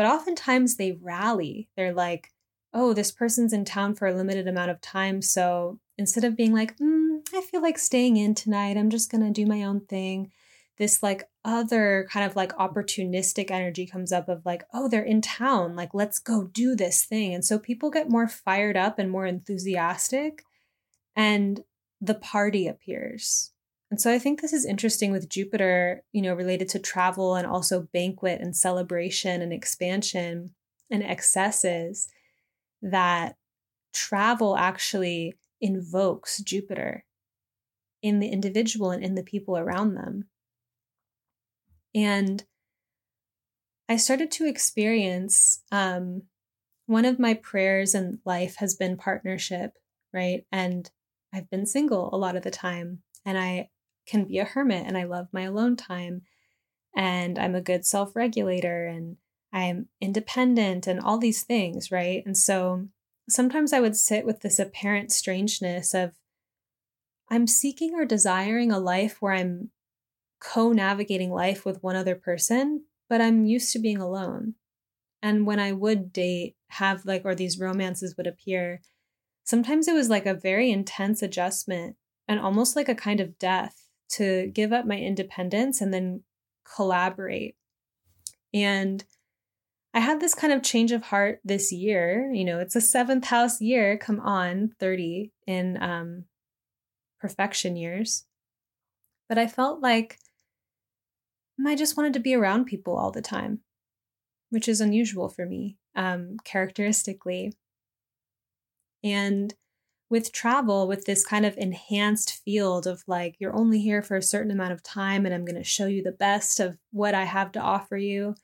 but 0.00 0.06
oftentimes 0.06 0.76
they 0.76 0.92
rally. 0.92 1.68
They're 1.76 1.92
like 1.92 2.32
oh 2.72 2.92
this 2.92 3.10
person's 3.10 3.52
in 3.52 3.64
town 3.64 3.94
for 3.94 4.06
a 4.06 4.14
limited 4.14 4.46
amount 4.46 4.70
of 4.70 4.80
time 4.80 5.20
so 5.22 5.78
instead 6.00 6.24
of 6.24 6.34
being 6.34 6.52
like, 6.52 6.76
mm, 6.78 7.18
I 7.34 7.42
feel 7.42 7.60
like 7.60 7.78
staying 7.78 8.16
in 8.16 8.34
tonight, 8.34 8.76
I'm 8.76 8.90
just 8.90 9.12
going 9.12 9.22
to 9.22 9.30
do 9.30 9.46
my 9.46 9.62
own 9.62 9.82
thing. 9.82 10.32
This 10.78 11.02
like 11.02 11.28
other 11.44 12.08
kind 12.10 12.24
of 12.24 12.34
like 12.34 12.56
opportunistic 12.56 13.50
energy 13.50 13.86
comes 13.86 14.10
up 14.10 14.28
of 14.30 14.46
like, 14.46 14.64
oh, 14.72 14.88
they're 14.88 15.02
in 15.02 15.20
town. 15.20 15.76
Like, 15.76 15.92
let's 15.92 16.18
go 16.18 16.44
do 16.44 16.74
this 16.74 17.04
thing. 17.04 17.34
And 17.34 17.44
so 17.44 17.58
people 17.58 17.90
get 17.90 18.08
more 18.08 18.26
fired 18.26 18.78
up 18.78 18.98
and 18.98 19.10
more 19.10 19.26
enthusiastic, 19.26 20.42
and 21.14 21.60
the 22.00 22.14
party 22.14 22.66
appears. 22.66 23.52
And 23.90 24.00
so 24.00 24.10
I 24.10 24.18
think 24.18 24.40
this 24.40 24.54
is 24.54 24.64
interesting 24.64 25.12
with 25.12 25.28
Jupiter, 25.28 26.02
you 26.12 26.22
know, 26.22 26.32
related 26.32 26.70
to 26.70 26.78
travel 26.78 27.34
and 27.34 27.46
also 27.46 27.88
banquet 27.92 28.40
and 28.40 28.56
celebration 28.56 29.42
and 29.42 29.52
expansion 29.52 30.54
and 30.90 31.02
excesses, 31.02 32.08
that 32.82 33.36
travel 33.92 34.56
actually 34.56 35.34
invokes 35.60 36.38
Jupiter 36.38 37.04
in 38.02 38.20
the 38.20 38.28
individual 38.28 38.90
and 38.90 39.04
in 39.04 39.14
the 39.14 39.22
people 39.22 39.56
around 39.56 39.94
them. 39.94 40.24
And 41.94 42.44
I 43.88 43.96
started 43.96 44.30
to 44.32 44.46
experience 44.46 45.62
um, 45.72 46.22
one 46.86 47.04
of 47.04 47.18
my 47.18 47.34
prayers 47.34 47.94
in 47.94 48.20
life 48.24 48.56
has 48.56 48.74
been 48.74 48.96
partnership, 48.96 49.72
right? 50.14 50.44
And 50.52 50.90
I've 51.32 51.50
been 51.50 51.66
single 51.66 52.08
a 52.12 52.16
lot 52.16 52.36
of 52.36 52.42
the 52.42 52.50
time, 52.50 53.02
and 53.24 53.38
I 53.38 53.70
can 54.06 54.24
be 54.24 54.38
a 54.38 54.44
hermit 54.44 54.86
and 54.86 54.96
I 54.96 55.04
love 55.04 55.28
my 55.32 55.42
alone 55.42 55.76
time. 55.76 56.22
And 56.96 57.38
I'm 57.38 57.54
a 57.54 57.60
good 57.60 57.86
self 57.86 58.16
regulator 58.16 58.86
and 58.86 59.16
I'm 59.52 59.88
independent 60.00 60.86
and 60.86 61.00
all 61.00 61.18
these 61.18 61.42
things, 61.42 61.90
right? 61.90 62.24
And 62.24 62.36
so 62.36 62.88
sometimes 63.28 63.72
I 63.72 63.80
would 63.80 63.96
sit 63.96 64.24
with 64.24 64.40
this 64.40 64.58
apparent 64.58 65.12
strangeness 65.12 65.94
of 65.94 66.12
I'm 67.28 67.46
seeking 67.46 67.94
or 67.94 68.04
desiring 68.04 68.72
a 68.72 68.78
life 68.78 69.20
where 69.20 69.32
I'm 69.32 69.70
co 70.40 70.72
navigating 70.72 71.30
life 71.30 71.64
with 71.64 71.82
one 71.82 71.96
other 71.96 72.16
person, 72.16 72.84
but 73.08 73.20
I'm 73.20 73.44
used 73.46 73.72
to 73.72 73.78
being 73.78 73.98
alone. 73.98 74.54
And 75.22 75.46
when 75.46 75.60
I 75.60 75.72
would 75.72 76.12
date, 76.12 76.56
have 76.68 77.04
like, 77.04 77.22
or 77.24 77.34
these 77.34 77.58
romances 77.58 78.16
would 78.16 78.26
appear, 78.26 78.80
sometimes 79.44 79.86
it 79.86 79.94
was 79.94 80.08
like 80.08 80.26
a 80.26 80.34
very 80.34 80.70
intense 80.70 81.22
adjustment 81.22 81.96
and 82.26 82.40
almost 82.40 82.74
like 82.74 82.88
a 82.88 82.94
kind 82.94 83.20
of 83.20 83.38
death 83.38 83.88
to 84.10 84.48
give 84.48 84.72
up 84.72 84.86
my 84.86 84.96
independence 84.96 85.80
and 85.80 85.92
then 85.92 86.22
collaborate. 86.74 87.56
And 88.52 89.04
I 89.92 90.00
had 90.00 90.20
this 90.20 90.34
kind 90.34 90.52
of 90.52 90.62
change 90.62 90.92
of 90.92 91.04
heart 91.04 91.40
this 91.44 91.72
year. 91.72 92.30
You 92.32 92.44
know, 92.44 92.60
it's 92.60 92.76
a 92.76 92.80
seventh 92.80 93.26
house 93.26 93.60
year. 93.60 93.98
Come 93.98 94.20
on, 94.20 94.70
30 94.78 95.32
in 95.46 95.82
um, 95.82 96.24
perfection 97.18 97.76
years. 97.76 98.24
But 99.28 99.38
I 99.38 99.46
felt 99.46 99.80
like 99.80 100.18
I 101.66 101.74
just 101.74 101.96
wanted 101.96 102.12
to 102.14 102.20
be 102.20 102.34
around 102.34 102.66
people 102.66 102.96
all 102.96 103.10
the 103.10 103.22
time, 103.22 103.60
which 104.50 104.68
is 104.68 104.80
unusual 104.80 105.28
for 105.28 105.44
me, 105.44 105.76
um, 105.96 106.36
characteristically. 106.44 107.52
And 109.02 109.54
with 110.08 110.32
travel, 110.32 110.88
with 110.88 111.04
this 111.04 111.24
kind 111.24 111.46
of 111.46 111.56
enhanced 111.56 112.40
field 112.44 112.86
of 112.86 113.02
like, 113.06 113.36
you're 113.38 113.56
only 113.56 113.80
here 113.80 114.02
for 114.02 114.16
a 114.16 114.22
certain 114.22 114.50
amount 114.50 114.72
of 114.72 114.82
time 114.82 115.24
and 115.24 115.34
I'm 115.34 115.44
going 115.44 115.56
to 115.56 115.64
show 115.64 115.86
you 115.86 116.02
the 116.02 116.12
best 116.12 116.58
of 116.60 116.78
what 116.90 117.14
I 117.14 117.24
have 117.24 117.52
to 117.52 117.60
offer 117.60 117.96
you. 117.96 118.34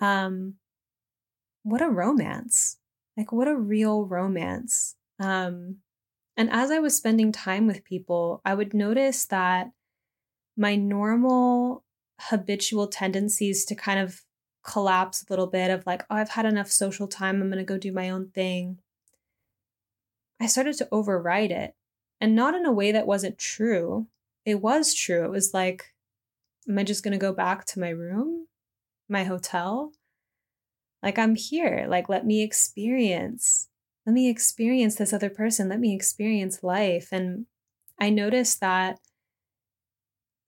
Um, 0.00 0.54
what 1.66 1.82
a 1.82 1.88
romance. 1.88 2.76
Like, 3.16 3.32
what 3.32 3.48
a 3.48 3.56
real 3.56 4.04
romance. 4.04 4.94
Um, 5.18 5.78
and 6.36 6.48
as 6.48 6.70
I 6.70 6.78
was 6.78 6.96
spending 6.96 7.32
time 7.32 7.66
with 7.66 7.82
people, 7.82 8.40
I 8.44 8.54
would 8.54 8.72
notice 8.72 9.24
that 9.26 9.72
my 10.56 10.76
normal 10.76 11.82
habitual 12.20 12.86
tendencies 12.86 13.64
to 13.64 13.74
kind 13.74 13.98
of 13.98 14.22
collapse 14.62 15.22
a 15.22 15.26
little 15.32 15.48
bit 15.48 15.72
of 15.72 15.84
like, 15.86 16.04
oh, 16.08 16.14
I've 16.14 16.30
had 16.30 16.46
enough 16.46 16.70
social 16.70 17.08
time. 17.08 17.42
I'm 17.42 17.50
going 17.50 17.58
to 17.58 17.64
go 17.64 17.78
do 17.78 17.90
my 17.90 18.10
own 18.10 18.28
thing. 18.28 18.78
I 20.40 20.46
started 20.46 20.78
to 20.78 20.88
override 20.92 21.50
it 21.50 21.74
and 22.20 22.36
not 22.36 22.54
in 22.54 22.64
a 22.64 22.72
way 22.72 22.92
that 22.92 23.08
wasn't 23.08 23.38
true. 23.38 24.06
It 24.44 24.60
was 24.62 24.94
true. 24.94 25.24
It 25.24 25.30
was 25.32 25.52
like, 25.52 25.92
am 26.68 26.78
I 26.78 26.84
just 26.84 27.02
going 27.02 27.10
to 27.10 27.18
go 27.18 27.32
back 27.32 27.64
to 27.66 27.80
my 27.80 27.88
room, 27.88 28.46
my 29.08 29.24
hotel? 29.24 29.90
Like, 31.02 31.18
I'm 31.18 31.34
here. 31.34 31.86
Like, 31.88 32.08
let 32.08 32.26
me 32.26 32.42
experience. 32.42 33.68
Let 34.04 34.12
me 34.12 34.28
experience 34.28 34.96
this 34.96 35.12
other 35.12 35.30
person. 35.30 35.68
Let 35.68 35.80
me 35.80 35.94
experience 35.94 36.62
life. 36.62 37.08
And 37.12 37.46
I 38.00 38.10
noticed 38.10 38.60
that 38.60 38.98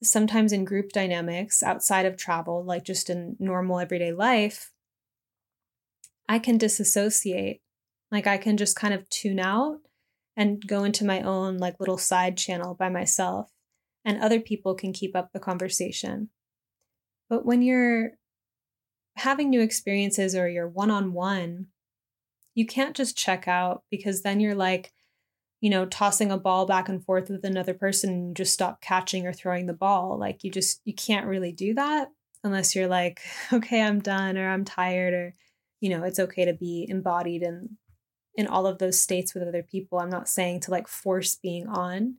sometimes 0.02 0.52
in 0.52 0.64
group 0.64 0.90
dynamics 0.90 1.62
outside 1.62 2.06
of 2.06 2.16
travel, 2.16 2.64
like 2.64 2.84
just 2.84 3.10
in 3.10 3.36
normal 3.38 3.80
everyday 3.80 4.12
life, 4.12 4.72
I 6.28 6.38
can 6.38 6.58
disassociate 6.58 7.62
like 8.10 8.26
I 8.26 8.38
can 8.38 8.56
just 8.56 8.76
kind 8.76 8.94
of 8.94 9.08
tune 9.08 9.38
out 9.38 9.80
and 10.36 10.66
go 10.66 10.84
into 10.84 11.04
my 11.04 11.20
own 11.20 11.58
like 11.58 11.80
little 11.80 11.98
side 11.98 12.36
channel 12.36 12.74
by 12.74 12.88
myself 12.88 13.50
and 14.04 14.20
other 14.20 14.40
people 14.40 14.74
can 14.74 14.92
keep 14.92 15.14
up 15.14 15.32
the 15.32 15.40
conversation. 15.40 16.30
But 17.28 17.44
when 17.44 17.60
you're 17.60 18.12
having 19.18 19.50
new 19.50 19.60
experiences 19.60 20.34
or 20.34 20.48
you're 20.48 20.68
one 20.68 20.90
on 20.90 21.12
one, 21.12 21.66
you 22.54 22.66
can't 22.66 22.96
just 22.96 23.16
check 23.16 23.46
out 23.46 23.82
because 23.90 24.22
then 24.22 24.40
you're 24.40 24.54
like, 24.54 24.92
you 25.60 25.70
know, 25.70 25.86
tossing 25.86 26.30
a 26.30 26.38
ball 26.38 26.66
back 26.66 26.88
and 26.88 27.04
forth 27.04 27.28
with 27.28 27.44
another 27.44 27.74
person 27.74 28.10
and 28.10 28.28
you 28.28 28.34
just 28.34 28.52
stop 28.52 28.80
catching 28.80 29.26
or 29.26 29.32
throwing 29.32 29.66
the 29.66 29.72
ball. 29.72 30.18
Like 30.18 30.44
you 30.44 30.50
just, 30.50 30.80
you 30.84 30.94
can't 30.94 31.26
really 31.26 31.52
do 31.52 31.74
that 31.74 32.08
unless 32.44 32.74
you're 32.74 32.88
like, 32.88 33.20
okay, 33.52 33.82
I'm 33.82 34.00
done 34.00 34.38
or 34.38 34.48
I'm 34.48 34.64
tired 34.64 35.14
or, 35.14 35.34
you 35.80 35.90
know, 35.90 36.04
it's 36.04 36.18
okay 36.18 36.44
to 36.44 36.54
be 36.54 36.86
embodied 36.88 37.42
and 37.42 37.70
in 38.34 38.46
all 38.46 38.68
of 38.68 38.78
those 38.78 39.00
states 39.00 39.34
with 39.34 39.42
other 39.42 39.64
people. 39.64 39.98
I'm 39.98 40.10
not 40.10 40.28
saying 40.28 40.60
to 40.60 40.70
like 40.70 40.86
force 40.86 41.34
being 41.34 41.66
on, 41.66 42.16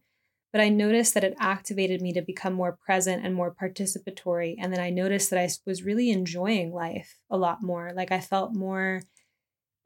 but 0.51 0.61
I 0.61 0.69
noticed 0.69 1.13
that 1.13 1.23
it 1.23 1.35
activated 1.39 2.01
me 2.01 2.11
to 2.13 2.21
become 2.21 2.53
more 2.53 2.77
present 2.83 3.25
and 3.25 3.35
more 3.35 3.53
participatory. 3.53 4.55
And 4.59 4.73
then 4.73 4.79
I 4.79 4.89
noticed 4.89 5.29
that 5.29 5.39
I 5.39 5.49
was 5.65 5.83
really 5.83 6.09
enjoying 6.09 6.73
life 6.73 7.19
a 7.29 7.37
lot 7.37 7.61
more. 7.61 7.91
Like 7.95 8.11
I 8.11 8.19
felt 8.19 8.55
more, 8.55 9.01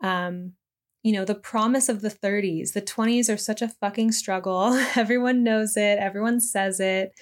um, 0.02 0.54
you 1.04 1.14
know, 1.14 1.26
the 1.26 1.36
promise 1.36 1.90
of 1.90 2.02
the 2.02 2.10
30s. 2.10 2.74
The 2.74 2.82
20s 2.82 3.30
are 3.30 3.38
such 3.38 3.62
a 3.62 3.70
fucking 3.70 4.14
struggle. 4.14 4.74
everyone 4.96 5.44
knows 5.44 5.76
it, 5.78 6.00
everyone 6.00 6.40
says 6.40 6.80
it. 6.80 7.14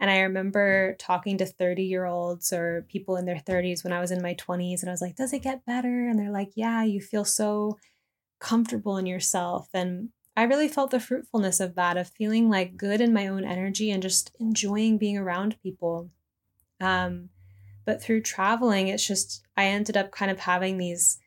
And 0.00 0.10
I 0.10 0.20
remember 0.20 0.94
talking 0.98 1.38
to 1.38 1.46
30 1.46 1.82
year 1.84 2.04
olds 2.06 2.52
or 2.52 2.86
people 2.88 3.16
in 3.16 3.26
their 3.26 3.40
30s 3.40 3.82
when 3.84 3.92
I 3.92 4.00
was 4.00 4.12
in 4.12 4.22
my 4.22 4.34
20s, 4.34 4.80
and 4.82 4.88
I 4.88 4.92
was 4.92 5.02
like, 5.02 5.16
Does 5.16 5.32
it 5.32 5.42
get 5.42 5.66
better? 5.66 6.08
And 6.08 6.18
they're 6.18 6.30
like, 6.30 6.52
Yeah, 6.54 6.84
you 6.84 7.00
feel 7.00 7.24
so 7.24 7.78
comfortable 8.40 8.96
in 8.96 9.06
yourself. 9.06 9.68
And 9.74 10.10
I 10.38 10.44
really 10.44 10.68
felt 10.68 10.92
the 10.92 11.00
fruitfulness 11.00 11.58
of 11.58 11.74
that, 11.74 11.96
of 11.96 12.10
feeling 12.10 12.48
like 12.48 12.76
good 12.76 13.00
in 13.00 13.12
my 13.12 13.26
own 13.26 13.44
energy 13.44 13.90
and 13.90 14.00
just 14.00 14.30
enjoying 14.38 14.96
being 14.96 15.18
around 15.18 15.60
people. 15.64 16.10
Um, 16.80 17.30
but 17.84 18.00
through 18.00 18.20
traveling, 18.20 18.86
it's 18.86 19.04
just 19.04 19.44
I 19.56 19.64
ended 19.64 19.96
up 19.96 20.12
kind 20.12 20.30
of 20.30 20.38
having 20.38 20.78
these 20.78 21.18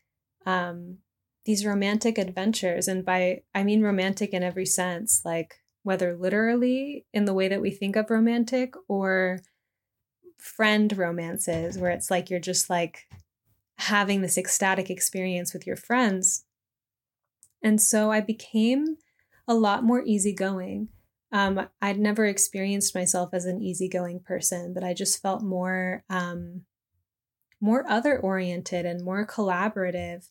um, 0.46 1.00
these 1.44 1.66
romantic 1.66 2.18
adventures, 2.18 2.88
and 2.88 3.04
by 3.04 3.42
I 3.54 3.66
mean 3.66 3.82
romantic 3.82 4.32
in 4.32 4.44
every 4.44 4.66
sense, 4.66 5.24
like 5.26 5.56
whether 5.84 6.16
literally 6.16 7.06
in 7.14 7.26
the 7.26 7.34
way 7.34 7.50
that 7.50 7.60
we 7.60 7.70
think 7.70 7.98
of 7.98 8.10
romantic 8.10 8.76
or 8.88 9.42
friend 10.38 10.98
romances, 10.98 11.78
where 11.78 11.92
it's 11.92 12.10
like 12.10 12.30
you're 12.30 12.40
just 12.40 12.70
like 12.70 13.10
having 13.78 14.22
this 14.22 14.38
ecstatic 14.38 14.90
experience 14.90 15.52
with 15.52 15.68
your 15.68 15.76
friends 15.76 16.46
and 17.62 17.82
so 17.82 18.12
I 18.12 18.22
became 18.22 18.98
a 19.48 19.54
lot 19.54 19.84
more 19.84 20.02
easygoing. 20.04 20.90
Um, 21.32 21.68
I'd 21.82 22.00
never 22.00 22.26
experienced 22.26 22.94
myself 22.94 23.30
as 23.34 23.46
an 23.46 23.62
easygoing 23.62 24.20
person, 24.20 24.74
but 24.74 24.84
I 24.84 24.94
just 24.94 25.22
felt 25.22 25.42
more 25.42 26.04
um, 26.10 26.64
more 27.62 27.86
other 27.88 28.20
oriented 28.20 28.86
and 28.86 29.04
more 29.04 29.26
collaborative. 29.26 30.28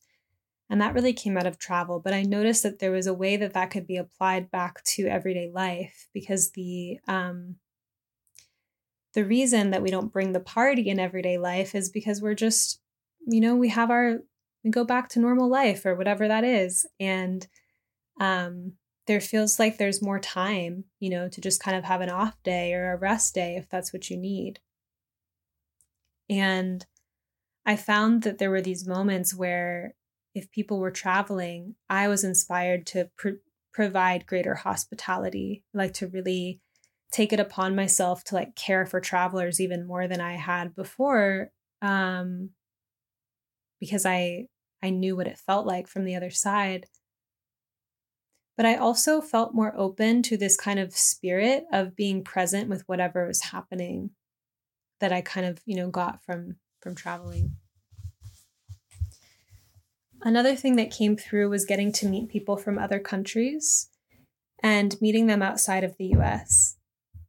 And 0.68 0.80
that 0.80 0.94
really 0.94 1.12
came 1.12 1.36
out 1.36 1.46
of 1.46 1.58
travel. 1.58 2.00
But 2.00 2.12
I 2.12 2.22
noticed 2.22 2.62
that 2.64 2.80
there 2.80 2.92
was 2.92 3.06
a 3.06 3.14
way 3.14 3.36
that 3.36 3.54
that 3.54 3.70
could 3.70 3.86
be 3.86 3.96
applied 3.96 4.50
back 4.50 4.82
to 4.84 5.06
everyday 5.06 5.50
life 5.52 6.08
because 6.12 6.50
the 6.52 6.98
um, 7.08 7.56
the 9.14 9.24
reason 9.24 9.70
that 9.70 9.82
we 9.82 9.90
don't 9.90 10.12
bring 10.12 10.32
the 10.32 10.40
party 10.40 10.88
in 10.88 11.00
everyday 11.00 11.38
life 11.38 11.74
is 11.74 11.88
because 11.88 12.22
we're 12.22 12.34
just, 12.34 12.80
you 13.26 13.40
know, 13.40 13.56
we 13.56 13.68
have 13.68 13.90
our 13.90 14.18
we 14.64 14.70
go 14.70 14.84
back 14.84 15.08
to 15.10 15.20
normal 15.20 15.48
life 15.48 15.86
or 15.86 15.94
whatever 15.94 16.28
that 16.28 16.44
is. 16.44 16.86
And 16.98 17.46
um, 18.20 18.74
there 19.06 19.20
feels 19.20 19.58
like 19.58 19.78
there's 19.78 20.02
more 20.02 20.20
time, 20.20 20.84
you 20.98 21.10
know, 21.10 21.28
to 21.28 21.40
just 21.40 21.62
kind 21.62 21.76
of 21.76 21.84
have 21.84 22.00
an 22.00 22.10
off 22.10 22.42
day 22.42 22.74
or 22.74 22.92
a 22.92 22.96
rest 22.96 23.34
day 23.34 23.56
if 23.56 23.68
that's 23.68 23.92
what 23.92 24.10
you 24.10 24.16
need. 24.16 24.60
And 26.28 26.84
I 27.66 27.76
found 27.76 28.22
that 28.22 28.38
there 28.38 28.50
were 28.50 28.60
these 28.60 28.86
moments 28.86 29.34
where 29.34 29.94
if 30.34 30.50
people 30.52 30.78
were 30.78 30.90
traveling, 30.90 31.74
I 31.88 32.08
was 32.08 32.22
inspired 32.22 32.86
to 32.88 33.10
pr- 33.16 33.40
provide 33.72 34.26
greater 34.26 34.54
hospitality, 34.54 35.64
like 35.74 35.94
to 35.94 36.06
really 36.06 36.60
take 37.10 37.32
it 37.32 37.40
upon 37.40 37.74
myself 37.74 38.22
to 38.24 38.34
like 38.34 38.54
care 38.54 38.86
for 38.86 39.00
travelers 39.00 39.60
even 39.60 39.86
more 39.86 40.06
than 40.06 40.20
I 40.20 40.34
had 40.34 40.76
before. 40.76 41.50
Um, 41.82 42.50
because 43.80 44.06
I 44.06 44.46
I 44.82 44.90
knew 44.90 45.16
what 45.16 45.26
it 45.26 45.38
felt 45.38 45.66
like 45.66 45.86
from 45.86 46.04
the 46.04 46.16
other 46.16 46.30
side. 46.30 46.86
But 48.56 48.66
I 48.66 48.76
also 48.76 49.20
felt 49.20 49.54
more 49.54 49.74
open 49.76 50.22
to 50.24 50.36
this 50.36 50.56
kind 50.56 50.78
of 50.78 50.96
spirit 50.96 51.64
of 51.72 51.96
being 51.96 52.22
present 52.22 52.68
with 52.68 52.82
whatever 52.86 53.26
was 53.26 53.42
happening 53.42 54.10
that 55.00 55.12
I 55.12 55.22
kind 55.22 55.46
of, 55.46 55.60
you 55.64 55.76
know, 55.76 55.90
got 55.90 56.22
from 56.22 56.56
from 56.80 56.94
traveling. 56.94 57.56
Another 60.22 60.54
thing 60.54 60.76
that 60.76 60.90
came 60.90 61.16
through 61.16 61.48
was 61.48 61.64
getting 61.64 61.92
to 61.92 62.06
meet 62.06 62.28
people 62.28 62.56
from 62.56 62.78
other 62.78 62.98
countries 62.98 63.88
and 64.62 65.00
meeting 65.00 65.26
them 65.26 65.42
outside 65.42 65.84
of 65.84 65.96
the 65.96 66.08
US. 66.16 66.76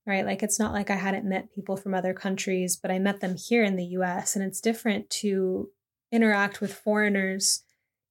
Right? 0.06 0.26
Like 0.26 0.44
it's 0.44 0.60
not 0.60 0.74
like 0.74 0.90
I 0.90 0.96
hadn't 0.96 1.30
met 1.30 1.54
people 1.54 1.78
from 1.78 1.94
other 1.94 2.14
countries, 2.14 2.76
but 2.76 2.92
I 2.92 3.00
met 3.00 3.22
them 3.22 3.38
here 3.38 3.64
in 3.64 3.78
the 3.78 3.86
US 3.98 4.36
and 4.36 4.44
it's 4.44 4.60
different 4.60 5.10
to 5.22 5.70
interact 6.12 6.62
with 6.62 6.74
foreigners 6.74 7.64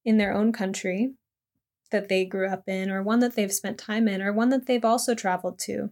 in 0.05 0.17
their 0.17 0.33
own 0.33 0.53
country 0.53 1.15
that 1.91 2.09
they 2.09 2.25
grew 2.25 2.49
up 2.49 2.69
in, 2.69 2.91
or 2.91 3.03
one 3.03 3.21
that 3.21 3.35
they've 3.35 3.53
spent 3.53 3.77
time 3.77 4.07
in, 4.09 4.23
or 4.23 4.33
one 4.33 4.49
that 4.51 4.67
they've 4.67 4.85
also 4.85 5.15
traveled 5.15 5.59
to, 5.59 5.91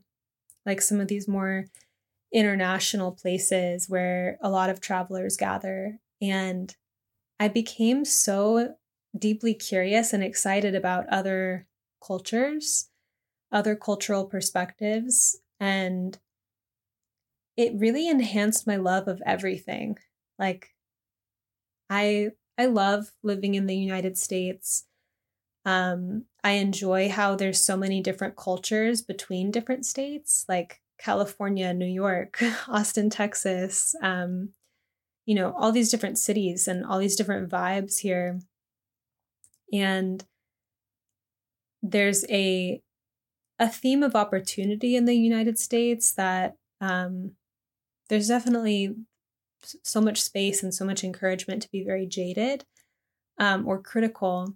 like 0.64 0.80
some 0.80 1.00
of 1.00 1.09
these 1.09 1.26
more 1.26 1.66
international 2.32 3.12
places 3.12 3.88
where 3.88 4.38
a 4.42 4.50
lot 4.50 4.70
of 4.70 4.80
travelers 4.80 5.36
gather. 5.36 5.98
And 6.20 6.74
I 7.40 7.48
became 7.48 8.04
so 8.04 8.74
deeply 9.16 9.54
curious 9.54 10.12
and 10.12 10.22
excited 10.22 10.74
about 10.74 11.09
other 11.09 11.66
cultures, 12.04 12.90
other 13.50 13.74
cultural 13.74 14.24
perspectives, 14.24 15.40
and 15.59 16.18
it 17.56 17.72
really 17.74 18.09
enhanced 18.09 18.66
my 18.66 18.76
love 18.76 19.09
of 19.09 19.20
everything. 19.26 19.98
Like, 20.38 20.74
I 21.91 22.30
I 22.57 22.66
love 22.66 23.12
living 23.22 23.55
in 23.55 23.66
the 23.66 23.76
United 23.76 24.18
States. 24.18 24.84
Um, 25.64 26.24
I 26.45 26.53
enjoy 26.53 27.09
how 27.11 27.36
there's 27.36 27.64
so 27.64 27.76
many 27.76 28.01
different 28.03 28.36
cultures 28.36 29.03
between 29.03 29.51
different 29.51 29.86
states, 29.86 30.45
like 30.49 30.80
California, 30.99 31.74
New 31.74 31.86
York, 31.86 32.43
Austin, 32.68 33.11
Texas. 33.11 33.95
Um, 34.03 34.51
you 35.26 35.34
know, 35.34 35.55
all 35.59 35.72
these 35.72 35.91
different 35.91 36.18
cities 36.18 36.68
and 36.68 36.84
all 36.86 36.99
these 36.99 37.16
different 37.16 37.51
vibes 37.51 37.99
here. 37.99 38.41
And 39.72 40.24
there's 41.82 42.24
a 42.30 42.82
a 43.59 43.68
theme 43.68 44.03
of 44.03 44.14
opportunity 44.16 44.97
in 44.97 45.05
the 45.05 45.16
United 45.16 45.59
States 45.59 46.12
that 46.12 46.57
um, 46.80 47.32
there's 48.09 48.28
definitely 48.28 48.97
so 49.82 50.00
much 50.00 50.22
space 50.22 50.62
and 50.62 50.72
so 50.74 50.84
much 50.84 51.04
encouragement 51.04 51.62
to 51.62 51.70
be 51.70 51.84
very 51.84 52.06
jaded 52.06 52.64
um, 53.38 53.66
or 53.66 53.80
critical. 53.80 54.54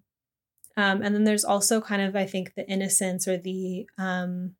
Um, 0.76 1.02
and 1.02 1.14
then 1.14 1.24
there's 1.24 1.44
also 1.44 1.80
kind 1.80 2.02
of, 2.02 2.16
I 2.16 2.26
think, 2.26 2.54
the 2.54 2.68
innocence 2.68 3.28
or 3.28 3.36
the 3.36 3.86
um, 3.98 4.54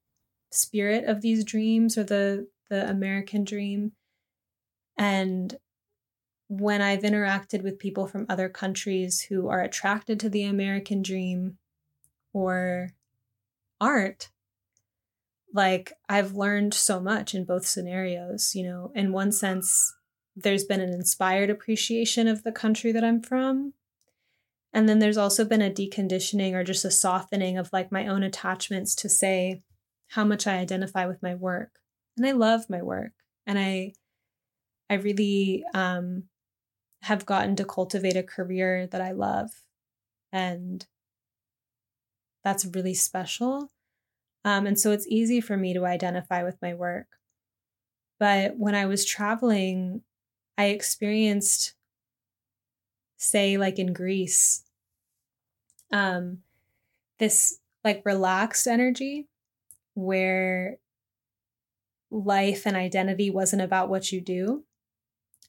spirit 0.51 1.05
of 1.05 1.22
these 1.22 1.45
dreams 1.45 1.97
or 1.97 2.05
the 2.05 2.49
the 2.68 2.88
American 2.88 3.45
dream. 3.45 3.93
And 4.97 5.57
when 6.49 6.80
I've 6.80 7.03
interacted 7.03 7.62
with 7.62 7.78
people 7.78 8.07
from 8.07 8.26
other 8.28 8.49
countries 8.49 9.22
who 9.22 9.49
are 9.49 9.61
attracted 9.61 10.20
to 10.20 10.28
the 10.28 10.45
American 10.45 11.03
dream 11.03 11.59
or 12.32 12.90
aren't, 13.80 14.30
like 15.53 15.93
I've 16.09 16.34
learned 16.34 16.72
so 16.72 17.01
much 17.01 17.34
in 17.34 17.45
both 17.45 17.66
scenarios. 17.66 18.55
You 18.55 18.64
know, 18.64 18.93
in 18.95 19.12
one 19.12 19.32
sense, 19.32 19.95
there's 20.35 20.64
been 20.64 20.80
an 20.80 20.93
inspired 20.93 21.51
appreciation 21.51 22.28
of 22.28 22.43
the 22.43 22.53
country 22.53 22.93
that 22.93 23.05
I'm 23.05 23.20
from. 23.20 23.74
And 24.72 24.89
then 24.89 24.99
there's 24.99 25.18
also 25.18 25.45
been 25.45 25.61
a 25.61 25.70
deconditioning 25.70 26.55
or 26.55 26.64
just 26.64 26.85
a 26.85 26.91
softening 26.91 27.59
of 27.59 27.72
like 27.72 27.93
my 27.93 28.07
own 28.07 28.22
attachments 28.22 28.95
to 28.97 29.09
say 29.09 29.62
how 30.09 30.24
much 30.24 30.47
I 30.47 30.59
identify 30.59 31.07
with 31.07 31.22
my 31.22 31.35
work. 31.35 31.78
And 32.16 32.26
I 32.26 32.33
love 32.33 32.70
my 32.70 32.83
work. 32.83 33.12
And 33.47 33.59
I 33.59 33.93
I 34.89 34.95
really 34.95 35.64
um 35.74 36.24
have 37.03 37.26
gotten 37.26 37.57
to 37.57 37.64
cultivate 37.64 38.16
a 38.16 38.22
career 38.22 38.87
that 38.87 39.01
I 39.01 39.12
love. 39.12 39.51
And 40.33 40.87
that's 42.45 42.64
really 42.64 42.95
special. 42.95 43.70
Um, 44.45 44.66
and 44.66 44.78
so 44.78 44.91
it's 44.91 45.07
easy 45.09 45.41
for 45.41 45.57
me 45.57 45.74
to 45.74 45.85
identify 45.85 46.43
with 46.43 46.57
my 46.62 46.74
work. 46.74 47.07
But 48.18 48.57
when 48.57 48.74
I 48.74 48.87
was 48.87 49.05
traveling, 49.05 50.03
I 50.57 50.67
experienced, 50.67 51.75
say, 53.17 53.57
like 53.57 53.79
in 53.79 53.93
Greece, 53.93 54.65
um, 55.93 56.39
this 57.19 57.59
like 57.85 58.03
relaxed 58.05 58.67
energy 58.67 59.29
where 59.95 60.79
life 62.11 62.67
and 62.67 62.77
identity 62.77 63.31
wasn't 63.31 63.63
about 63.63 63.89
what 63.89 64.13
you 64.13 64.21
do. 64.21 64.65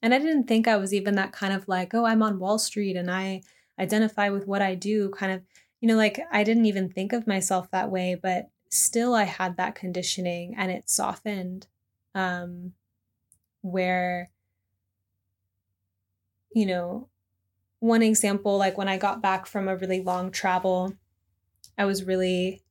And 0.01 0.13
I 0.13 0.19
didn't 0.19 0.47
think 0.47 0.67
I 0.67 0.77
was 0.77 0.93
even 0.93 1.15
that 1.15 1.31
kind 1.31 1.53
of 1.53 1.67
like, 1.67 1.93
oh, 1.93 2.05
I'm 2.05 2.23
on 2.23 2.39
Wall 2.39 2.59
Street 2.59 2.95
and 2.95 3.09
I 3.09 3.41
identify 3.79 4.29
with 4.29 4.47
what 4.47 4.61
I 4.61 4.75
do, 4.75 5.09
kind 5.09 5.31
of, 5.31 5.41
you 5.79 5.87
know, 5.87 5.95
like 5.95 6.19
I 6.31 6.43
didn't 6.43 6.65
even 6.65 6.89
think 6.89 7.13
of 7.13 7.27
myself 7.27 7.71
that 7.71 7.89
way, 7.89 8.15
but 8.21 8.49
still 8.69 9.13
I 9.13 9.23
had 9.23 9.57
that 9.57 9.75
conditioning 9.75 10.55
and 10.57 10.71
it 10.71 10.89
softened 10.89 11.67
um 12.15 12.73
where 13.61 14.29
you 16.53 16.65
know, 16.65 17.09
one 17.79 18.01
example, 18.01 18.57
like 18.57 18.77
when 18.77 18.87
I 18.87 18.97
got 18.97 19.21
back 19.21 19.45
from 19.45 19.67
a 19.67 19.75
really 19.75 20.01
long 20.01 20.31
travel, 20.31 20.93
I 21.77 21.85
was 21.85 22.05
really, 22.05 22.61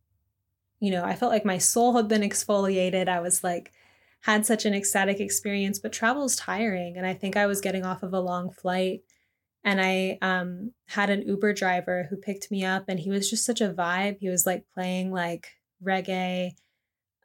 you 0.80 0.90
know, 0.90 1.04
I 1.04 1.14
felt 1.14 1.32
like 1.32 1.44
my 1.44 1.58
soul 1.58 1.96
had 1.96 2.08
been 2.08 2.22
exfoliated. 2.22 3.08
I 3.08 3.20
was 3.20 3.44
like, 3.44 3.72
had 4.22 4.46
such 4.46 4.64
an 4.64 4.74
ecstatic 4.74 5.20
experience, 5.20 5.78
but 5.78 5.92
travel 5.92 6.24
is 6.24 6.36
tiring. 6.36 6.96
And 6.96 7.04
I 7.04 7.12
think 7.12 7.36
I 7.36 7.46
was 7.46 7.60
getting 7.60 7.84
off 7.84 8.02
of 8.02 8.14
a 8.14 8.20
long 8.20 8.50
flight 8.50 9.02
and 9.64 9.80
I 9.80 10.18
um, 10.22 10.72
had 10.86 11.10
an 11.10 11.22
Uber 11.22 11.52
driver 11.52 12.06
who 12.08 12.16
picked 12.16 12.50
me 12.50 12.64
up 12.64 12.84
and 12.88 12.98
he 12.98 13.10
was 13.10 13.28
just 13.28 13.44
such 13.44 13.60
a 13.60 13.72
vibe. 13.72 14.18
He 14.18 14.28
was 14.28 14.46
like 14.46 14.64
playing 14.74 15.12
like 15.12 15.48
reggae. 15.84 16.52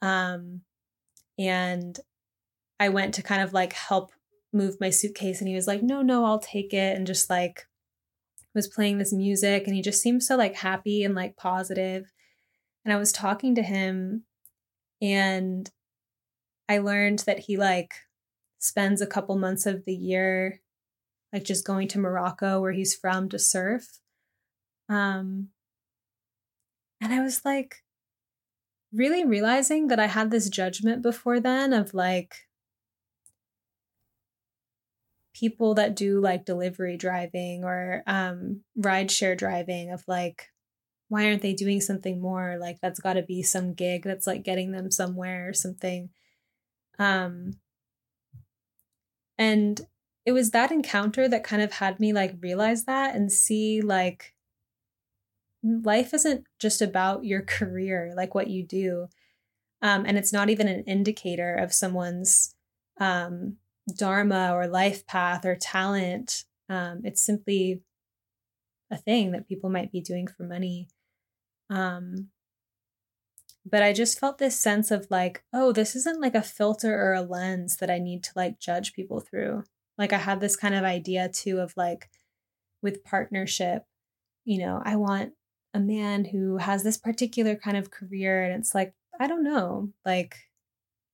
Um, 0.02 0.62
and 1.38 2.00
I 2.80 2.90
went 2.90 3.16
to 3.16 3.24
kind 3.24 3.42
of 3.42 3.54
like 3.54 3.74
help 3.74 4.12
move 4.54 4.78
my 4.80 4.90
suitcase 4.90 5.40
and 5.40 5.48
he 5.48 5.56
was 5.56 5.68
like, 5.68 5.84
no, 5.84 6.02
no, 6.02 6.26
I'll 6.26 6.40
take 6.40 6.74
it. 6.74 6.96
And 6.96 7.06
just 7.06 7.30
like 7.30 7.68
was 8.54 8.68
playing 8.68 8.98
this 8.98 9.14
music 9.14 9.64
and 9.68 9.76
he 9.76 9.82
just 9.82 10.02
seemed 10.02 10.24
so 10.24 10.36
like 10.36 10.56
happy 10.56 11.04
and 11.04 11.16
like 11.16 11.38
positive. 11.38 12.12
And 12.84 12.94
I 12.94 12.98
was 12.98 13.12
talking 13.12 13.56
to 13.56 13.62
him 13.62 14.24
and 15.02 15.70
I 16.68 16.80
learned 16.80 17.20
that 17.20 17.40
he 17.40 17.56
like 17.56 17.94
spends 18.60 19.02
a 19.02 19.08
couple 19.08 19.38
months 19.38 19.66
of 19.66 19.86
the 19.86 19.94
year 19.94 20.62
like 21.32 21.44
just 21.44 21.68
going 21.68 21.88
to 21.90 22.00
Morocco 22.00 22.60
where 22.60 22.72
he's 22.72 22.96
from 22.96 23.30
to 23.30 23.40
surf. 23.40 24.00
Um 24.90 25.50
and 27.00 27.14
I 27.14 27.22
was 27.22 27.46
like 27.46 27.84
really 28.92 29.24
realizing 29.24 29.88
that 29.90 30.00
I 30.00 30.08
had 30.08 30.32
this 30.32 30.50
judgment 30.50 31.04
before 31.04 31.40
then 31.40 31.74
of 31.74 31.94
like 31.94 32.47
people 35.38 35.76
that 35.76 35.96
do 35.96 36.20
like 36.20 36.46
delivery 36.46 36.98
driving 36.98 37.64
or 37.64 38.04
um, 38.08 38.62
ride 38.76 39.12
share 39.12 39.36
driving 39.36 39.92
of 39.92 40.04
like 40.08 40.50
why 41.10 41.26
aren't 41.26 41.42
they 41.42 41.54
doing 41.54 41.80
something 41.80 42.20
more? 42.20 42.58
Like 42.60 42.80
that's 42.82 43.00
got 43.00 43.14
to 43.14 43.22
be 43.22 43.42
some 43.42 43.74
gig 43.74 44.04
that's 44.04 44.28
like 44.28 44.44
getting 44.44 44.72
them 44.72 44.92
somewhere 44.92 45.48
or 45.50 45.54
something. 45.54 46.10
Um 47.00 47.60
and 49.38 49.80
it 50.26 50.32
was 50.32 50.52
that 50.52 50.72
encounter 50.72 51.30
that 51.30 51.44
kind 51.44 51.62
of 51.62 51.74
had 51.74 52.00
me 52.00 52.12
like 52.12 52.36
realize 52.42 52.86
that 52.86 53.16
and 53.16 53.32
see 53.32 53.82
like 53.82 54.34
life 55.64 56.14
isn't 56.14 56.44
just 56.60 56.82
about 56.82 57.24
your 57.24 57.42
career 57.58 58.14
like 58.16 58.36
what 58.36 58.48
you 58.48 58.64
do. 58.66 59.08
Um 59.82 60.06
and 60.06 60.18
it's 60.18 60.34
not 60.34 60.50
even 60.50 60.68
an 60.68 60.84
indicator 60.84 61.56
of 61.56 61.72
someone's 61.74 62.54
um 63.00 63.58
dharma 63.96 64.52
or 64.54 64.68
life 64.68 65.06
path 65.06 65.46
or 65.46 65.56
talent. 65.56 66.44
Um, 66.70 67.02
it's 67.04 67.22
simply 67.22 67.82
a 68.92 68.98
thing 68.98 69.32
that 69.32 69.48
people 69.48 69.70
might 69.70 69.92
be 69.92 70.02
doing 70.02 70.28
for 70.28 70.44
money. 70.44 70.88
Um, 71.70 72.30
but 73.70 73.84
I 73.84 73.92
just 73.92 74.20
felt 74.20 74.38
this 74.38 74.58
sense 74.58 74.92
of 74.92 75.08
like, 75.10 75.44
oh, 75.54 75.72
this 75.72 75.96
isn't 75.96 76.22
like 76.22 76.36
a 76.36 76.42
filter 76.42 76.94
or 76.94 77.14
a 77.14 77.22
lens 77.22 77.78
that 77.78 77.90
I 77.90 78.00
need 78.00 78.24
to 78.24 78.32
like 78.36 78.60
judge 78.60 78.94
people 78.94 79.20
through. 79.20 79.64
Like 79.98 80.14
I 80.14 80.18
had 80.18 80.40
this 80.40 80.56
kind 80.56 80.76
of 80.76 80.84
idea 80.84 81.30
too 81.30 81.60
of 81.60 81.76
like 81.76 82.10
with 82.82 83.04
partnership, 83.04 83.84
you 84.46 84.60
know, 84.60 84.82
I 84.86 84.96
want 84.96 85.34
a 85.74 85.80
man 85.80 86.26
who 86.26 86.58
has 86.58 86.84
this 86.84 86.98
particular 86.98 87.56
kind 87.56 87.76
of 87.76 87.92
career 87.92 88.44
and 88.44 88.58
it's 88.58 88.74
like, 88.74 88.94
I 89.20 89.28
don't 89.28 89.44
know, 89.44 89.90
like 90.06 90.38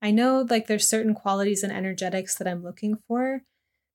I 0.04 0.12
know 0.12 0.45
like 0.49 0.68
there's 0.68 0.88
certain 0.88 1.16
qualities 1.16 1.64
and 1.64 1.72
energetics 1.72 2.36
that 2.36 2.47
I'm 2.47 2.62
looking 2.62 2.97
for, 3.08 3.43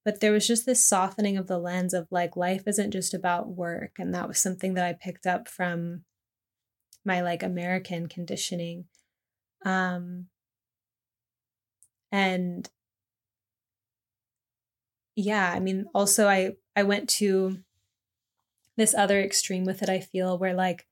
but 0.07 0.21
there 0.21 0.33
was 0.33 0.47
just 0.47 0.65
this 0.65 0.83
softening 0.83 1.37
of 1.37 1.49
the 1.49 1.59
lens 1.59 1.93
of 1.93 2.09
like 2.11 2.35
life 2.35 2.63
isn't 2.67 2.93
just 2.93 3.13
about 3.13 3.51
work. 3.51 3.97
And 3.99 4.15
that 4.15 4.27
was 4.27 4.39
something 4.39 4.73
that 4.75 4.87
I 4.87 4.95
picked 4.95 5.27
up 5.27 5.49
from 5.49 6.05
my 7.05 7.21
like 7.21 7.43
American 7.43 8.09
conditioning. 8.09 8.87
Um, 9.67 10.29
and 12.11 12.67
yeah, 15.15 15.53
I 15.55 15.61
mean, 15.61 15.87
also 15.95 16.27
I 16.27 16.53
I 16.75 16.85
went 16.85 17.11
to 17.11 17.59
this 18.79 18.95
other 18.95 19.21
extreme 19.21 19.65
with 19.65 19.83
it, 19.83 19.91
I 19.91 20.01
feel, 20.01 20.39
where 20.39 20.55
like 20.55 20.87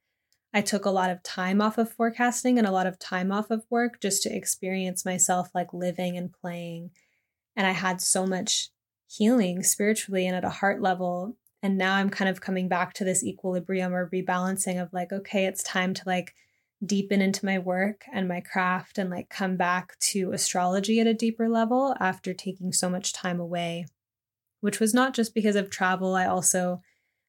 I 0.54 0.62
took 0.62 0.84
a 0.84 0.90
lot 0.90 1.10
of 1.10 1.22
time 1.22 1.60
off 1.60 1.76
of 1.76 1.92
forecasting 1.92 2.58
and 2.58 2.66
a 2.66 2.72
lot 2.72 2.86
of 2.86 2.98
time 2.98 3.30
off 3.30 3.50
of 3.50 3.66
work 3.68 4.00
just 4.00 4.22
to 4.22 4.34
experience 4.34 5.04
myself 5.04 5.50
like 5.54 5.74
living 5.74 6.16
and 6.16 6.32
playing. 6.32 6.90
And 7.54 7.66
I 7.66 7.72
had 7.72 8.00
so 8.00 8.26
much 8.26 8.70
healing 9.06 9.62
spiritually 9.62 10.26
and 10.26 10.36
at 10.36 10.44
a 10.44 10.50
heart 10.50 10.80
level. 10.80 11.36
And 11.62 11.76
now 11.76 11.94
I'm 11.96 12.10
kind 12.10 12.28
of 12.28 12.40
coming 12.40 12.68
back 12.68 12.94
to 12.94 13.04
this 13.04 13.24
equilibrium 13.24 13.94
or 13.94 14.08
rebalancing 14.10 14.80
of 14.80 14.92
like, 14.92 15.12
okay, 15.12 15.46
it's 15.46 15.62
time 15.62 15.94
to 15.94 16.02
like 16.06 16.34
deepen 16.84 17.22
into 17.22 17.44
my 17.44 17.58
work 17.58 18.04
and 18.12 18.28
my 18.28 18.40
craft 18.40 18.98
and 18.98 19.10
like 19.10 19.28
come 19.28 19.56
back 19.56 19.98
to 19.98 20.32
astrology 20.32 21.00
at 21.00 21.06
a 21.06 21.14
deeper 21.14 21.48
level 21.48 21.94
after 21.98 22.34
taking 22.34 22.72
so 22.72 22.90
much 22.90 23.12
time 23.12 23.40
away, 23.40 23.86
which 24.60 24.80
was 24.80 24.92
not 24.92 25.14
just 25.14 25.34
because 25.34 25.56
of 25.56 25.70
travel. 25.70 26.14
I 26.14 26.26
also 26.26 26.82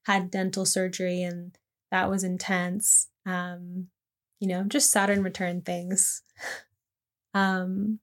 had 0.03 0.31
dental 0.31 0.65
surgery 0.65 1.21
and 1.21 1.57
that 1.91 2.09
was 2.09 2.23
intense 2.23 3.07
um, 3.27 3.87
you 4.39 4.47
know, 4.47 4.63
just 4.63 4.91
Saturn 4.91 5.23
return 5.23 5.61
things. 5.61 6.21
um, 7.33 7.99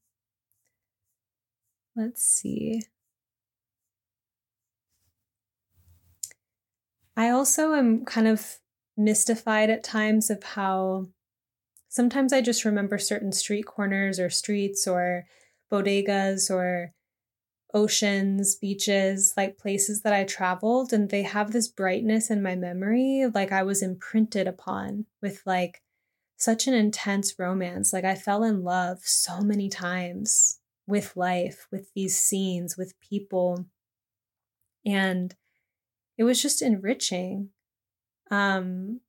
let's 1.96 2.22
see. 2.22 2.82
I 7.16 7.30
also 7.30 7.74
am 7.74 8.04
kind 8.04 8.26
of 8.26 8.58
mystified 8.96 9.70
at 9.70 9.84
times 9.84 10.30
of 10.30 10.42
how 10.42 11.06
sometimes 11.88 12.32
I 12.32 12.40
just 12.40 12.64
remember 12.64 12.98
certain 12.98 13.32
street 13.32 13.66
corners 13.66 14.18
or 14.18 14.28
streets 14.28 14.86
or 14.86 15.26
bodegas 15.72 16.50
or 16.50 16.92
oceans, 17.74 18.54
beaches, 18.54 19.34
like 19.36 19.58
places 19.58 20.02
that 20.02 20.12
I 20.12 20.24
traveled, 20.24 20.92
and 20.92 21.10
they 21.10 21.22
have 21.22 21.50
this 21.50 21.68
brightness 21.68 22.30
in 22.30 22.42
my 22.42 22.54
memory, 22.54 23.26
like 23.34 23.52
I 23.52 23.64
was 23.64 23.82
imprinted 23.82 24.46
upon 24.46 25.06
with 25.20 25.42
like 25.44 25.82
such 26.36 26.66
an 26.66 26.74
intense 26.74 27.38
romance. 27.38 27.92
Like 27.92 28.04
I 28.04 28.14
fell 28.14 28.44
in 28.44 28.62
love 28.62 29.00
so 29.02 29.40
many 29.40 29.68
times 29.68 30.60
with 30.86 31.16
life, 31.16 31.66
with 31.70 31.92
these 31.94 32.16
scenes, 32.16 32.76
with 32.76 32.98
people. 33.00 33.66
And 34.86 35.34
it 36.16 36.24
was 36.24 36.40
just 36.40 36.62
enriching. 36.62 37.50
Um, 38.30 39.00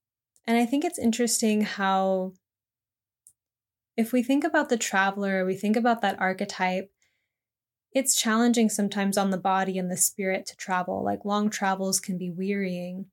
And 0.47 0.57
I 0.57 0.65
think 0.65 0.85
it's 0.85 0.99
interesting 0.99 1.61
how, 1.61 2.33
if 3.97 4.13
we 4.13 4.23
think 4.23 4.43
about 4.43 4.69
the 4.69 4.77
traveler, 4.77 5.45
we 5.45 5.55
think 5.55 5.75
about 5.75 6.01
that 6.01 6.19
archetype, 6.19 6.91
it's 7.95 8.13
challenging 8.13 8.67
sometimes 8.67 9.17
on 9.17 9.31
the 9.31 9.37
body 9.37 9.79
and 9.79 9.89
the 9.89 9.95
spirit 9.95 10.45
to 10.45 10.57
travel. 10.57 11.01
Like 11.01 11.23
long 11.23 11.49
travels 11.49 12.01
can 12.01 12.17
be 12.17 12.29
wearying. 12.29 13.05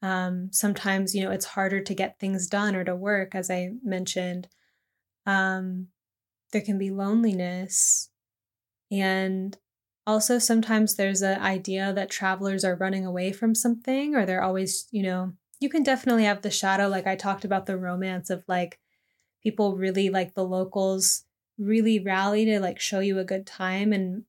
Um, 0.00 0.50
sometimes, 0.52 1.12
you 1.12 1.24
know, 1.24 1.32
it's 1.32 1.44
harder 1.44 1.80
to 1.80 1.94
get 1.94 2.20
things 2.20 2.46
done 2.46 2.76
or 2.76 2.84
to 2.84 2.94
work, 2.94 3.34
as 3.34 3.50
I 3.50 3.72
mentioned. 3.82 4.46
Um, 5.26 5.88
there 6.52 6.60
can 6.60 6.78
be 6.78 6.90
loneliness. 6.90 8.10
And 8.92 9.58
also, 10.06 10.38
sometimes 10.38 10.94
there's 10.94 11.22
an 11.22 11.40
idea 11.40 11.92
that 11.92 12.08
travelers 12.08 12.64
are 12.64 12.76
running 12.76 13.04
away 13.04 13.32
from 13.32 13.56
something 13.56 14.14
or 14.14 14.24
they're 14.24 14.42
always, 14.42 14.86
you 14.92 15.02
know, 15.02 15.32
you 15.58 15.68
can 15.68 15.82
definitely 15.82 16.24
have 16.24 16.42
the 16.42 16.50
shadow. 16.50 16.86
Like 16.86 17.08
I 17.08 17.16
talked 17.16 17.44
about 17.44 17.66
the 17.66 17.76
romance 17.76 18.30
of 18.30 18.44
like 18.46 18.78
people 19.42 19.76
really 19.76 20.10
like 20.10 20.34
the 20.34 20.44
locals 20.44 21.24
really 21.58 21.98
rally 21.98 22.44
to 22.46 22.60
like 22.60 22.80
show 22.80 23.00
you 23.00 23.18
a 23.18 23.24
good 23.24 23.46
time. 23.46 23.92
And 23.92 24.24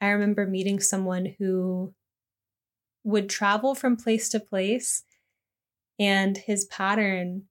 I 0.00 0.08
remember 0.08 0.46
meeting 0.46 0.80
someone 0.80 1.34
who 1.38 1.94
would 3.04 3.28
travel 3.28 3.74
from 3.74 3.96
place 3.96 4.28
to 4.30 4.40
place 4.40 5.04
and 5.98 6.36
his 6.36 6.64
pattern 6.66 7.44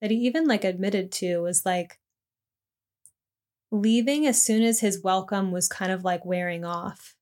that 0.00 0.10
he 0.10 0.18
even 0.18 0.46
like 0.46 0.64
admitted 0.64 1.10
to 1.10 1.38
was 1.38 1.66
like 1.66 1.98
leaving 3.70 4.26
as 4.26 4.40
soon 4.40 4.62
as 4.62 4.80
his 4.80 5.02
welcome 5.02 5.50
was 5.50 5.68
kind 5.68 5.92
of 5.92 6.04
like 6.04 6.24
wearing 6.24 6.64
off. 6.64 7.14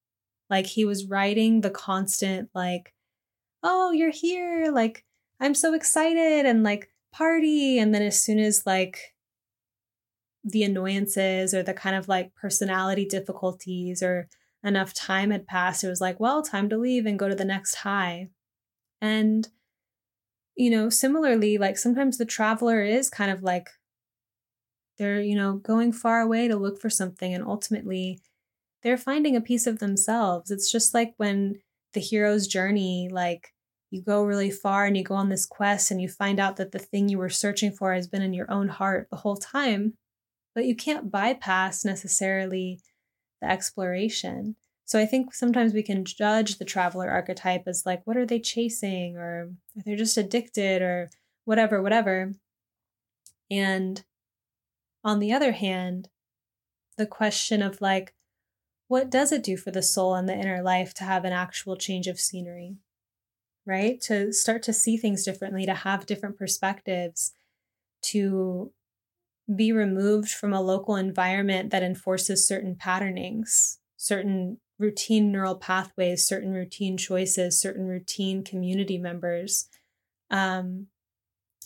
Like 0.50 0.66
he 0.66 0.84
was 0.84 1.07
writing 1.07 1.61
the 1.61 1.70
constant, 1.70 2.50
like, 2.54 2.94
oh, 3.62 3.90
you're 3.90 4.11
here. 4.11 4.70
Like, 4.70 5.04
I'm 5.40 5.54
so 5.54 5.74
excited 5.74 6.46
and 6.46 6.62
like 6.62 6.90
party. 7.12 7.78
And 7.78 7.94
then 7.94 8.02
as 8.02 8.20
soon 8.22 8.38
as 8.38 8.64
like 8.64 9.15
the 10.47 10.62
annoyances 10.62 11.53
or 11.53 11.62
the 11.62 11.74
kind 11.74 11.97
of 11.97 12.09
like 12.09 12.34
personality 12.34 13.05
difficulties 13.05 14.03
or 14.03 14.28
enough 14.62 14.94
time 14.94 15.30
had 15.30 15.47
passed, 15.47 15.82
it 15.82 15.88
was 15.88 16.01
like, 16.01 16.20
well, 16.20 16.42
time 16.42 16.68
to 16.68 16.78
leave 16.78 17.05
and 17.05 17.18
go 17.18 17.28
to 17.28 17.34
the 17.34 17.44
next 17.44 17.74
high. 17.76 18.28
And, 19.01 19.49
you 20.57 20.70
know, 20.70 20.88
similarly, 20.88 21.59
like 21.59 21.76
sometimes 21.76 22.16
the 22.16 22.24
traveler 22.24 22.82
is 22.82 23.11
kind 23.11 23.30
of 23.30 23.42
like 23.42 23.68
they're, 24.99 25.20
you 25.20 25.34
know, 25.34 25.55
going 25.55 25.92
far 25.92 26.20
away 26.20 26.49
to 26.49 26.57
look 26.57 26.80
for 26.80 26.88
something 26.88 27.34
and 27.34 27.44
ultimately 27.44 28.20
they're 28.82 28.97
finding 28.97 29.34
a 29.34 29.40
piece 29.40 29.66
of 29.66 29.80
themselves. 29.80 30.51
It's 30.51 30.70
just 30.70 30.94
like 30.94 31.14
when 31.16 31.57
the 31.92 32.01
hero's 32.01 32.47
journey, 32.47 33.09
like 33.11 33.53
you 33.90 34.03
go 34.03 34.24
really 34.24 34.51
far 34.51 34.86
and 34.86 34.97
you 34.97 35.03
go 35.03 35.14
on 35.14 35.28
this 35.28 35.44
quest 35.44 35.90
and 35.90 36.01
you 36.01 36.09
find 36.09 36.38
out 36.38 36.57
that 36.57 36.72
the 36.72 36.78
thing 36.78 37.09
you 37.09 37.18
were 37.18 37.28
searching 37.28 37.72
for 37.72 37.92
has 37.92 38.07
been 38.07 38.22
in 38.22 38.32
your 38.32 38.51
own 38.51 38.68
heart 38.68 39.09
the 39.11 39.16
whole 39.16 39.36
time, 39.36 39.94
but 40.57 40.64
you 40.64 40.74
can't 40.74 41.11
bypass 41.11 41.84
necessarily 41.84 42.80
the 43.42 43.48
exploration. 43.48 44.57
So 44.86 44.98
I 44.98 45.04
think 45.04 45.34
sometimes 45.34 45.74
we 45.74 45.82
can 45.82 46.07
judge 46.07 46.57
the 46.57 46.64
traveler 46.64 47.11
archetype 47.11 47.64
as 47.66 47.84
like, 47.84 48.07
what 48.07 48.16
are 48.16 48.24
they 48.24 48.40
chasing? 48.40 49.18
Or 49.18 49.50
they're 49.84 49.96
just 49.96 50.16
addicted 50.16 50.80
or 50.80 51.11
whatever, 51.44 51.82
whatever. 51.82 52.32
And 53.50 54.02
on 55.04 55.18
the 55.18 55.30
other 55.30 55.52
hand, 55.52 56.09
the 56.96 57.07
question 57.07 57.61
of 57.61 57.82
like, 57.82 58.14
what 58.88 59.11
does 59.11 59.32
it 59.32 59.42
do 59.42 59.59
for 59.59 59.70
the 59.70 59.82
soul 59.82 60.14
and 60.14 60.26
the 60.26 60.34
inner 60.34 60.62
life 60.62 60.94
to 60.94 61.04
have 61.04 61.26
an 61.26 61.34
actual 61.34 61.76
change 61.76 62.07
of 62.07 62.18
scenery? 62.18 62.76
Right? 63.66 64.00
To 64.02 64.32
start 64.32 64.62
to 64.62 64.72
see 64.72 64.96
things 64.96 65.22
differently, 65.22 65.66
to 65.66 65.74
have 65.74 66.07
different 66.07 66.38
perspectives, 66.38 67.32
to 68.04 68.72
be 69.55 69.72
removed 69.72 70.30
from 70.30 70.53
a 70.53 70.61
local 70.61 70.97
environment 70.97 71.70
that 71.70 71.82
enforces 71.82 72.47
certain 72.47 72.74
patternings, 72.74 73.78
certain 73.97 74.59
routine 74.78 75.32
neural 75.32 75.57
pathways, 75.57 76.26
certain 76.26 76.53
routine 76.53 76.97
choices, 76.97 77.61
certain 77.61 77.86
routine 77.86 78.44
community 78.44 78.99
members. 78.99 79.68
Um, 80.30 80.88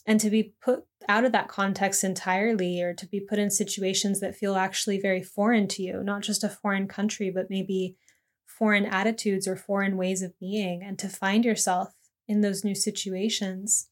and 0.06 0.20
to 0.20 0.30
be 0.30 0.54
put 0.62 0.84
out 1.08 1.24
of 1.24 1.32
that 1.32 1.48
context 1.48 2.04
entirely 2.04 2.80
or 2.82 2.94
to 2.94 3.06
be 3.06 3.20
put 3.20 3.38
in 3.38 3.50
situations 3.50 4.20
that 4.20 4.36
feel 4.36 4.54
actually 4.54 5.00
very 5.00 5.22
foreign 5.22 5.68
to 5.68 5.82
you, 5.82 6.02
not 6.02 6.22
just 6.22 6.44
a 6.44 6.48
foreign 6.48 6.88
country, 6.88 7.30
but 7.30 7.50
maybe 7.50 7.96
foreign 8.46 8.86
attitudes 8.86 9.46
or 9.48 9.56
foreign 9.56 9.96
ways 9.96 10.22
of 10.22 10.38
being, 10.38 10.82
and 10.82 10.98
to 10.98 11.08
find 11.08 11.44
yourself 11.44 11.94
in 12.28 12.40
those 12.40 12.64
new 12.64 12.74
situations. 12.74 13.88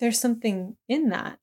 There's 0.00 0.18
something 0.18 0.76
in 0.88 1.10
that. 1.10 1.38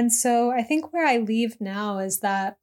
And 0.00 0.10
so 0.10 0.50
I 0.50 0.62
think 0.62 0.94
where 0.94 1.04
I 1.04 1.18
leave 1.18 1.60
now 1.60 1.98
is 1.98 2.20
that 2.20 2.56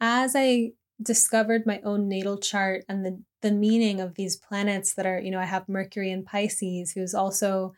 as 0.00 0.34
I 0.36 0.74
discovered 1.02 1.66
my 1.66 1.80
own 1.84 2.08
natal 2.08 2.38
chart 2.38 2.84
and 2.88 3.04
the 3.04 3.20
the 3.42 3.50
meaning 3.50 4.00
of 4.00 4.14
these 4.14 4.36
planets 4.36 4.94
that 4.94 5.06
are, 5.06 5.18
you 5.18 5.32
know, 5.32 5.40
I 5.40 5.46
have 5.46 5.68
Mercury 5.68 6.12
in 6.12 6.24
Pisces, 6.24 6.92
who's 6.92 7.14
also 7.14 7.74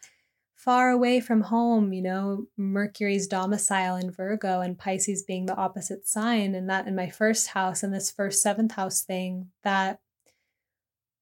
far 0.54 0.90
away 0.90 1.18
from 1.20 1.40
home, 1.40 1.94
you 1.94 2.02
know, 2.02 2.44
Mercury's 2.58 3.26
domicile 3.26 3.96
in 3.96 4.10
Virgo 4.10 4.60
and 4.60 4.78
Pisces 4.78 5.22
being 5.22 5.46
the 5.46 5.56
opposite 5.56 6.06
sign. 6.06 6.54
And 6.54 6.68
that 6.68 6.86
in 6.86 6.94
my 6.94 7.08
first 7.08 7.48
house 7.48 7.82
and 7.82 7.94
this 7.94 8.10
first 8.10 8.42
seventh 8.42 8.72
house 8.72 9.00
thing, 9.00 9.48
that 9.64 10.00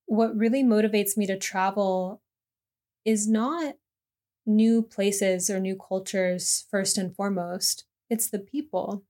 what 0.06 0.36
really 0.36 0.64
motivates 0.64 1.16
me 1.16 1.28
to 1.28 1.38
travel 1.38 2.20
is 3.04 3.28
not 3.28 3.76
new 4.50 4.82
places 4.82 5.48
or 5.48 5.60
new 5.60 5.76
cultures 5.76 6.66
first 6.70 6.98
and 6.98 7.14
foremost, 7.14 7.84
it's 8.08 8.28
the 8.28 8.38
people. 8.38 9.04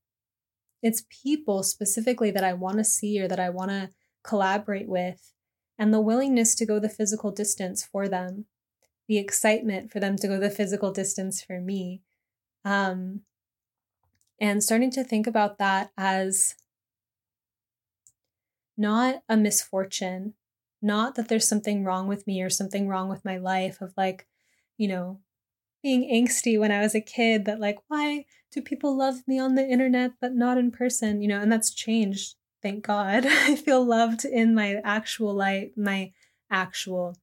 It's 0.82 1.04
people 1.08 1.62
specifically 1.62 2.30
that 2.30 2.44
I 2.44 2.52
want 2.52 2.78
to 2.78 2.84
see 2.84 3.20
or 3.20 3.28
that 3.28 3.40
I 3.40 3.50
want 3.50 3.70
to 3.70 3.90
collaborate 4.22 4.88
with, 4.88 5.32
and 5.78 5.92
the 5.92 6.00
willingness 6.00 6.54
to 6.56 6.66
go 6.66 6.78
the 6.78 6.88
physical 6.88 7.30
distance 7.30 7.84
for 7.84 8.08
them, 8.08 8.44
the 9.08 9.18
excitement 9.18 9.90
for 9.90 9.98
them 9.98 10.16
to 10.16 10.28
go 10.28 10.38
the 10.38 10.50
physical 10.50 10.92
distance 10.92 11.42
for 11.42 11.60
me. 11.60 12.02
Um, 12.64 13.22
and 14.40 14.62
starting 14.62 14.90
to 14.92 15.04
think 15.04 15.26
about 15.26 15.58
that 15.58 15.90
as 15.96 16.54
not 18.76 19.22
a 19.28 19.36
misfortune, 19.36 20.34
not 20.80 21.14
that 21.14 21.28
there's 21.28 21.48
something 21.48 21.84
wrong 21.84 22.08
with 22.08 22.26
me 22.26 22.40
or 22.40 22.50
something 22.50 22.88
wrong 22.88 23.08
with 23.08 23.24
my 23.24 23.36
life, 23.36 23.80
of 23.82 23.92
like, 23.96 24.26
you 24.78 24.88
know, 24.88 25.20
being 25.82 26.10
angsty 26.10 26.58
when 26.58 26.72
I 26.72 26.80
was 26.80 26.94
a 26.94 27.00
kid 27.00 27.44
that, 27.46 27.60
like, 27.60 27.78
why 27.88 28.24
do 28.52 28.60
people 28.60 28.96
love 28.96 29.26
me 29.26 29.38
on 29.38 29.54
the 29.54 29.66
internet 29.66 30.12
but 30.20 30.34
not 30.34 30.58
in 30.58 30.70
person? 30.70 31.22
You 31.22 31.28
know, 31.28 31.40
and 31.40 31.50
that's 31.50 31.72
changed 31.72 32.36
thank 32.62 32.84
God. 32.84 33.26
I 33.28 33.56
feel 33.56 33.84
loved 33.84 34.24
in 34.24 34.54
my 34.54 34.80
actual 34.84 35.34
life, 35.34 35.70
my 35.76 36.12
actual, 36.50 37.16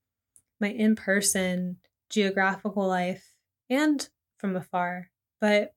my 0.60 0.70
in 0.70 0.96
person 0.96 1.78
geographical 2.10 2.88
life 2.88 3.34
and 3.70 4.08
from 4.38 4.56
afar. 4.56 5.10
But 5.40 5.74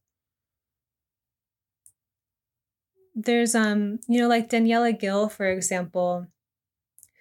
there's, 3.14 3.54
um, 3.54 3.98
you 4.08 4.20
know, 4.20 4.28
like 4.28 4.48
Daniela 4.48 4.98
Gill, 4.98 5.28
for 5.28 5.46
example, 5.46 6.26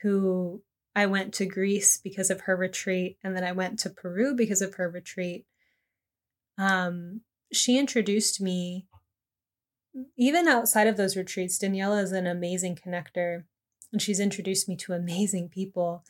who 0.01 0.61
I 0.95 1.05
went 1.05 1.33
to 1.35 1.45
Greece 1.45 1.97
because 1.97 2.29
of 2.29 2.41
her 2.41 2.55
retreat, 2.55 3.17
and 3.23 3.35
then 3.35 3.43
I 3.43 3.51
went 3.51 3.79
to 3.79 3.89
Peru 3.89 4.35
because 4.35 4.61
of 4.61 4.75
her 4.75 4.89
retreat. 4.89 5.45
Um, 6.57 7.21
she 7.51 7.77
introduced 7.77 8.41
me 8.41 8.85
even 10.17 10.47
outside 10.47 10.87
of 10.87 10.97
those 10.97 11.17
retreats, 11.17 11.57
Daniela 11.57 12.01
is 12.01 12.11
an 12.11 12.27
amazing 12.27 12.75
connector 12.75 13.43
and 13.91 14.01
she's 14.01 14.19
introduced 14.19 14.69
me 14.69 14.75
to 14.77 14.93
amazing 14.93 15.49
people. 15.49 16.03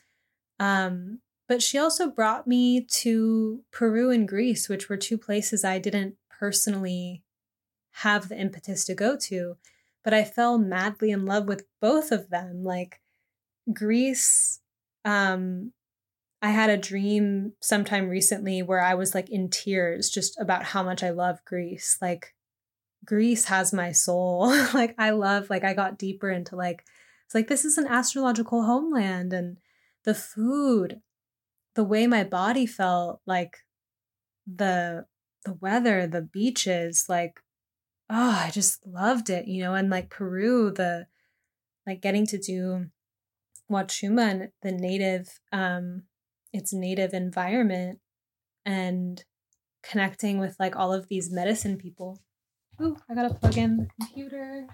Um, 0.58 1.20
but 1.48 1.62
she 1.62 1.78
also 1.78 2.10
brought 2.10 2.46
me 2.46 2.82
to 2.82 3.64
Peru 3.72 4.10
and 4.10 4.28
Greece, 4.28 4.68
which 4.68 4.88
were 4.88 4.96
two 4.96 5.18
places 5.18 5.64
I 5.64 5.78
didn't 5.78 6.16
personally 6.28 7.22
have 7.92 8.28
the 8.28 8.38
impetus 8.38 8.84
to 8.84 8.94
go 8.94 9.16
to, 9.16 9.56
but 10.04 10.14
I 10.14 10.24
fell 10.24 10.58
madly 10.58 11.10
in 11.10 11.24
love 11.24 11.46
with 11.46 11.66
both 11.80 12.12
of 12.12 12.30
them. 12.30 12.62
Like 12.62 13.00
Greece, 13.72 14.60
um, 15.04 15.72
I 16.42 16.50
had 16.50 16.70
a 16.70 16.76
dream 16.76 17.52
sometime 17.60 18.08
recently 18.08 18.62
where 18.62 18.80
I 18.80 18.94
was 18.94 19.14
like 19.14 19.28
in 19.28 19.50
tears 19.50 20.08
just 20.08 20.38
about 20.40 20.64
how 20.64 20.82
much 20.82 21.02
I 21.02 21.10
love 21.10 21.44
Greece. 21.44 21.98
Like 22.00 22.34
Greece 23.04 23.46
has 23.46 23.72
my 23.72 23.92
soul. 23.92 24.48
like 24.74 24.94
I 24.98 25.10
love 25.10 25.50
like 25.50 25.64
I 25.64 25.74
got 25.74 25.98
deeper 25.98 26.30
into 26.30 26.56
like 26.56 26.84
it's 27.26 27.34
like 27.34 27.48
this 27.48 27.64
is 27.64 27.78
an 27.78 27.86
astrological 27.86 28.64
homeland 28.64 29.32
and 29.32 29.58
the 30.04 30.14
food, 30.14 31.00
the 31.74 31.84
way 31.84 32.06
my 32.06 32.24
body 32.24 32.66
felt, 32.66 33.20
like 33.26 33.58
the 34.46 35.06
the 35.44 35.54
weather, 35.54 36.06
the 36.06 36.22
beaches, 36.22 37.06
like 37.08 37.40
oh, 38.08 38.44
I 38.46 38.50
just 38.50 38.84
loved 38.86 39.30
it, 39.30 39.46
you 39.46 39.62
know, 39.62 39.74
and 39.74 39.90
like 39.90 40.10
Peru, 40.10 40.70
the 40.70 41.06
like 41.86 42.00
getting 42.00 42.26
to 42.26 42.38
do 42.38 42.86
Wachuma 43.70 44.30
and 44.30 44.48
the 44.62 44.72
native 44.72 45.40
um 45.52 46.02
its 46.52 46.72
native 46.72 47.14
environment 47.14 48.00
and 48.66 49.24
connecting 49.82 50.38
with 50.38 50.56
like 50.58 50.76
all 50.76 50.92
of 50.92 51.08
these 51.08 51.30
medicine 51.30 51.76
people. 51.76 52.18
Ooh, 52.82 52.96
I 53.08 53.14
gotta 53.14 53.34
plug 53.34 53.56
in 53.56 53.76
the 53.76 53.86
computer. 54.06 54.66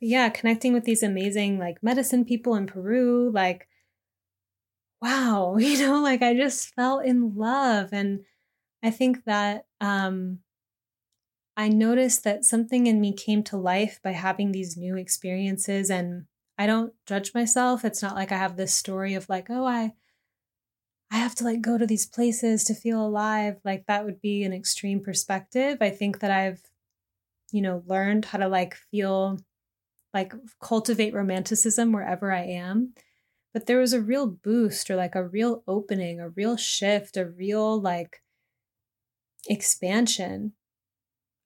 But 0.00 0.08
yeah, 0.08 0.30
connecting 0.30 0.72
with 0.72 0.84
these 0.84 1.02
amazing 1.02 1.58
like 1.58 1.82
medicine 1.82 2.24
people 2.24 2.54
in 2.54 2.66
Peru, 2.66 3.30
like, 3.30 3.68
wow, 5.00 5.56
you 5.58 5.78
know, 5.78 6.02
like 6.02 6.22
I 6.22 6.34
just 6.34 6.74
fell 6.74 6.98
in 6.98 7.34
love. 7.36 7.90
And 7.92 8.20
I 8.82 8.90
think 8.90 9.24
that 9.24 9.66
um, 9.80 10.40
I 11.56 11.68
noticed 11.68 12.24
that 12.24 12.44
something 12.44 12.86
in 12.86 13.00
me 13.00 13.12
came 13.12 13.42
to 13.44 13.56
life 13.56 14.00
by 14.02 14.12
having 14.12 14.52
these 14.52 14.76
new 14.76 14.96
experiences. 14.96 15.90
And 15.90 16.26
I 16.56 16.66
don't 16.66 16.92
judge 17.06 17.34
myself. 17.34 17.84
It's 17.84 18.02
not 18.02 18.14
like 18.14 18.32
I 18.32 18.36
have 18.36 18.56
this 18.56 18.74
story 18.74 19.14
of 19.14 19.28
like, 19.28 19.48
oh, 19.50 19.66
I. 19.66 19.94
I 21.12 21.16
have 21.16 21.34
to 21.36 21.44
like 21.44 21.60
go 21.60 21.76
to 21.76 21.88
these 21.88 22.06
places 22.06 22.62
to 22.64 22.74
feel 22.74 23.04
alive. 23.04 23.56
Like 23.64 23.86
that 23.86 24.04
would 24.04 24.20
be 24.20 24.44
an 24.44 24.52
extreme 24.52 25.02
perspective. 25.02 25.78
I 25.80 25.90
think 25.90 26.20
that 26.20 26.30
I've, 26.30 26.62
you 27.50 27.62
know, 27.62 27.82
learned 27.84 28.26
how 28.26 28.38
to 28.38 28.46
like 28.46 28.76
feel 28.76 29.40
like 30.14 30.32
cultivate 30.62 31.12
romanticism 31.12 31.90
wherever 31.90 32.32
I 32.32 32.44
am. 32.44 32.94
But 33.52 33.66
there 33.66 33.78
was 33.78 33.92
a 33.92 34.00
real 34.00 34.26
boost 34.26 34.90
or 34.90 34.96
like 34.96 35.14
a 35.14 35.26
real 35.26 35.62
opening, 35.66 36.20
a 36.20 36.28
real 36.28 36.56
shift, 36.56 37.16
a 37.16 37.26
real 37.26 37.80
like 37.80 38.22
expansion. 39.48 40.52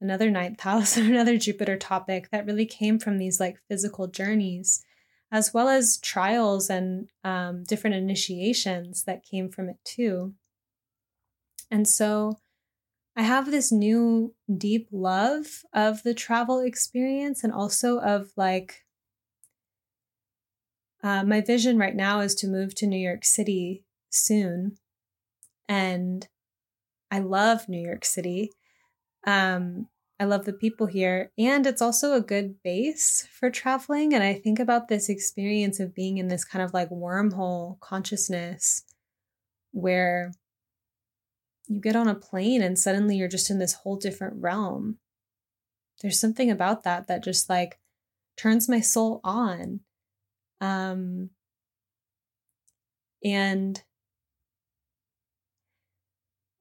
Another 0.00 0.30
ninth 0.30 0.60
house 0.60 0.96
another 0.98 1.38
Jupiter 1.38 1.76
topic 1.76 2.30
that 2.30 2.46
really 2.46 2.66
came 2.66 2.98
from 2.98 3.18
these 3.18 3.40
like 3.40 3.58
physical 3.68 4.06
journeys, 4.06 4.84
as 5.32 5.54
well 5.54 5.68
as 5.68 5.98
trials 5.98 6.68
and 6.68 7.08
um, 7.22 7.64
different 7.64 7.96
initiations 7.96 9.04
that 9.04 9.24
came 9.24 9.48
from 9.48 9.68
it 9.68 9.78
too. 9.84 10.34
And 11.70 11.88
so 11.88 12.38
I 13.16 13.22
have 13.22 13.50
this 13.50 13.70
new 13.70 14.34
deep 14.56 14.88
love 14.90 15.62
of 15.72 16.02
the 16.02 16.14
travel 16.14 16.60
experience 16.60 17.44
and 17.44 17.52
also 17.52 17.98
of 17.98 18.32
like 18.36 18.83
uh, 21.04 21.22
my 21.22 21.42
vision 21.42 21.76
right 21.76 21.94
now 21.94 22.20
is 22.20 22.34
to 22.34 22.48
move 22.48 22.74
to 22.74 22.86
New 22.86 22.98
York 22.98 23.26
City 23.26 23.84
soon. 24.08 24.78
And 25.68 26.26
I 27.10 27.18
love 27.18 27.68
New 27.68 27.80
York 27.80 28.06
City. 28.06 28.52
Um, 29.26 29.88
I 30.18 30.24
love 30.24 30.46
the 30.46 30.54
people 30.54 30.86
here. 30.86 31.30
And 31.36 31.66
it's 31.66 31.82
also 31.82 32.14
a 32.14 32.22
good 32.22 32.62
base 32.62 33.28
for 33.38 33.50
traveling. 33.50 34.14
And 34.14 34.22
I 34.24 34.32
think 34.32 34.58
about 34.58 34.88
this 34.88 35.10
experience 35.10 35.78
of 35.78 35.94
being 35.94 36.16
in 36.16 36.28
this 36.28 36.44
kind 36.44 36.64
of 36.64 36.72
like 36.72 36.88
wormhole 36.88 37.78
consciousness 37.80 38.84
where 39.72 40.32
you 41.68 41.82
get 41.82 41.96
on 41.96 42.08
a 42.08 42.14
plane 42.14 42.62
and 42.62 42.78
suddenly 42.78 43.16
you're 43.16 43.28
just 43.28 43.50
in 43.50 43.58
this 43.58 43.74
whole 43.74 43.96
different 43.96 44.40
realm. 44.40 44.98
There's 46.00 46.18
something 46.18 46.50
about 46.50 46.82
that 46.84 47.08
that 47.08 47.22
just 47.22 47.50
like 47.50 47.78
turns 48.38 48.70
my 48.70 48.80
soul 48.80 49.20
on. 49.22 49.80
Um, 50.64 51.30
and 53.22 53.82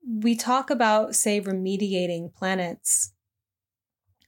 we 0.05 0.35
talk 0.35 0.69
about, 0.69 1.15
say, 1.15 1.39
remediating 1.39 2.33
planets 2.33 3.13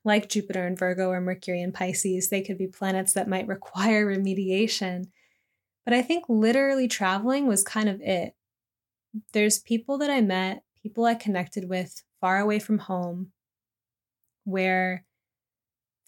like 0.04 0.30
Jupiter 0.30 0.66
and 0.66 0.78
Virgo 0.78 1.10
or 1.10 1.20
Mercury 1.20 1.62
and 1.62 1.74
Pisces. 1.74 2.30
They 2.30 2.42
could 2.42 2.58
be 2.58 2.68
planets 2.68 3.14
that 3.14 3.28
might 3.28 3.48
require 3.48 4.06
remediation. 4.06 5.08
But 5.84 5.94
I 5.94 6.02
think 6.02 6.26
literally 6.30 6.88
traveling 6.88 7.48
was 7.48 7.64
kind 7.64 7.90
of 7.90 8.02
it. 8.02 8.34
There's 9.34 9.60
people 9.60 9.98
that 9.98 10.10
I 10.10 10.22
met 10.22 10.64
people 10.82 11.06
I 11.06 11.16
connected 11.16 11.68
with 11.68 12.04
far 12.22 12.40
away 12.40 12.60
from 12.60 12.78
home, 12.78 13.32
where 14.44 15.04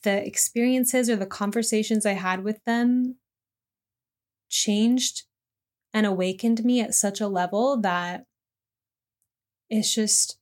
the 0.04 0.26
experiences 0.26 1.10
or 1.10 1.16
the 1.16 1.26
conversations 1.26 2.06
I 2.06 2.14
had 2.14 2.44
with 2.44 2.64
them 2.66 3.16
changed 4.50 5.24
and 5.94 6.06
awakened 6.06 6.64
me 6.64 6.82
at 6.82 6.94
such 6.94 7.22
a 7.22 7.28
level 7.28 7.80
that 7.82 8.26
it's 9.70 9.94
just 9.94 10.38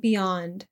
beyond 0.00 0.66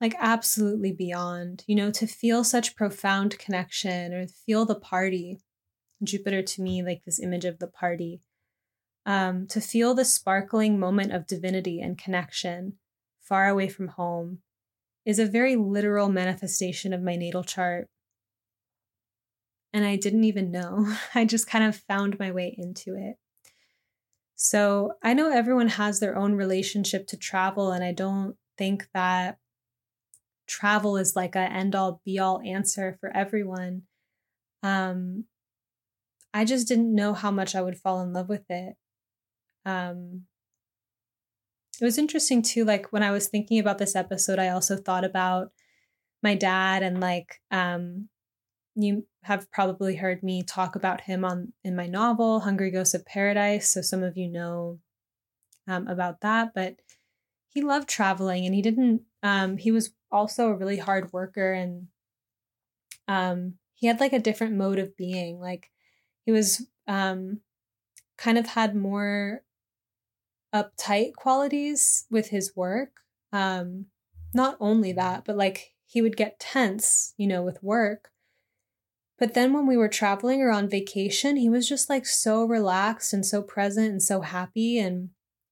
like 0.00 0.14
absolutely 0.18 0.92
beyond 0.92 1.64
you 1.66 1.74
know 1.74 1.90
to 1.90 2.06
feel 2.06 2.42
such 2.42 2.74
profound 2.74 3.38
connection 3.38 4.12
or 4.12 4.26
feel 4.26 4.64
the 4.64 4.74
party 4.74 5.38
jupiter 6.02 6.42
to 6.42 6.62
me 6.62 6.82
like 6.82 7.04
this 7.04 7.20
image 7.20 7.44
of 7.44 7.58
the 7.58 7.68
party 7.68 8.20
um, 9.04 9.46
to 9.48 9.60
feel 9.60 9.94
the 9.94 10.04
sparkling 10.04 10.78
moment 10.78 11.12
of 11.12 11.26
divinity 11.26 11.80
and 11.80 11.98
connection 11.98 12.74
far 13.20 13.48
away 13.48 13.68
from 13.68 13.88
home 13.88 14.38
is 15.04 15.18
a 15.18 15.26
very 15.26 15.56
literal 15.56 16.08
manifestation 16.08 16.92
of 16.92 17.02
my 17.02 17.16
natal 17.16 17.42
chart. 17.42 17.88
And 19.72 19.84
I 19.84 19.96
didn't 19.96 20.24
even 20.24 20.50
know. 20.50 20.94
I 21.14 21.24
just 21.24 21.46
kind 21.46 21.64
of 21.64 21.76
found 21.76 22.18
my 22.18 22.30
way 22.30 22.54
into 22.56 22.94
it. 22.96 23.16
So 24.36 24.94
I 25.02 25.14
know 25.14 25.30
everyone 25.30 25.68
has 25.68 26.00
their 26.00 26.16
own 26.16 26.34
relationship 26.34 27.06
to 27.08 27.16
travel, 27.16 27.70
and 27.70 27.84
I 27.84 27.92
don't 27.92 28.36
think 28.58 28.88
that 28.92 29.38
travel 30.48 30.96
is 30.96 31.14
like 31.14 31.36
a 31.36 31.40
end 31.40 31.74
all 31.74 32.00
be 32.04 32.18
all 32.18 32.40
answer 32.44 32.96
for 33.00 33.16
everyone. 33.16 33.82
Um, 34.62 35.24
I 36.34 36.44
just 36.44 36.66
didn't 36.66 36.94
know 36.94 37.14
how 37.14 37.30
much 37.30 37.54
I 37.54 37.62
would 37.62 37.78
fall 37.78 38.00
in 38.00 38.12
love 38.12 38.28
with 38.28 38.50
it 38.50 38.76
um 39.64 40.22
it 41.80 41.84
was 41.84 41.98
interesting 41.98 42.42
too 42.42 42.64
like 42.64 42.92
when 42.92 43.02
i 43.02 43.10
was 43.10 43.28
thinking 43.28 43.58
about 43.58 43.78
this 43.78 43.94
episode 43.96 44.38
i 44.38 44.48
also 44.48 44.76
thought 44.76 45.04
about 45.04 45.52
my 46.22 46.34
dad 46.34 46.82
and 46.82 47.00
like 47.00 47.40
um 47.50 48.08
you 48.74 49.06
have 49.22 49.50
probably 49.50 49.96
heard 49.96 50.22
me 50.22 50.42
talk 50.42 50.74
about 50.74 51.02
him 51.02 51.24
on 51.24 51.52
in 51.62 51.76
my 51.76 51.86
novel 51.86 52.40
hungry 52.40 52.70
ghosts 52.70 52.94
of 52.94 53.04
paradise 53.04 53.70
so 53.72 53.80
some 53.80 54.02
of 54.02 54.16
you 54.16 54.28
know 54.28 54.78
um, 55.68 55.86
about 55.86 56.20
that 56.20 56.52
but 56.54 56.76
he 57.48 57.60
loved 57.60 57.88
traveling 57.88 58.46
and 58.46 58.54
he 58.54 58.62
didn't 58.62 59.02
um, 59.22 59.56
he 59.56 59.70
was 59.70 59.90
also 60.10 60.48
a 60.48 60.56
really 60.56 60.78
hard 60.78 61.12
worker 61.12 61.52
and 61.52 61.88
um, 63.08 63.54
he 63.74 63.86
had 63.86 64.00
like 64.00 64.12
a 64.12 64.18
different 64.18 64.54
mode 64.54 64.78
of 64.78 64.96
being 64.96 65.38
like 65.38 65.70
he 66.24 66.32
was 66.32 66.66
um, 66.86 67.40
kind 68.16 68.38
of 68.38 68.46
had 68.46 68.74
more 68.74 69.42
uptight 70.54 71.14
qualities 71.14 72.06
with 72.10 72.28
his 72.28 72.54
work. 72.54 73.00
Um, 73.32 73.86
not 74.34 74.56
only 74.60 74.92
that, 74.92 75.24
but 75.24 75.36
like 75.36 75.74
he 75.86 76.02
would 76.02 76.16
get 76.16 76.38
tense, 76.38 77.14
you 77.16 77.26
know, 77.26 77.42
with 77.42 77.62
work. 77.62 78.10
But 79.18 79.34
then 79.34 79.52
when 79.52 79.66
we 79.66 79.76
were 79.76 79.88
traveling 79.88 80.40
or 80.40 80.50
on 80.50 80.68
vacation, 80.68 81.36
he 81.36 81.48
was 81.48 81.68
just 81.68 81.88
like 81.88 82.06
so 82.06 82.44
relaxed 82.44 83.12
and 83.12 83.24
so 83.24 83.42
present 83.42 83.90
and 83.90 84.02
so 84.02 84.22
happy. 84.22 84.78
And 84.78 85.10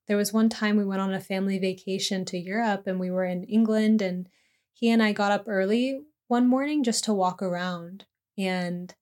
there 0.08 0.16
was 0.16 0.32
one 0.32 0.48
time 0.48 0.76
we 0.76 0.84
went 0.84 1.00
on 1.00 1.14
a 1.14 1.20
family 1.20 1.58
vacation 1.58 2.24
to 2.26 2.38
Europe 2.38 2.86
and 2.86 2.98
we 2.98 3.10
were 3.10 3.24
in 3.24 3.44
England 3.44 4.02
and 4.02 4.28
he 4.72 4.90
and 4.90 5.02
I 5.02 5.12
got 5.12 5.30
up 5.30 5.44
early 5.46 6.00
one 6.26 6.48
morning 6.48 6.82
just 6.82 7.04
to 7.04 7.14
walk 7.14 7.42
around. 7.42 8.06
And 8.38 8.94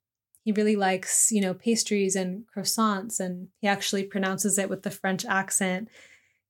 he 0.48 0.52
really 0.52 0.76
likes, 0.76 1.30
you 1.30 1.42
know, 1.42 1.52
pastries 1.52 2.16
and 2.16 2.44
croissants, 2.56 3.20
and 3.20 3.48
he 3.60 3.68
actually 3.68 4.04
pronounces 4.04 4.56
it 4.56 4.70
with 4.70 4.82
the 4.82 4.90
French 4.90 5.26
accent. 5.26 5.88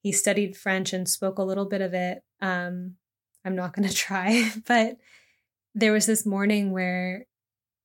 He 0.00 0.12
studied 0.12 0.56
French 0.56 0.92
and 0.92 1.09
spoke 1.09 1.38
a 1.38 1.42
little 1.42 1.64
bit 1.64 1.80
of 1.80 1.94
it. 1.94 2.22
Um, 2.40 2.94
I'm 3.44 3.56
not 3.56 3.74
going 3.74 3.88
to 3.88 3.94
try, 3.94 4.52
but 4.68 4.98
there 5.74 5.92
was 5.92 6.06
this 6.06 6.24
morning 6.24 6.70
where 6.70 7.26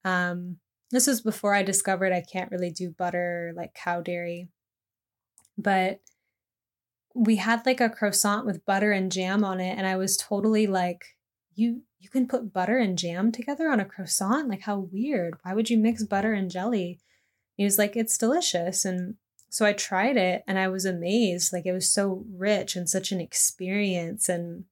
um, 0.03 0.57
this 0.91 1.07
was 1.07 1.21
before 1.21 1.55
I 1.55 1.63
discovered 1.63 2.13
I 2.13 2.21
can't 2.21 2.51
really 2.51 2.71
do 2.71 2.89
butter 2.89 3.53
like 3.55 3.73
cow 3.73 4.01
dairy, 4.01 4.49
but 5.57 6.01
we 7.15 7.37
had 7.37 7.65
like 7.65 7.81
a 7.81 7.89
croissant 7.89 8.45
with 8.45 8.65
butter 8.65 8.91
and 8.91 9.11
jam 9.11 9.43
on 9.43 9.59
it, 9.59 9.77
and 9.77 9.87
I 9.87 9.97
was 9.97 10.17
totally 10.17 10.67
like, 10.67 11.17
you 11.55 11.83
you 11.99 12.09
can 12.09 12.27
put 12.27 12.51
butter 12.51 12.77
and 12.77 12.97
jam 12.97 13.31
together 13.31 13.69
on 13.69 13.79
a 13.79 13.85
croissant? 13.85 14.49
Like, 14.49 14.61
how 14.61 14.89
weird. 14.91 15.35
Why 15.43 15.53
would 15.53 15.69
you 15.69 15.77
mix 15.77 16.03
butter 16.03 16.33
and 16.33 16.51
jelly? 16.51 16.99
he 17.55 17.63
was 17.63 17.77
like, 17.77 17.95
it's 17.95 18.17
delicious. 18.17 18.85
And 18.85 19.15
so 19.49 19.65
I 19.65 19.73
tried 19.73 20.17
it 20.17 20.43
and 20.47 20.57
I 20.57 20.67
was 20.67 20.85
amazed. 20.85 21.53
Like, 21.53 21.65
it 21.65 21.71
was 21.71 21.89
so 21.89 22.25
rich 22.35 22.75
and 22.75 22.89
such 22.89 23.11
an 23.11 23.21
experience. 23.21 24.27
And 24.27 24.65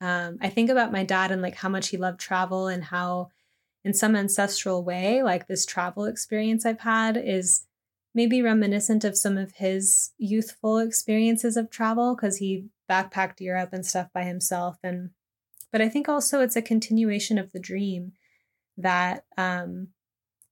um, 0.00 0.38
I 0.40 0.48
think 0.48 0.68
about 0.68 0.92
my 0.92 1.04
dad 1.04 1.30
and 1.30 1.40
like 1.40 1.56
how 1.56 1.68
much 1.68 1.88
he 1.88 1.96
loved 1.96 2.20
travel 2.20 2.66
and 2.66 2.84
how, 2.84 3.30
in 3.86 3.94
some 3.94 4.16
ancestral 4.16 4.82
way, 4.82 5.22
like 5.22 5.46
this 5.46 5.64
travel 5.64 6.06
experience 6.06 6.66
I've 6.66 6.80
had 6.80 7.16
is 7.16 7.66
maybe 8.16 8.42
reminiscent 8.42 9.04
of 9.04 9.16
some 9.16 9.38
of 9.38 9.52
his 9.52 10.10
youthful 10.18 10.78
experiences 10.78 11.56
of 11.56 11.70
travel 11.70 12.16
because 12.16 12.38
he 12.38 12.66
backpacked 12.90 13.38
Europe 13.38 13.68
and 13.72 13.86
stuff 13.86 14.08
by 14.12 14.24
himself. 14.24 14.76
And, 14.82 15.10
but 15.70 15.80
I 15.80 15.88
think 15.88 16.08
also 16.08 16.40
it's 16.40 16.56
a 16.56 16.62
continuation 16.62 17.38
of 17.38 17.52
the 17.52 17.60
dream 17.60 18.14
that 18.76 19.24
um, 19.38 19.90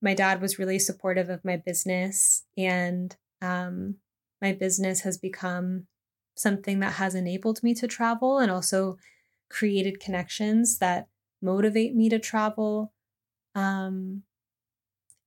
my 0.01 0.15
dad 0.15 0.41
was 0.41 0.61
really 0.61 0.79
supportive 0.79 1.29
of 1.29 1.45
my 1.45 1.57
business 1.57 2.45
and 2.57 3.17
um, 3.43 3.97
my 4.41 4.53
business 4.53 5.01
has 5.01 5.19
become 5.19 5.89
something 6.37 6.79
that 6.79 6.93
has 6.93 7.17
enabled 7.17 7.65
me 7.65 7.75
to 7.75 7.89
travel 7.89 8.39
and 8.39 8.53
also 8.53 8.97
created 9.51 9.99
connections 9.99 10.79
that 10.79 11.09
motivate 11.43 11.97
me 11.97 12.09
to 12.09 12.21
travel. 12.21 12.93
Um, 13.55 14.23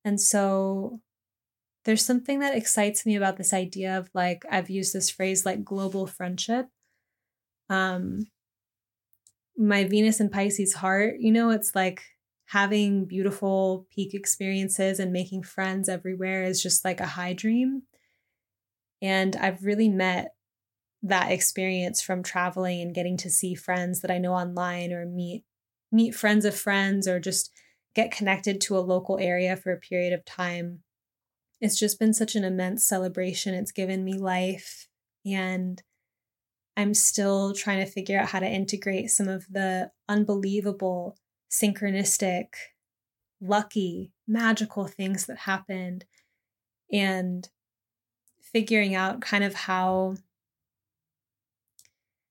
and 0.04 0.20
so 0.20 1.00
there's 1.86 2.06
something 2.06 2.40
that 2.40 2.56
excites 2.56 3.06
me 3.06 3.16
about 3.16 3.38
this 3.38 3.54
idea 3.54 3.98
of 3.98 4.10
like, 4.14 4.44
I've 4.52 4.70
used 4.70 4.94
this 4.94 5.10
phrase 5.10 5.46
like 5.46 5.64
global 5.64 6.06
friendship. 6.06 6.68
Um, 7.70 8.28
my 9.58 9.86
Venus 9.86 10.20
and 10.20 10.32
Pisces 10.32 10.74
heart, 10.74 11.16
you 11.20 11.32
know, 11.32 11.50
it's 11.50 11.74
like 11.76 12.04
having 12.48 13.06
beautiful 13.06 13.88
peak 13.94 14.14
experiences 14.14 15.00
and 15.00 15.12
making 15.12 15.44
friends 15.44 15.90
everywhere 15.90 16.44
is 16.44 16.62
just 16.62 16.86
like 16.86 17.00
a 17.00 17.06
high 17.06 17.34
dream. 17.34 17.84
And 19.02 19.36
I've 19.36 19.64
really 19.64 19.90
met 19.90 20.34
that 21.04 21.32
experience 21.32 22.02
from 22.02 22.24
traveling 22.24 22.82
and 22.82 22.96
getting 22.96 23.18
to 23.18 23.30
see 23.30 23.56
friends 23.56 24.02
that 24.02 24.12
I 24.12 24.18
know 24.18 24.34
online 24.34 24.92
or 24.92 25.06
meet 25.06 25.44
meet 25.92 26.14
friends 26.14 26.44
of 26.44 26.54
friends 26.54 27.08
or 27.08 27.20
just 27.20 27.52
get 27.98 28.12
connected 28.12 28.62
to 28.62 28.78
a 28.78 28.80
local 28.80 29.18
area 29.18 29.58
for 29.58 29.72
a 29.72 29.80
period 29.80 30.14
of 30.14 30.24
time. 30.24 30.84
It's 31.60 31.80
just 31.80 32.00
been 32.00 32.14
such 32.14 32.36
an 32.36 32.44
immense 32.44 32.88
celebration. 32.88 33.56
It's 33.56 33.72
given 33.72 34.04
me 34.04 34.14
life 34.14 34.88
and 35.26 35.82
I'm 36.78 36.94
still 36.94 37.54
trying 37.54 37.84
to 37.84 37.92
figure 37.92 38.20
out 38.20 38.30
how 38.30 38.40
to 38.40 38.48
integrate 38.48 39.10
some 39.10 39.28
of 39.28 39.48
the 39.52 39.90
unbelievable, 40.08 41.18
synchronistic, 41.50 42.50
lucky, 43.42 44.12
magical 44.28 44.86
things 44.86 45.26
that 45.26 45.40
happened 45.40 46.06
and 46.94 47.50
figuring 48.40 48.94
out 48.94 49.22
kind 49.22 49.44
of 49.44 49.56
how 49.56 50.18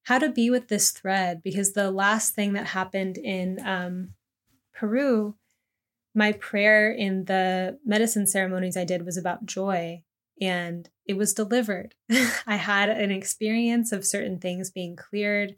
how 0.05 0.21
to 0.21 0.31
be 0.31 0.49
with 0.49 0.69
this 0.69 0.93
thread 0.93 1.43
because 1.43 1.73
the 1.73 1.91
last 1.91 2.37
thing 2.37 2.53
that 2.53 2.67
happened 2.67 3.19
in 3.19 3.59
um, 3.67 4.11
Peru, 4.73 5.35
my 6.17 6.33
prayer 6.33 6.91
in 6.91 7.27
the 7.27 7.79
medicine 7.85 8.27
ceremonies 8.27 8.77
I 8.77 8.85
did 8.85 9.05
was 9.05 9.17
about 9.17 9.47
joy 9.47 10.03
and 10.41 10.89
it 11.05 11.15
was 11.17 11.35
delivered. 11.35 11.95
I 12.47 12.57
had 12.57 12.89
an 12.89 13.11
experience 13.11 13.93
of 13.93 14.07
certain 14.07 14.39
things 14.41 14.71
being 14.71 14.97
cleared 14.97 15.57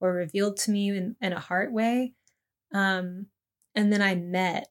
or 0.00 0.12
revealed 0.12 0.56
to 0.58 0.70
me 0.70 0.88
in, 0.88 1.16
in 1.20 1.32
a 1.32 1.38
heart 1.38 1.72
way. 1.72 2.14
Um, 2.72 3.26
and 3.74 3.92
then 3.92 4.00
I 4.00 4.14
met 4.14 4.68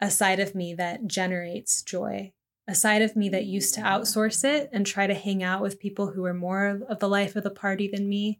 a 0.00 0.10
side 0.10 0.40
of 0.40 0.54
me 0.54 0.74
that 0.74 1.06
generates 1.06 1.82
joy 1.82 2.32
a 2.70 2.74
side 2.74 3.02
of 3.02 3.16
me 3.16 3.28
that 3.28 3.46
used 3.46 3.74
to 3.74 3.80
outsource 3.80 4.44
it 4.44 4.70
and 4.72 4.86
try 4.86 5.08
to 5.08 5.14
hang 5.14 5.42
out 5.42 5.60
with 5.60 5.80
people 5.80 6.12
who 6.12 6.22
were 6.22 6.32
more 6.32 6.80
of 6.88 7.00
the 7.00 7.08
life 7.08 7.34
of 7.34 7.42
the 7.42 7.50
party 7.50 7.90
than 7.92 8.08
me. 8.08 8.38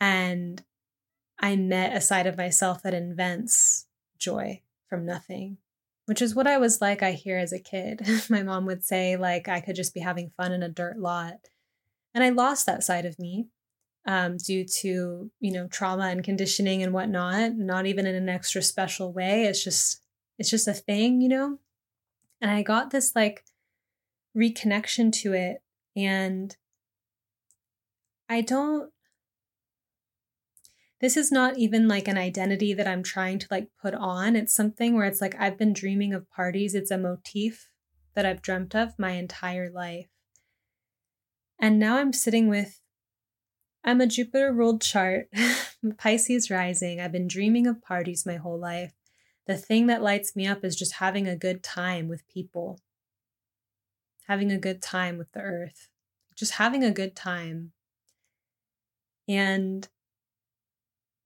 And 0.00 0.62
I 1.40 1.56
met 1.56 1.96
a 1.96 2.00
side 2.00 2.28
of 2.28 2.36
myself 2.36 2.84
that 2.84 2.94
invents 2.94 3.86
joy 4.16 4.62
from 4.92 5.06
nothing, 5.06 5.56
which 6.04 6.20
is 6.20 6.34
what 6.34 6.46
I 6.46 6.58
was 6.58 6.82
like, 6.82 7.02
I 7.02 7.12
hear 7.12 7.38
as 7.38 7.50
a 7.50 7.58
kid. 7.58 8.06
My 8.28 8.42
mom 8.42 8.66
would 8.66 8.84
say, 8.84 9.16
like, 9.16 9.48
I 9.48 9.62
could 9.62 9.74
just 9.74 9.94
be 9.94 10.00
having 10.00 10.32
fun 10.36 10.52
in 10.52 10.62
a 10.62 10.68
dirt 10.68 10.98
lot. 10.98 11.48
And 12.14 12.22
I 12.22 12.28
lost 12.28 12.66
that 12.66 12.84
side 12.84 13.06
of 13.06 13.18
me 13.18 13.46
um, 14.06 14.36
due 14.36 14.66
to, 14.80 15.30
you 15.40 15.50
know, 15.50 15.66
trauma 15.66 16.08
and 16.08 16.22
conditioning 16.22 16.82
and 16.82 16.92
whatnot, 16.92 17.54
not 17.56 17.86
even 17.86 18.04
in 18.04 18.14
an 18.14 18.28
extra 18.28 18.60
special 18.60 19.14
way. 19.14 19.44
It's 19.44 19.64
just, 19.64 20.02
it's 20.38 20.50
just 20.50 20.68
a 20.68 20.74
thing, 20.74 21.22
you 21.22 21.30
know? 21.30 21.58
And 22.42 22.50
I 22.50 22.60
got 22.60 22.90
this 22.90 23.16
like 23.16 23.44
reconnection 24.36 25.10
to 25.22 25.32
it. 25.32 25.62
And 25.96 26.54
I 28.28 28.42
don't, 28.42 28.92
this 31.02 31.18
is 31.18 31.30
not 31.30 31.58
even 31.58 31.86
like 31.86 32.08
an 32.08 32.16
identity 32.16 32.72
that 32.72 32.88
I'm 32.88 33.02
trying 33.02 33.38
to 33.40 33.46
like 33.50 33.68
put 33.80 33.92
on. 33.92 34.34
It's 34.34 34.54
something 34.54 34.96
where 34.96 35.04
it's 35.04 35.20
like 35.20 35.38
I've 35.38 35.58
been 35.58 35.74
dreaming 35.74 36.14
of 36.14 36.30
parties. 36.30 36.74
It's 36.74 36.90
a 36.90 36.96
motif 36.96 37.68
that 38.14 38.24
I've 38.24 38.40
dreamt 38.40 38.74
of 38.74 38.98
my 38.98 39.10
entire 39.10 39.70
life. 39.70 40.08
And 41.60 41.78
now 41.78 41.98
I'm 41.98 42.14
sitting 42.14 42.48
with 42.48 42.80
I'm 43.84 44.00
a 44.00 44.06
Jupiter 44.06 44.52
ruled 44.52 44.80
chart, 44.80 45.28
Pisces 45.98 46.50
rising. 46.50 47.00
I've 47.00 47.12
been 47.12 47.28
dreaming 47.28 47.66
of 47.66 47.82
parties 47.82 48.24
my 48.24 48.36
whole 48.36 48.58
life 48.58 48.94
the 49.46 49.56
thing 49.56 49.86
that 49.88 50.02
lights 50.02 50.36
me 50.36 50.46
up 50.46 50.64
is 50.64 50.76
just 50.76 50.94
having 50.94 51.26
a 51.26 51.36
good 51.36 51.62
time 51.62 52.08
with 52.08 52.28
people, 52.28 52.80
having 54.28 54.52
a 54.52 54.58
good 54.58 54.80
time 54.80 55.18
with 55.18 55.32
the 55.32 55.40
earth, 55.40 55.88
just 56.36 56.52
having 56.52 56.84
a 56.84 56.92
good 56.92 57.16
time. 57.16 57.72
And 59.28 59.88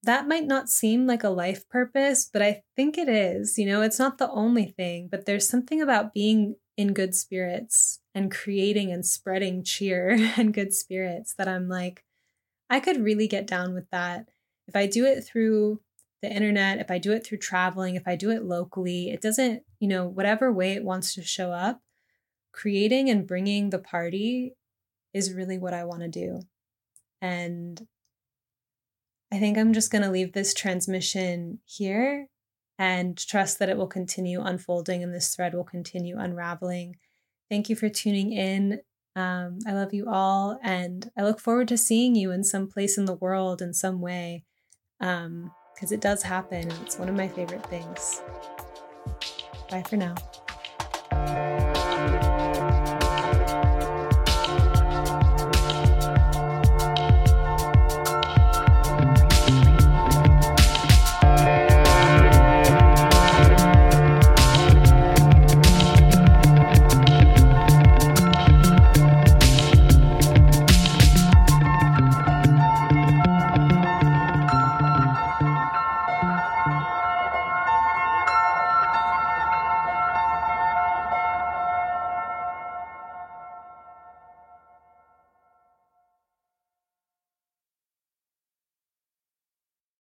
that 0.07 0.27
might 0.27 0.47
not 0.47 0.69
seem 0.69 1.07
like 1.07 1.23
a 1.23 1.29
life 1.29 1.69
purpose, 1.69 2.29
but 2.33 2.43
I 2.43 2.63
think 2.75 2.97
it 2.97 3.09
is. 3.09 3.59
You 3.59 3.67
know, 3.67 3.83
it's 3.83 3.99
not 3.99 4.19
the 4.19 4.31
only 4.31 4.67
thing, 4.67 5.09
but 5.11 5.27
there's 5.27 5.49
something 5.49 5.83
about 5.83 6.15
being 6.15 6.57
in 6.77 6.93
good 6.93 7.15
spirits 7.15 8.01
and 8.15 8.31
creating 8.31 8.93
and 8.93 9.05
spreading 9.05 9.63
cheer 9.63 10.11
and 10.37 10.55
good 10.55 10.73
spirits 10.73 11.35
that 11.35 11.49
I'm 11.49 11.69
like, 11.69 12.05
I 12.69 12.81
could 12.81 13.03
really 13.03 13.29
get 13.29 13.47
down 13.47 13.75
with 13.75 13.89
that. 13.91 14.27
If 14.67 14.75
I 14.75 14.87
do 14.87 15.05
it 15.05 15.23
through 15.23 15.81
the 16.23 16.31
internet, 16.31 16.79
if 16.79 16.91
I 16.91 16.99
do 16.99 17.13
it 17.13 17.25
through 17.25 17.39
traveling, 17.39 17.95
if 17.95 18.07
I 18.07 18.17
do 18.17 18.31
it 18.31 18.45
locally, 18.45 19.11
it 19.11 19.21
doesn't, 19.21 19.63
you 19.79 19.89
know, 19.89 20.07
whatever 20.07 20.53
way 20.53 20.73
it 20.73 20.85
wants 20.85 21.15
to 21.15 21.23
show 21.23 21.53
up, 21.53 21.81
creating 22.53 23.09
and 23.09 23.27
bringing 23.27 23.71
the 23.71 23.79
party 23.79 24.55
is 25.13 25.33
really 25.33 25.59
what 25.59 25.75
I 25.75 25.85
want 25.85 26.01
to 26.01 26.09
do. 26.09 26.41
And 27.21 27.87
I 29.33 29.39
think 29.39 29.59
I'm 29.59 29.73
just 29.73 29.91
going 29.91 30.03
to 30.03 30.11
leave 30.11 30.33
this 30.33 30.55
transmission 30.55 31.59
here 31.65 32.29
and 32.79 33.17
trust 33.17 33.59
that 33.59 33.69
it 33.69 33.77
will 33.77 33.87
continue 33.87 34.41
unfolding 34.41 35.03
and 35.03 35.13
this 35.15 35.35
thread 35.35 35.55
will 35.55 35.65
continue 35.65 36.19
unraveling. 36.19 36.97
Thank 37.51 37.69
you 37.69 37.77
for 37.77 37.89
tuning 37.89 38.33
in. 38.33 38.81
Um, 39.15 39.61
I 39.67 39.73
love 39.73 39.95
you 39.95 40.07
all, 40.11 40.59
and 40.63 41.11
I 41.17 41.23
look 41.23 41.41
forward 41.41 41.69
to 41.69 41.79
seeing 41.79 42.15
you 42.15 42.33
in 42.33 42.45
some 42.45 42.69
place 42.69 42.99
in 42.99 43.07
the 43.07 43.15
world 43.15 43.63
in 43.63 43.73
some 43.73 44.03
way. 44.03 44.45
Um, 45.01 45.51
because 45.77 45.93
it 45.93 46.01
does 46.01 46.23
happen 46.23 46.71
it's 46.83 46.99
one 46.99 47.09
of 47.09 47.15
my 47.15 47.29
favorite 47.29 47.65
things. 47.67 48.23
Bye 49.71 49.83
for 49.83 49.97
now. 49.97 50.15